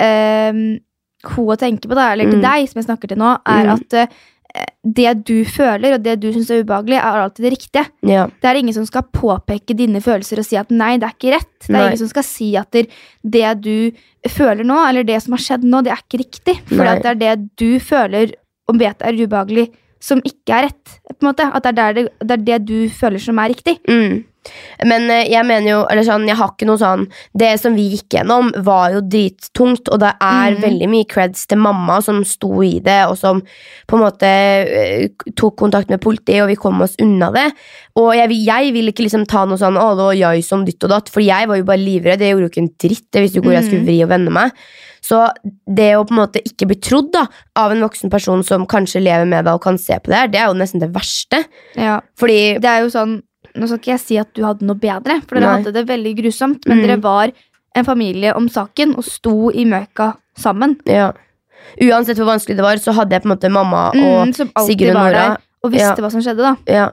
um, 0.00 0.78
hun 1.24 1.46
å 1.52 1.56
tenke 1.56 1.86
på, 1.88 1.94
da, 1.94 2.12
eller 2.12 2.24
til 2.30 2.40
Mm. 2.40 2.42
deg, 2.42 2.68
som 2.68 2.80
jeg 2.82 2.86
snakker 2.88 3.08
til 3.08 3.18
nå, 3.18 3.38
er 3.46 3.64
Mm. 3.66 3.72
at 3.74 3.94
eh, 3.94 4.06
det 4.82 5.12
du 5.28 5.44
føler, 5.46 5.94
og 5.96 6.02
det 6.04 6.16
du 6.22 6.28
syns 6.34 6.50
er 6.50 6.64
ubehagelig, 6.64 6.96
er 6.98 7.20
alltid 7.22 7.44
det 7.46 7.52
riktige. 7.54 7.84
Ja. 8.08 8.24
Det 8.42 8.48
er 8.50 8.58
ingen 8.58 8.74
som 8.74 8.86
skal 8.88 9.04
påpeke 9.14 9.76
dine 9.78 10.02
følelser 10.02 10.42
og 10.42 10.46
si 10.48 10.58
at 10.58 10.72
nei, 10.74 10.96
det 10.98 11.06
er 11.08 11.14
ikke 11.16 11.34
rett. 11.36 11.52
Det 11.62 11.70
er 11.70 11.76
Nei. 11.78 11.84
ingen 11.92 12.00
som 12.02 12.10
skal 12.10 12.26
si 12.26 12.48
at 12.58 12.74
det, 12.74 12.88
du 13.62 14.28
føler 14.28 14.66
nå, 14.66 14.80
eller 14.88 15.06
det 15.06 15.20
som 15.22 15.36
har 15.36 15.44
skjedd 15.44 15.64
nå, 15.64 15.84
det 15.86 15.94
er 15.94 16.02
ikke 16.02 16.22
riktig. 16.24 16.56
For 16.72 16.82
det 16.82 17.12
er 17.14 17.20
det 17.22 17.36
du 17.62 17.70
føler 17.82 18.34
og 18.70 18.78
vet 18.82 19.02
er 19.06 19.22
ubehagelig, 19.22 19.68
som 20.02 20.18
ikke 20.26 20.58
er 20.58 20.68
rett. 20.68 20.98
på 21.06 21.18
en 21.22 21.30
måte. 21.30 21.46
At 21.54 21.62
det 21.70 21.78
er, 21.78 21.94
det, 21.94 22.04
det 22.26 22.36
er 22.36 22.44
det 22.50 22.60
du 22.66 22.76
føler 22.90 23.22
som 23.22 23.38
er 23.38 23.54
riktig. 23.54 23.78
Mm. 23.86 24.24
Men 24.84 25.08
eh, 25.10 25.28
jeg 25.30 25.46
mener 25.46 25.70
jo, 25.70 25.80
eller 25.90 26.06
sånn, 26.06 26.26
jeg 26.28 26.38
har 26.38 26.52
ikke 26.52 26.66
noe 26.66 26.80
sånn 26.80 27.04
Det 27.38 27.52
som 27.60 27.76
vi 27.78 27.84
gikk 27.92 28.16
gjennom, 28.16 28.50
var 28.66 28.92
jo 28.96 29.02
drittungt, 29.06 29.88
og 29.92 30.00
det 30.02 30.12
er 30.18 30.56
mm. 30.56 30.60
veldig 30.64 30.88
mye 30.92 31.08
creds 31.10 31.46
til 31.50 31.60
mamma 31.62 32.00
som 32.04 32.22
sto 32.26 32.62
i 32.66 32.74
det, 32.82 32.98
og 33.10 33.16
som 33.20 33.42
på 33.88 33.98
en 33.98 34.02
måte 34.02 34.28
eh, 34.28 35.08
tok 35.38 35.56
kontakt 35.62 35.92
med 35.92 36.02
politiet, 36.02 36.42
og 36.42 36.50
vi 36.50 36.58
kom 36.58 36.82
oss 36.84 36.96
unna 37.02 37.30
det. 37.34 37.48
Og 38.00 38.12
jeg, 38.16 38.32
jeg 38.46 38.72
vil 38.74 38.90
ikke 38.90 39.06
liksom 39.06 39.26
ta 39.28 39.44
noe 39.46 39.60
sånn 39.60 39.76
'Å, 39.78 39.88
det 39.96 40.06
var 40.08 40.16
jeg 40.18 40.46
som 40.46 40.64
ditt 40.64 40.82
og 40.84 40.90
datt', 40.90 41.12
for 41.12 41.24
jeg 41.24 41.48
var 41.48 41.60
jo 41.60 41.68
bare 41.68 41.82
livredd. 41.82 42.20
Jeg 42.24 42.34
gjorde 42.34 42.48
jo 42.48 42.52
ikke 42.52 42.64
en 42.64 42.74
dritt. 42.80 43.08
Jeg 43.12 43.26
visste 43.26 43.38
jo 43.40 43.46
hvor 43.46 43.56
jeg 43.56 43.64
skulle 43.66 43.82
Mhm. 43.82 43.88
vri 43.90 43.98
og 44.02 44.08
vende 44.08 44.32
meg. 44.32 44.50
Så 45.02 45.18
det 45.66 45.96
å 45.96 46.06
på 46.06 46.14
en 46.14 46.22
måte 46.22 46.42
ikke 46.46 46.68
bli 46.70 46.78
trodd 46.78 47.10
da, 47.12 47.26
av 47.58 47.72
en 47.72 47.82
voksen 47.82 48.10
person 48.10 48.42
som 48.46 48.66
kanskje 48.66 49.02
lever 49.02 49.26
med 49.26 49.44
deg 49.44 49.54
og 49.54 49.62
kan 49.62 49.78
se 49.78 49.98
på 49.98 50.12
det 50.12 50.14
her, 50.20 50.28
det 50.28 50.40
er 50.40 50.46
jo 50.46 50.54
nesten 50.54 50.80
det 50.80 50.92
verste. 50.94 51.44
Ja. 51.76 52.00
Fordi 52.18 52.60
Det 52.62 52.70
er 52.70 52.80
jo 52.82 52.90
sånn 52.90 53.22
Nå 53.54 53.66
skal 53.68 53.78
ikke 53.78 53.92
jeg 53.92 54.00
si 54.00 54.16
at 54.18 54.32
du 54.34 54.42
hadde 54.44 54.62
noe 54.64 54.74
bedre, 54.80 55.20
for 55.28 55.36
dere 55.36 55.44
Nei. 55.46 55.56
hadde 55.62 55.72
det 55.74 55.86
veldig 55.88 56.16
grusomt, 56.22 56.66
men 56.66 56.78
Mm. 56.78 56.82
dere 56.86 56.96
var 57.02 57.32
en 57.74 57.84
familie 57.84 58.34
om 58.36 58.48
saken 58.48 58.96
og 58.96 59.04
sto 59.04 59.50
i 59.50 59.64
møka 59.64 60.14
sammen. 60.36 60.76
Ja. 60.86 61.12
Uansett 61.80 62.16
hvor 62.18 62.26
vanskelig 62.32 62.56
det 62.56 62.64
var, 62.64 62.76
så 62.76 62.92
hadde 62.92 63.12
jeg 63.12 63.22
på 63.22 63.30
en 63.30 63.36
måte 63.36 63.50
mamma 63.52 63.88
og 63.90 64.26
Mm, 64.26 64.32
Sigrun 64.66 64.96
og 64.96 65.04
Nora. 65.12 65.36
og 65.64 65.70
visste 65.72 65.96
Ja. 65.96 66.02
hva 66.02 66.10
som 66.10 66.20
skjedde. 66.20 66.36
da. 66.42 66.56
ja. 66.66 66.90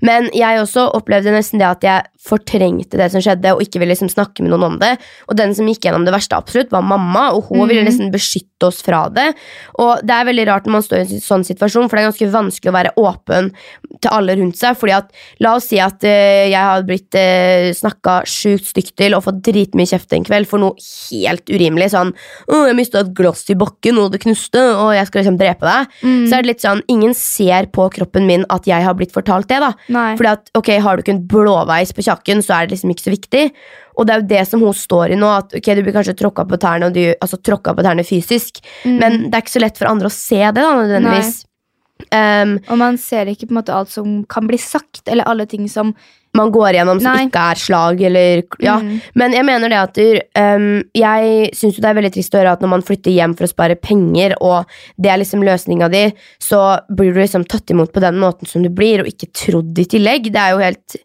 Men 0.00 0.30
jeg 0.32 0.58
også 0.60 0.90
opplevde 0.94 1.32
nesten 1.32 1.58
det 1.58 1.66
at 1.66 1.80
jeg 1.82 2.02
fortrengte 2.22 2.98
det 3.00 3.08
som 3.12 3.22
skjedde, 3.22 3.54
og 3.54 3.62
ikke 3.64 3.80
ville 3.82 3.94
liksom 3.94 4.10
snakke 4.12 4.44
med 4.44 4.52
noen 4.52 4.66
om 4.70 4.78
det. 4.82 4.94
Og 5.28 5.36
den 5.38 5.54
som 5.56 5.68
gikk 5.68 5.88
gjennom 5.88 6.06
det 6.06 6.14
verste, 6.14 6.38
absolutt, 6.38 6.72
var 6.72 6.84
mamma, 6.86 7.30
og 7.34 7.48
hun 7.50 7.64
mm. 7.64 7.68
ville 7.70 7.86
nesten 7.86 8.12
beskytte 8.14 8.68
oss 8.68 8.82
fra 8.86 9.04
det. 9.12 9.32
Og 9.82 10.04
det 10.06 10.14
er 10.14 10.28
veldig 10.28 10.46
rart 10.48 10.68
når 10.68 10.76
man 10.76 10.86
står 10.86 11.02
i 11.02 11.06
en 11.18 11.24
sånn 11.24 11.46
situasjon, 11.46 11.88
for 11.88 11.98
det 11.98 12.04
er 12.04 12.10
ganske 12.10 12.30
vanskelig 12.36 12.72
å 12.72 12.76
være 12.76 12.94
åpen 13.02 13.50
til 13.98 14.12
alle 14.12 14.36
rundt 14.38 14.58
seg. 14.60 14.78
fordi 14.78 14.96
at, 14.96 15.10
La 15.42 15.56
oss 15.58 15.68
si 15.72 15.80
at 15.82 16.04
uh, 16.06 16.44
jeg 16.46 16.58
har 16.58 16.86
blitt 16.86 17.18
uh, 17.18 17.70
snakka 17.74 18.20
sjukt 18.28 18.70
stygt 18.70 18.94
til 19.00 19.16
og 19.16 19.24
fått 19.26 19.42
dritmye 19.44 19.88
kjeft 19.88 20.14
en 20.14 20.26
kveld 20.26 20.48
for 20.50 20.62
noe 20.62 20.78
helt 20.78 21.50
urimelig. 21.50 21.90
Sånn 21.92 22.12
'Å, 22.12 22.66
jeg 22.68 22.78
mista 22.78 23.02
et 23.02 23.12
glass 23.16 23.44
i 23.50 23.58
bakken, 23.58 23.98
og 23.98 24.12
det 24.14 24.22
knuste, 24.22 24.62
og 24.78 24.92
jeg 24.94 25.08
skal 25.08 25.22
liksom 25.22 25.38
drepe 25.40 25.66
deg'. 25.66 25.98
Mm. 26.02 26.24
Så 26.28 26.36
er 26.36 26.42
det 26.42 26.52
litt 26.52 26.64
sånn, 26.64 26.84
Ingen 26.92 27.14
ser 27.16 27.68
på 27.72 27.86
kroppen 27.94 28.26
min 28.26 28.44
at 28.52 28.66
jeg 28.68 28.82
har 28.84 28.94
blitt 28.94 29.14
fortalt 29.14 29.48
det. 29.48 29.60
da 29.62 29.72
Nei. 29.88 30.12
Fordi 30.18 30.32
at, 30.32 30.50
ok, 30.58 30.70
Har 30.82 30.96
du 30.96 31.02
ikke 31.02 31.14
en 31.14 31.26
blåveis 31.26 31.92
på 31.94 32.02
kjakken, 32.12 32.44
så 32.44 32.54
er 32.60 32.66
det 32.68 32.76
liksom 32.76 32.92
ikke 32.94 33.06
så 33.08 33.14
viktig. 33.16 33.44
Og 33.96 34.06
det 34.06 34.14
er 34.14 34.20
jo 34.22 34.28
det 34.30 34.44
som 34.48 34.60
hun 34.64 34.72
står 34.76 35.12
i 35.12 35.16
nå. 35.20 35.28
At 35.42 35.52
ok, 35.58 35.74
Du 35.76 35.82
blir 35.82 35.92
kanskje 35.96 36.14
tråkka 36.16 36.46
på 36.48 36.56
tærne 36.60 36.86
og 36.88 36.94
du, 36.96 37.02
altså 37.20 37.36
tråkka 37.42 37.74
på 37.76 37.82
tærne 37.84 38.04
fysisk, 38.04 38.60
Mm. 38.84 38.98
men 38.98 39.18
det 39.30 39.34
er 39.34 39.42
ikke 39.42 39.58
så 39.58 39.64
lett 39.66 39.76
for 39.78 39.88
andre 39.90 40.08
å 40.08 40.12
se 40.12 40.36
det. 40.36 40.54
da, 40.54 40.72
nødvendigvis 40.80 41.44
um, 42.12 42.58
Og 42.70 42.78
man 42.78 42.96
ser 42.98 43.26
ikke 43.30 43.46
på 43.46 43.52
en 43.54 43.60
måte 43.60 43.74
alt 43.74 43.90
som 43.92 44.24
kan 44.24 44.46
bli 44.48 44.58
sagt, 44.58 45.02
eller 45.08 45.24
alle 45.28 45.46
ting 45.46 45.68
som 45.68 45.94
Man 46.34 46.48
går 46.50 46.72
gjennom 46.72 46.96
som 46.98 47.12
Nei. 47.12 47.26
ikke 47.26 47.40
er 47.52 47.58
slag. 47.60 48.00
eller 48.00 48.42
ja 48.64 48.78
Mm. 48.80 49.00
Men 49.14 49.32
jeg 49.36 49.44
mener 49.44 49.68
det 49.68 49.78
at 49.78 49.98
um, 50.56 50.82
jeg 50.96 51.50
syns 51.54 51.76
det 51.76 51.84
er 51.84 51.94
veldig 51.98 52.12
trist 52.14 52.32
å 52.34 52.38
høre 52.40 52.52
at 52.56 52.62
når 52.64 52.68
man 52.72 52.82
flytter 52.82 53.12
hjem 53.12 53.34
for 53.36 53.44
å 53.44 53.50
spare 53.52 53.76
penger, 53.76 54.34
og 54.40 54.64
det 54.98 55.10
er 55.12 55.18
liksom 55.20 55.44
løsninga 55.44 55.90
di, 55.92 56.06
så 56.40 56.80
blir 56.88 57.12
du 57.12 57.20
liksom 57.20 57.44
tatt 57.46 57.68
imot 57.70 57.92
på 57.92 58.00
den 58.00 58.16
måten 58.16 58.48
som 58.48 58.62
du 58.64 58.70
blir, 58.70 59.00
og 59.04 59.06
ikke 59.12 59.28
trodd 59.30 59.76
i 59.78 59.84
tillegg. 59.84 60.32
Det 60.32 60.40
er 60.40 60.50
jo 60.56 60.64
helt 60.64 60.96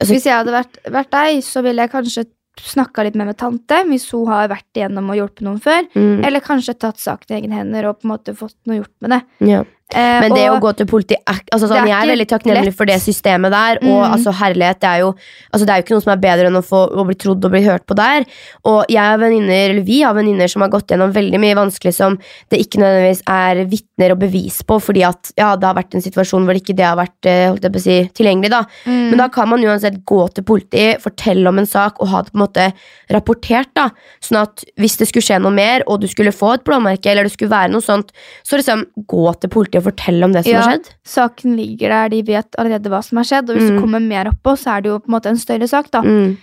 Altså- 0.00 0.14
Hvis 0.14 0.24
jeg 0.24 0.32
hadde 0.34 0.52
vært, 0.52 0.78
vært 0.90 1.10
deg, 1.10 1.42
så 1.44 1.62
ville 1.62 1.82
jeg 1.82 1.90
kanskje 1.92 2.24
snakka 2.60 3.04
litt 3.04 3.14
mer 3.16 3.26
med 3.26 3.36
tante, 3.38 3.76
hvis 3.88 4.10
hun 4.10 4.26
har 4.28 4.48
vært 4.48 4.66
igjennom 4.76 5.10
og 5.10 5.16
hjulpet 5.16 5.44
noen 5.46 5.60
før. 5.60 5.86
mm, 5.94 6.24
Eller 6.26 6.40
kanskje 6.40 6.78
tatt 6.78 6.96
saken 6.96 7.30
i 7.36 7.40
egne 7.40 7.52
hender 7.60 7.88
og 7.88 8.00
på 8.00 8.08
en 8.08 8.16
måte 8.18 8.34
fått 8.36 8.56
noe 8.66 8.80
gjort 8.80 8.96
med 9.00 9.10
det. 9.10 9.22
ja. 9.48 9.64
Eh, 9.92 10.20
Men 10.22 10.34
det 10.34 10.44
og, 10.50 10.58
å 10.58 10.60
gå 10.62 10.72
til 10.76 10.86
politi 10.86 11.16
altså 11.26 11.66
sånn, 11.66 11.86
Jeg 11.88 11.96
er 11.96 12.10
veldig 12.12 12.26
takknemlig 12.30 12.64
lett. 12.70 12.76
for 12.76 12.86
det 12.86 13.00
systemet 13.02 13.50
der. 13.50 13.78
Og 13.82 14.00
Mm. 14.06 14.12
altså, 14.14 14.32
herlighet, 14.32 14.80
det 14.80 14.88
er, 14.88 14.98
jo, 15.00 15.14
altså, 15.52 15.66
det 15.66 15.70
er 15.70 15.76
jo 15.80 15.82
ikke 15.82 15.94
noe 15.96 16.02
som 16.04 16.12
er 16.12 16.20
bedre 16.22 16.46
enn 16.46 16.56
å, 16.56 16.62
få, 16.62 16.80
å 16.94 17.04
bli 17.06 17.14
trodd 17.16 17.44
og 17.44 17.50
bli 17.50 17.62
hørt 17.64 17.86
på 17.86 17.96
der. 17.96 18.24
Og 18.64 18.84
jeg 18.88 19.00
har 19.02 19.18
venninner, 19.18 19.70
eller 19.70 19.82
vi 19.82 20.02
har 20.02 20.14
venninner 20.14 20.48
som 20.48 20.62
har 20.62 20.68
gått 20.70 20.88
gjennom 20.88 21.12
veldig 21.12 21.40
mye 21.40 21.56
vanskelig 21.58 21.94
som 21.94 22.18
det 22.50 22.60
ikke 22.60 22.78
nødvendigvis 22.78 23.22
er 23.26 23.64
vitner 23.66 24.12
og 24.12 24.18
bevis 24.20 24.62
på, 24.62 24.78
fordi 24.80 25.02
at 25.06 25.32
ja, 25.36 25.56
det 25.56 25.66
har 25.66 25.74
vært 25.74 25.94
en 25.94 26.00
situasjon 26.02 26.44
hvor 26.46 26.54
ikke 26.54 26.76
det 26.76 26.84
har 26.86 26.96
vært 26.96 27.26
eh, 27.26 27.48
holdt 27.50 27.62
jeg 27.66 27.72
på 27.72 27.80
å 27.82 27.86
si, 27.88 27.98
tilgjengelig. 28.14 28.50
da 28.50 28.64
Mm. 28.86 29.10
Men 29.10 29.18
da 29.18 29.28
kan 29.28 29.48
man 29.48 29.60
uansett 29.60 30.04
gå 30.04 30.32
til 30.34 30.44
politiet, 30.44 31.00
fortelle 31.02 31.46
om 31.48 31.58
en 31.58 31.66
sak 31.66 31.96
og 32.00 32.08
ha 32.08 32.22
det 32.22 32.32
på 32.32 32.38
en 32.38 32.46
måte 32.46 32.72
rapportert. 33.10 33.68
da 33.74 33.90
Sånn 34.22 34.40
at 34.42 34.64
hvis 34.78 34.96
det 35.00 35.08
skulle 35.08 35.24
skje 35.26 35.40
noe 35.42 35.52
mer, 35.54 35.82
og 35.88 36.00
du 36.00 36.06
skulle 36.10 36.32
få 36.32 36.54
et 36.54 36.64
blåmerke, 36.64 37.06
eller 37.10 37.24
det 37.24 37.32
skulle 37.32 37.50
være 37.50 37.70
noe 37.72 37.80
sånt, 37.84 38.12
så 38.46 38.56
liksom 38.60 38.84
gå 39.08 39.40
til 39.40 39.50
politiet 39.50 39.79
og 39.80 39.88
fortelle 39.88 40.24
om 40.28 40.32
det 40.36 40.44
som 40.44 40.52
Ja. 40.52 40.60
har 40.60 40.76
skjedd. 40.76 40.90
Saken 41.04 41.56
ligger 41.56 41.88
der, 41.88 42.08
de 42.12 42.22
vet 42.22 42.50
allerede 42.58 42.88
hva 42.92 43.02
som 43.02 43.18
har 43.18 43.24
skjedd, 43.24 43.50
og 43.50 43.56
hvis 43.56 43.66
Mm. 43.70 43.74
det 43.74 43.80
kommer 43.82 44.00
mer 44.06 44.24
oppå, 44.30 44.54
så 44.56 44.76
er 44.76 44.80
det 44.82 44.88
jo 44.92 44.98
på 45.00 45.08
en 45.08 45.14
måte 45.20 45.26
en 45.32 45.36
større 45.40 45.68
sak, 45.68 45.90
da. 45.90 46.02
Mm. 46.02 46.36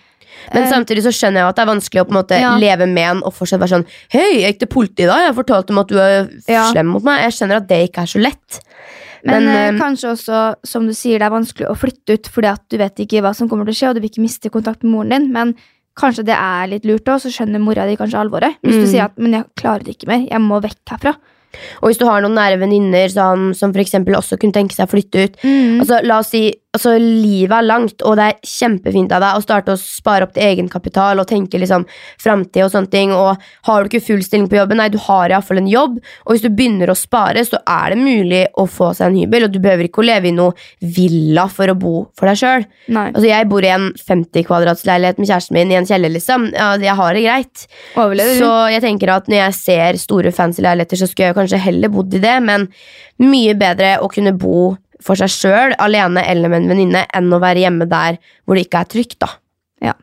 Men 0.53 0.63
Eh, 0.63 0.69
samtidig 0.69 1.01
så 1.01 1.09
skjønner 1.09 1.41
jeg 1.41 1.47
at 1.49 1.55
det 1.55 1.63
er 1.67 1.73
vanskelig 1.73 2.01
å 2.01 2.05
på 2.05 2.11
en 2.13 2.23
måte 2.23 2.39
Ja. 2.39 2.57
leve 2.57 2.85
med 2.87 3.03
en 3.09 3.23
og 3.23 3.33
fortsatt 3.33 3.59
være 3.59 3.73
sånn 3.81 3.85
Hei, 4.09 4.41
jeg 4.41 4.53
gikk 4.53 4.59
til 4.59 4.67
politiet 4.67 5.07
da, 5.07 5.17
jeg 5.25 5.35
fortalte 5.35 5.67
dem 5.67 5.77
at 5.79 5.87
du 5.87 5.97
er 5.97 6.29
Ja. 6.47 6.71
slem 6.71 6.85
mot 6.87 7.03
meg. 7.03 7.21
Jeg 7.21 7.31
skjønner 7.33 7.55
at 7.57 7.67
det 7.67 7.89
ikke 7.91 8.01
er 8.03 8.05
så 8.05 8.21
lett. 8.21 8.59
Men, 9.25 9.45
Men, 9.45 9.55
eh, 9.55 9.67
eh, 9.69 9.79
kanskje 9.79 10.11
også, 10.13 10.55
som 10.63 10.85
du 10.85 10.93
sier, 10.93 11.17
det 11.19 11.23
er 11.25 11.31
vanskelig 11.31 11.67
å 11.67 11.75
flytte 11.75 12.13
ut 12.13 12.23
fordi 12.29 12.47
at 12.51 12.61
du 12.69 12.77
vet 12.77 12.95
ikke 12.95 13.21
hva 13.21 13.35
som 13.35 13.49
kommer 13.49 13.65
til 13.65 13.73
å 13.73 13.77
skje, 13.77 13.89
og 13.89 13.95
du 13.95 14.01
vil 14.01 14.09
ikke 14.11 14.21
miste 14.21 14.49
kontakt 14.51 14.83
med 14.83 14.91
moren 14.93 15.09
din, 15.09 15.31
men 15.33 15.55
kanskje 15.97 16.23
det 16.25 16.37
er 16.37 16.67
litt 16.67 16.85
lurt 16.85 17.07
og 17.09 17.19
så 17.19 17.31
skjønner 17.33 17.59
mora 17.59 17.87
di 17.87 17.97
kanskje 17.97 18.19
alvoret. 18.21 18.55
Hvis 18.63 18.73
du 18.77 18.85
Mm. 18.85 18.91
sier 18.93 19.03
at 19.05 19.17
'men 19.17 19.31
jeg 19.33 19.45
klarer 19.57 19.83
det 19.83 19.97
ikke 19.97 20.07
mer, 20.07 20.27
jeg 20.29 20.39
må 20.39 20.61
vekk 20.61 20.85
herfra'. 20.85 21.15
Og 21.81 21.89
hvis 21.89 21.99
du 22.01 22.05
har 22.07 22.21
noen 22.23 22.35
nære 22.37 22.59
venninner 22.61 23.11
som, 23.13 23.49
som 23.57 23.73
for 23.73 23.83
eksempel 23.83 24.17
også 24.17 24.37
kunne 24.41 24.55
tenke 24.55 24.75
seg 24.75 24.87
å 24.87 24.93
flytte 24.93 25.27
ut 25.27 25.43
Mm. 25.47 25.81
Altså, 25.81 25.99
la 26.03 26.19
oss 26.21 26.31
si, 26.33 26.41
altså, 26.77 26.95
Livet 27.01 27.55
er 27.57 27.65
langt, 27.67 28.03
og 28.05 28.17
det 28.19 28.27
er 28.29 28.39
kjempefint 28.47 29.13
av 29.15 29.23
deg 29.23 29.37
å 29.37 29.43
starte 29.43 29.73
å 29.73 29.79
spare 29.79 30.27
opp 30.27 30.35
til 30.35 30.45
egenkapital 30.47 31.21
og 31.21 31.27
tenke 31.29 31.59
liksom 31.61 31.85
framtid 32.21 32.65
og 32.65 32.71
sånne 32.73 32.91
ting. 32.93 33.13
Og 33.15 33.35
har 33.67 33.83
du 33.83 33.89
ikke 33.89 34.03
full 34.05 34.23
stilling 34.25 34.47
på 34.51 34.59
jobben, 34.59 34.79
nei, 34.81 34.89
du 34.93 34.99
har 35.07 35.33
iallfall 35.33 35.61
en 35.61 35.69
jobb. 35.71 35.99
Og 36.25 36.33
hvis 36.35 36.45
du 36.45 36.49
begynner 36.53 36.91
å 36.91 36.97
spare, 36.97 37.43
så 37.47 37.59
er 37.63 37.93
det 37.93 37.99
mulig 38.01 38.43
å 38.57 38.67
få 38.69 38.91
seg 38.97 39.09
en 39.09 39.19
hybel. 39.19 39.47
Og 39.47 39.55
du 39.55 39.59
behøver 39.63 39.89
ikke 39.89 40.03
å 40.03 40.07
leve 40.07 40.31
i 40.31 40.35
noe 40.35 40.55
villa 40.97 41.47
for 41.51 41.73
å 41.73 41.77
bo 41.77 41.95
for 42.17 42.29
deg 42.29 42.41
sjøl. 42.41 42.67
Altså, 43.09 43.27
jeg 43.29 43.49
bor 43.51 43.65
i 43.65 43.73
en 43.73 43.89
50 43.97 44.47
kvadratsleilighet 44.47 45.21
med 45.21 45.31
kjæresten 45.31 45.57
min 45.57 45.73
i 45.73 45.79
en 45.79 45.89
kjeller, 45.89 46.13
liksom. 46.13 46.49
Ja, 46.55 46.71
jeg 46.81 46.97
har 47.01 47.17
det 47.17 47.25
greit. 47.25 47.67
overlever 47.97 48.41
Så 48.41 48.53
jeg 48.73 48.85
tenker 48.85 49.13
at 49.17 49.29
når 49.31 49.41
jeg 49.41 49.59
ser 49.61 50.01
store 50.01 50.33
fancy 50.35 50.63
leiligheter, 50.65 51.01
så 51.01 51.09
skulle 51.09 51.31
jeg 51.31 51.39
kanskje 51.39 51.63
heller 51.67 51.93
bodd 51.93 52.13
i 52.17 52.23
det, 52.23 52.37
men 52.45 52.67
mye 53.23 53.55
bedre 53.57 53.97
å 54.03 54.09
kunne 54.11 54.35
bo 54.37 54.75
for 55.03 55.19
seg 55.19 55.29
sjøl, 55.29 55.75
alene 55.83 56.23
eller 56.27 56.49
med 56.49 56.63
en 56.63 56.69
venninne, 56.73 57.05
enn 57.15 57.33
å 57.33 57.39
være 57.43 57.65
hjemme 57.65 57.87
der 57.89 58.17
hvor 58.45 58.57
det 58.57 58.67
ikke 58.67 58.81
er 58.83 58.91
trygt, 58.95 59.19
da. 59.23 59.29
Ja. 59.83 59.93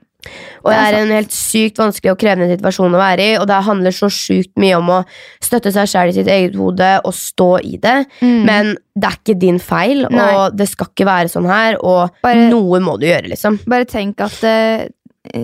Og 0.65 0.71
det 0.73 0.77
er 0.81 0.95
er 0.95 1.03
en 1.03 1.11
helt 1.13 1.35
sykt 1.37 1.77
vanskelig 1.83 2.15
og 2.15 2.21
krevende 2.23 2.49
situasjon 2.55 2.95
å 2.97 3.01
være 3.03 3.25
i, 3.27 3.37
og 3.37 3.45
det 3.51 3.59
handler 3.67 3.93
så 3.93 4.09
sjukt 4.09 4.55
mye 4.57 4.79
om 4.79 4.89
å 4.95 4.99
støtte 5.45 5.73
seg 5.75 5.91
sjæl 5.91 6.13
i 6.13 6.17
sitt 6.17 6.31
eget 6.33 6.57
hode 6.57 6.91
og 7.05 7.13
stå 7.13 7.51
i 7.61 7.77
det. 7.83 7.97
Mm. 8.23 8.39
Men 8.49 8.73
det 8.97 9.11
er 9.11 9.19
ikke 9.21 9.39
din 9.43 9.61
feil, 9.61 10.07
Nei. 10.09 10.25
og 10.33 10.57
det 10.57 10.71
skal 10.71 10.89
ikke 10.89 11.09
være 11.11 11.29
sånn 11.29 11.51
her, 11.51 11.77
og 11.85 12.17
Bare- 12.25 12.49
noe 12.49 12.81
må 12.81 12.97
du 12.99 13.05
gjøre, 13.11 13.29
liksom. 13.35 13.61
Bare 13.69 13.85
tenk 13.85 14.21
at 14.25 14.41
eh, 14.49 14.87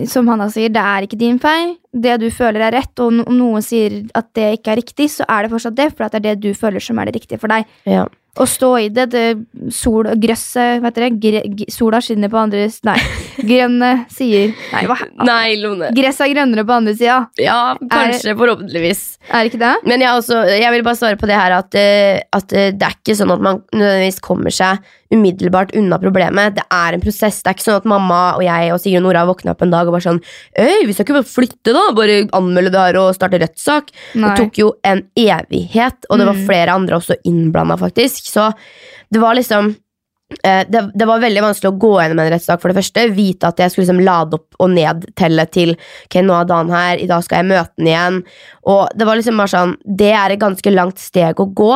som 0.09 0.27
Hanna 0.29 0.49
sier, 0.53 0.73
det 0.73 0.81
er 0.81 1.05
ikke 1.07 1.19
din 1.21 1.39
feil. 1.41 1.77
Det 1.91 2.21
du 2.23 2.29
føler 2.31 2.69
er 2.69 2.77
rett, 2.79 2.93
og 3.03 3.11
om 3.27 3.35
noen 3.35 3.65
sier 3.67 4.03
at 4.15 4.31
det 4.39 4.61
ikke 4.61 4.75
er 4.75 4.81
riktig, 4.83 5.09
så 5.11 5.27
er 5.27 5.45
det 5.45 5.53
fortsatt 5.55 5.79
det, 5.79 5.91
for 5.91 6.07
det 6.07 6.21
er 6.21 6.27
det 6.29 6.41
du 6.45 6.53
føler 6.55 6.83
som 6.85 7.01
er 7.03 7.11
det 7.11 7.19
riktige 7.19 7.41
for 7.43 7.51
deg. 7.51 7.67
Ja. 7.89 8.07
Å 8.39 8.45
stå 8.47 8.69
i 8.79 8.87
det, 8.95 9.09
det 9.11 9.73
sol, 9.75 10.07
gresset, 10.23 10.79
vet 10.85 10.99
dere, 11.19 11.67
sola 11.73 11.99
skinner 12.05 12.31
på 12.31 12.39
andre 12.39 12.69
Nei, 12.87 12.95
grønne 13.51 13.89
sier 14.13 14.53
Nei, 14.71 14.85
hva? 14.87 14.97
Nei, 15.27 15.57
Lone. 15.59 15.91
Gresset 15.97 16.29
er 16.29 16.35
grønnere 16.37 16.65
på 16.69 16.77
andre 16.77 16.95
sida. 16.95 17.19
Ja, 17.43 17.75
kanskje, 17.91 18.37
forhåpentligvis. 18.39 19.03
Er 19.27 19.43
det 19.43 19.51
ikke 19.51 19.63
det? 19.65 19.73
Men 19.91 20.07
jeg, 20.07 20.15
også, 20.23 20.45
jeg 20.47 20.77
vil 20.77 20.87
bare 20.87 21.01
svare 21.01 21.19
på 21.19 21.29
det 21.31 21.41
her 21.41 21.57
at, 21.59 21.75
eh, 21.81 22.23
at 22.39 22.55
eh, 22.55 22.71
det 22.71 22.87
er 22.87 22.97
ikke 23.01 23.19
sånn 23.19 23.35
at 23.35 23.43
man 23.45 23.63
nødvendigvis 23.75 24.23
kommer 24.25 24.55
seg 24.55 24.87
umiddelbart 25.11 25.75
unna 25.75 25.99
problemet. 25.99 26.55
Det 26.55 26.65
er 26.71 26.95
en 26.95 27.03
prosess. 27.03 27.41
Det 27.43 27.51
er 27.51 27.59
ikke 27.59 27.67
sånn 27.67 27.81
at 27.81 27.89
mamma 27.91 28.21
og 28.37 28.45
jeg 28.47 28.71
og 28.71 28.79
Sigrid 28.79 29.03
og 29.03 29.09
Nora 29.09 29.27
våkna 29.27 29.57
opp 29.57 29.65
en 29.67 29.75
dag 29.75 29.91
og 29.91 29.97
bare 29.97 30.07
sånn 30.07 30.21
Øy, 30.23 30.87
vi 30.87 30.95
skal 30.95 31.03
ikke 31.03 31.19
bare 31.19 31.31
flytte, 31.33 31.75
da! 31.75 31.80
«Å, 31.81 31.91
bare 31.97 32.23
anmelde 32.37 32.71
det 32.75 32.87
her 32.87 33.01
og 33.01 33.15
starte 33.17 33.41
rettssak. 33.41 33.91
Det 34.15 34.33
tok 34.39 34.59
jo 34.61 34.73
en 34.85 35.05
evighet, 35.17 36.05
og 36.11 36.19
det 36.21 36.27
var 36.29 36.35
Mm. 36.37 36.47
flere 36.47 36.75
andre 36.77 36.97
også 37.01 37.17
innblanda, 37.25 37.77
faktisk. 37.81 38.27
Så 38.29 38.53
det 39.11 39.21
var 39.23 39.35
liksom 39.35 39.73
eh, 40.45 40.65
det, 40.69 40.93
det 40.95 41.07
var 41.09 41.19
veldig 41.19 41.43
vanskelig 41.43 41.71
å 41.73 41.79
gå 41.83 41.93
gjennom 41.99 42.21
en 42.23 42.31
rettssak, 42.31 42.61
for 42.63 42.71
det 42.71 42.77
første. 42.79 43.07
Vite 43.17 43.49
at 43.49 43.59
jeg 43.59 43.73
skulle 43.73 43.87
liksom 43.89 44.05
lade 44.07 44.37
opp 44.39 44.55
og 44.61 44.71
nedtelle 44.71 45.47
til 45.51 45.73
Ok, 45.75 46.21
nå 46.23 46.37
er 46.37 46.45
dagen 46.47 46.71
her, 46.71 46.99
i 47.03 47.09
dag 47.11 47.25
skal 47.27 47.41
jeg 47.43 47.49
møte 47.51 47.73
den 47.79 47.89
igjen. 47.91 48.21
Og 48.71 48.89
det 48.95 49.07
var 49.09 49.17
liksom 49.19 49.37
bare 49.41 49.51
sånn 49.51 49.75
Det 49.85 50.13
er 50.13 50.31
et 50.31 50.39
ganske 50.39 50.71
langt 50.75 50.99
steg 51.03 51.35
å 51.43 51.49
gå. 51.51 51.73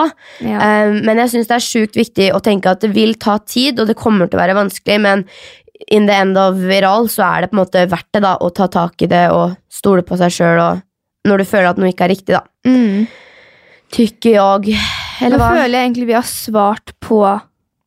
Ja. 0.47 0.87
Um, 0.87 1.01
men 1.05 1.19
jeg 1.19 1.33
syns 1.35 1.51
det 1.51 1.57
er 1.59 1.67
sjukt 1.67 1.97
viktig 1.99 2.31
å 2.35 2.43
tenke 2.45 2.71
at 2.71 2.81
det 2.85 2.93
vil 2.95 3.15
ta 3.19 3.39
tid, 3.43 3.81
og 3.81 3.89
det 3.91 3.97
kommer 3.99 4.29
til 4.31 4.39
å 4.39 4.43
være 4.45 4.55
vanskelig, 4.61 5.01
men 5.01 5.25
in 5.91 6.07
the 6.07 6.15
end 6.15 6.39
of 6.39 6.61
it 6.71 6.85
all 6.87 7.09
så 7.11 7.25
er 7.27 7.45
det 7.45 7.51
på 7.51 7.57
en 7.59 7.63
måte 7.65 7.87
verdt 7.91 8.11
det 8.15 8.23
da 8.25 8.37
å 8.41 8.51
ta 8.55 8.67
tak 8.71 9.03
i 9.03 9.09
det 9.11 9.25
og 9.35 9.57
stole 9.73 10.03
på 10.07 10.17
seg 10.21 10.31
sjøl 10.33 10.61
når 11.27 11.41
du 11.41 11.45
føler 11.49 11.71
at 11.73 11.79
noe 11.81 11.89
ikke 11.91 12.05
er 12.05 12.13
riktig, 12.13 12.35
da. 12.37 12.43
Mm. 12.69 13.07
Tykker 13.95 14.35
jeg. 14.37 14.79
Eller 15.25 15.39
hva? 15.41 15.51
Nå 15.55 15.61
føler 15.63 15.79
jeg 15.79 15.89
egentlig 15.89 16.07
vi 16.11 16.17
har 16.19 16.27
svart 16.29 16.93
på 17.05 17.21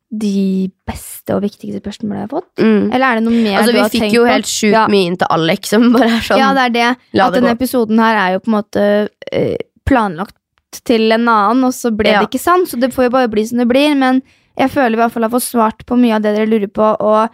de 0.08 0.70
beste 0.88 1.34
og 1.36 1.42
viktigste 1.44 1.82
spørsmålene 1.82 2.22
jeg 2.22 2.26
har 2.26 2.32
fått. 2.32 2.48
Mm. 2.64 2.86
Eller 2.96 3.04
er 3.06 3.18
det 3.18 3.24
noe 3.26 3.36
mer 3.44 3.58
Altså, 3.60 3.74
du 3.74 3.78
vi 3.78 4.00
fikk 4.00 4.14
jo 4.16 4.24
helt 4.24 4.48
sjukt 4.48 4.72
Ja. 4.72 4.86
mye 4.88 5.10
inn 5.10 5.18
til 5.20 5.28
Alex, 5.36 5.68
som 5.74 5.84
bare 5.92 6.08
er 6.16 6.24
sånn 6.24 6.40
Ja, 6.40 6.48
det 6.56 6.62
er 6.64 6.74
det. 6.78 6.86
At 7.20 7.36
denne 7.36 7.52
gå. 7.52 7.58
episoden 7.60 8.00
her 8.00 8.16
er 8.22 8.32
jo 8.38 8.40
på 8.40 8.48
en 8.48 8.56
måte 8.56 8.84
eh, 9.32 9.56
planlagt 9.84 10.34
til 10.88 11.12
en 11.12 11.28
annen, 11.28 11.64
og 11.68 11.72
så 11.76 11.92
ble 11.94 12.08
Ja. 12.10 12.20
det 12.22 12.30
ikke 12.30 12.40
sant. 12.42 12.68
Så 12.72 12.80
det 12.80 12.90
får 12.94 13.04
jo 13.08 13.10
bare 13.10 13.28
bli 13.28 13.44
som 13.44 13.58
det 13.58 13.68
blir. 13.68 13.94
Men 13.96 14.22
jeg 14.58 14.70
føler 14.72 14.96
vi 14.96 15.02
i 15.02 15.04
hvert 15.04 15.12
fall 15.12 15.22
har 15.28 15.30
fått 15.36 15.46
svart 15.46 15.84
på 15.86 15.96
mye 16.00 16.16
av 16.16 16.22
det 16.24 16.34
dere 16.36 16.48
lurer 16.48 16.72
på, 16.72 16.88
og 17.00 17.28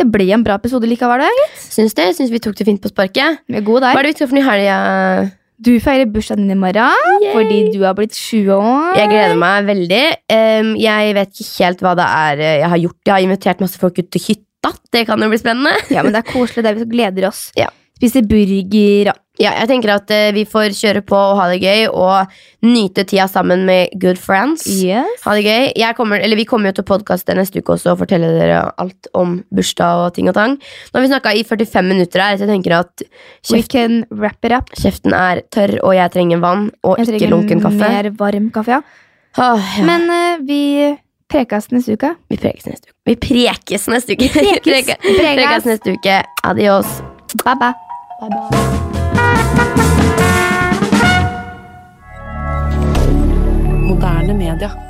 det 0.00 0.08
ble 0.08 0.30
en 0.34 0.44
bra 0.46 0.56
episode 0.60 0.88
likevel. 0.88 1.20
det. 1.20 1.50
Syns 1.60 1.94
det. 1.98 2.08
Syns 2.16 2.32
vi 2.32 2.40
tok 2.42 2.56
det 2.58 2.66
fint 2.68 2.80
på 2.82 2.90
sparket. 2.92 3.42
Vi 3.50 3.60
er 3.60 3.66
gode 3.66 3.84
Hva 3.84 4.00
er 4.00 4.08
det 4.08 4.14
vi 4.14 4.18
skal 4.20 4.30
for 4.30 4.38
noe 4.38 4.46
i 4.46 4.48
helga? 4.48 5.30
Du 5.60 5.74
feirer 5.84 6.08
bursdagen 6.08 6.46
din 6.48 6.56
i 6.56 6.60
morgen 6.60 7.26
fordi 7.34 7.58
du 7.74 7.82
har 7.84 7.92
blitt 7.98 8.16
20 8.16 8.54
år. 8.56 8.94
Jeg 8.96 9.10
gleder 9.12 9.36
meg 9.36 9.66
veldig. 9.68 10.04
Um, 10.32 10.70
jeg 10.80 11.10
vet 11.18 11.42
ikke 11.44 11.66
helt 11.66 11.84
hva 11.84 11.92
det 11.98 12.06
er 12.06 12.40
eh, 12.40 12.54
jeg 12.62 12.70
har 12.72 12.80
gjort. 12.86 13.00
Jeg 13.04 13.12
har 13.12 13.26
invitert 13.26 13.60
masse 13.60 13.82
folk 13.82 14.00
ut 14.00 14.08
til 14.08 14.24
hytta. 14.24 14.72
Det 14.96 15.04
kan 15.10 15.20
jo 15.20 15.28
bli 15.28 15.40
spennende. 15.42 15.74
Ja, 15.92 16.00
men 16.06 16.16
det 16.16 16.22
er 16.22 16.30
koselig. 16.32 16.64
Det 16.64 16.72
er 16.72 16.80
vi 16.80 16.88
gleder 16.94 17.28
oss. 17.28 17.42
Ja. 17.60 17.68
Spiser 18.00 18.24
burger 18.24 19.12
og 19.12 19.19
Ja, 19.40 19.54
jeg 19.56 19.70
tenker 19.70 19.94
at 19.94 20.10
eh, 20.12 20.30
vi 20.36 20.42
får 20.44 20.74
kjøre 20.76 21.00
på 21.08 21.16
og 21.16 21.38
ha 21.38 21.46
det 21.48 21.62
gøy 21.62 21.86
og 21.88 22.28
nyte 22.66 23.06
tida 23.08 23.24
sammen 23.30 23.62
med 23.64 23.94
good 24.02 24.18
friends. 24.20 24.66
Yes. 24.68 25.22
Ha 25.24 25.32
det 25.38 25.44
gøy. 25.46 25.70
Jeg 25.80 25.96
kommer, 25.96 26.20
eller 26.20 26.36
vi 26.36 26.44
kommer 26.48 26.68
jo 26.70 26.76
til 26.80 26.86
podkast 26.90 27.30
neste 27.38 27.62
uke 27.62 27.72
også 27.78 27.94
og 27.94 28.02
fortelle 28.02 28.28
dere 28.36 28.60
alt 28.82 29.08
om 29.16 29.38
bursdag 29.56 30.04
og 30.04 30.14
ting 30.18 30.28
og 30.28 30.36
tang. 30.36 30.58
Nå 30.60 30.98
har 30.98 31.06
vi 31.06 31.12
snakka 31.12 31.32
i 31.40 31.44
45 31.48 31.88
minutter 31.88 32.20
her, 32.20 32.36
så 32.36 32.44
jeg 32.44 32.52
tenker 32.52 32.76
at 32.82 33.04
kjeften, 33.48 34.02
wrap 34.12 34.44
it 34.44 34.52
up. 34.56 34.68
kjeften 34.76 35.16
er 35.16 35.40
tørr, 35.48 35.78
og 35.80 35.96
jeg 35.96 36.12
trenger 36.12 36.42
vann 36.44 36.68
og 36.84 36.98
Jeg 37.00 37.16
ikke 37.16 37.30
lunken 37.32 37.64
kaffe. 37.64 37.80
mer 37.80 38.10
varm 38.20 38.50
kaffe, 38.52 38.76
ja. 38.76 38.82
Ah, 39.38 39.56
ja. 39.78 39.86
Men 39.86 40.10
eh, 40.10 40.44
vi 40.44 40.60
prekes 41.30 41.70
neste 41.70 41.94
uke. 41.96 42.12
vi 42.28 42.36
prekes 42.36 42.66
neste 42.66 42.90
uke. 42.90 42.96
Vi 43.06 43.16
prekes 43.16 43.88
neste 43.88 44.18
uke. 44.18 44.28
Prekes. 44.34 44.92
Prekes. 45.00 45.22
prekes 45.22 45.64
neste 45.72 45.96
uke. 45.96 46.20
Adios. 46.44 47.00
Bye, 47.44 47.56
bye. 47.56 48.79
Moderne 54.00 54.32
media. 54.32 54.89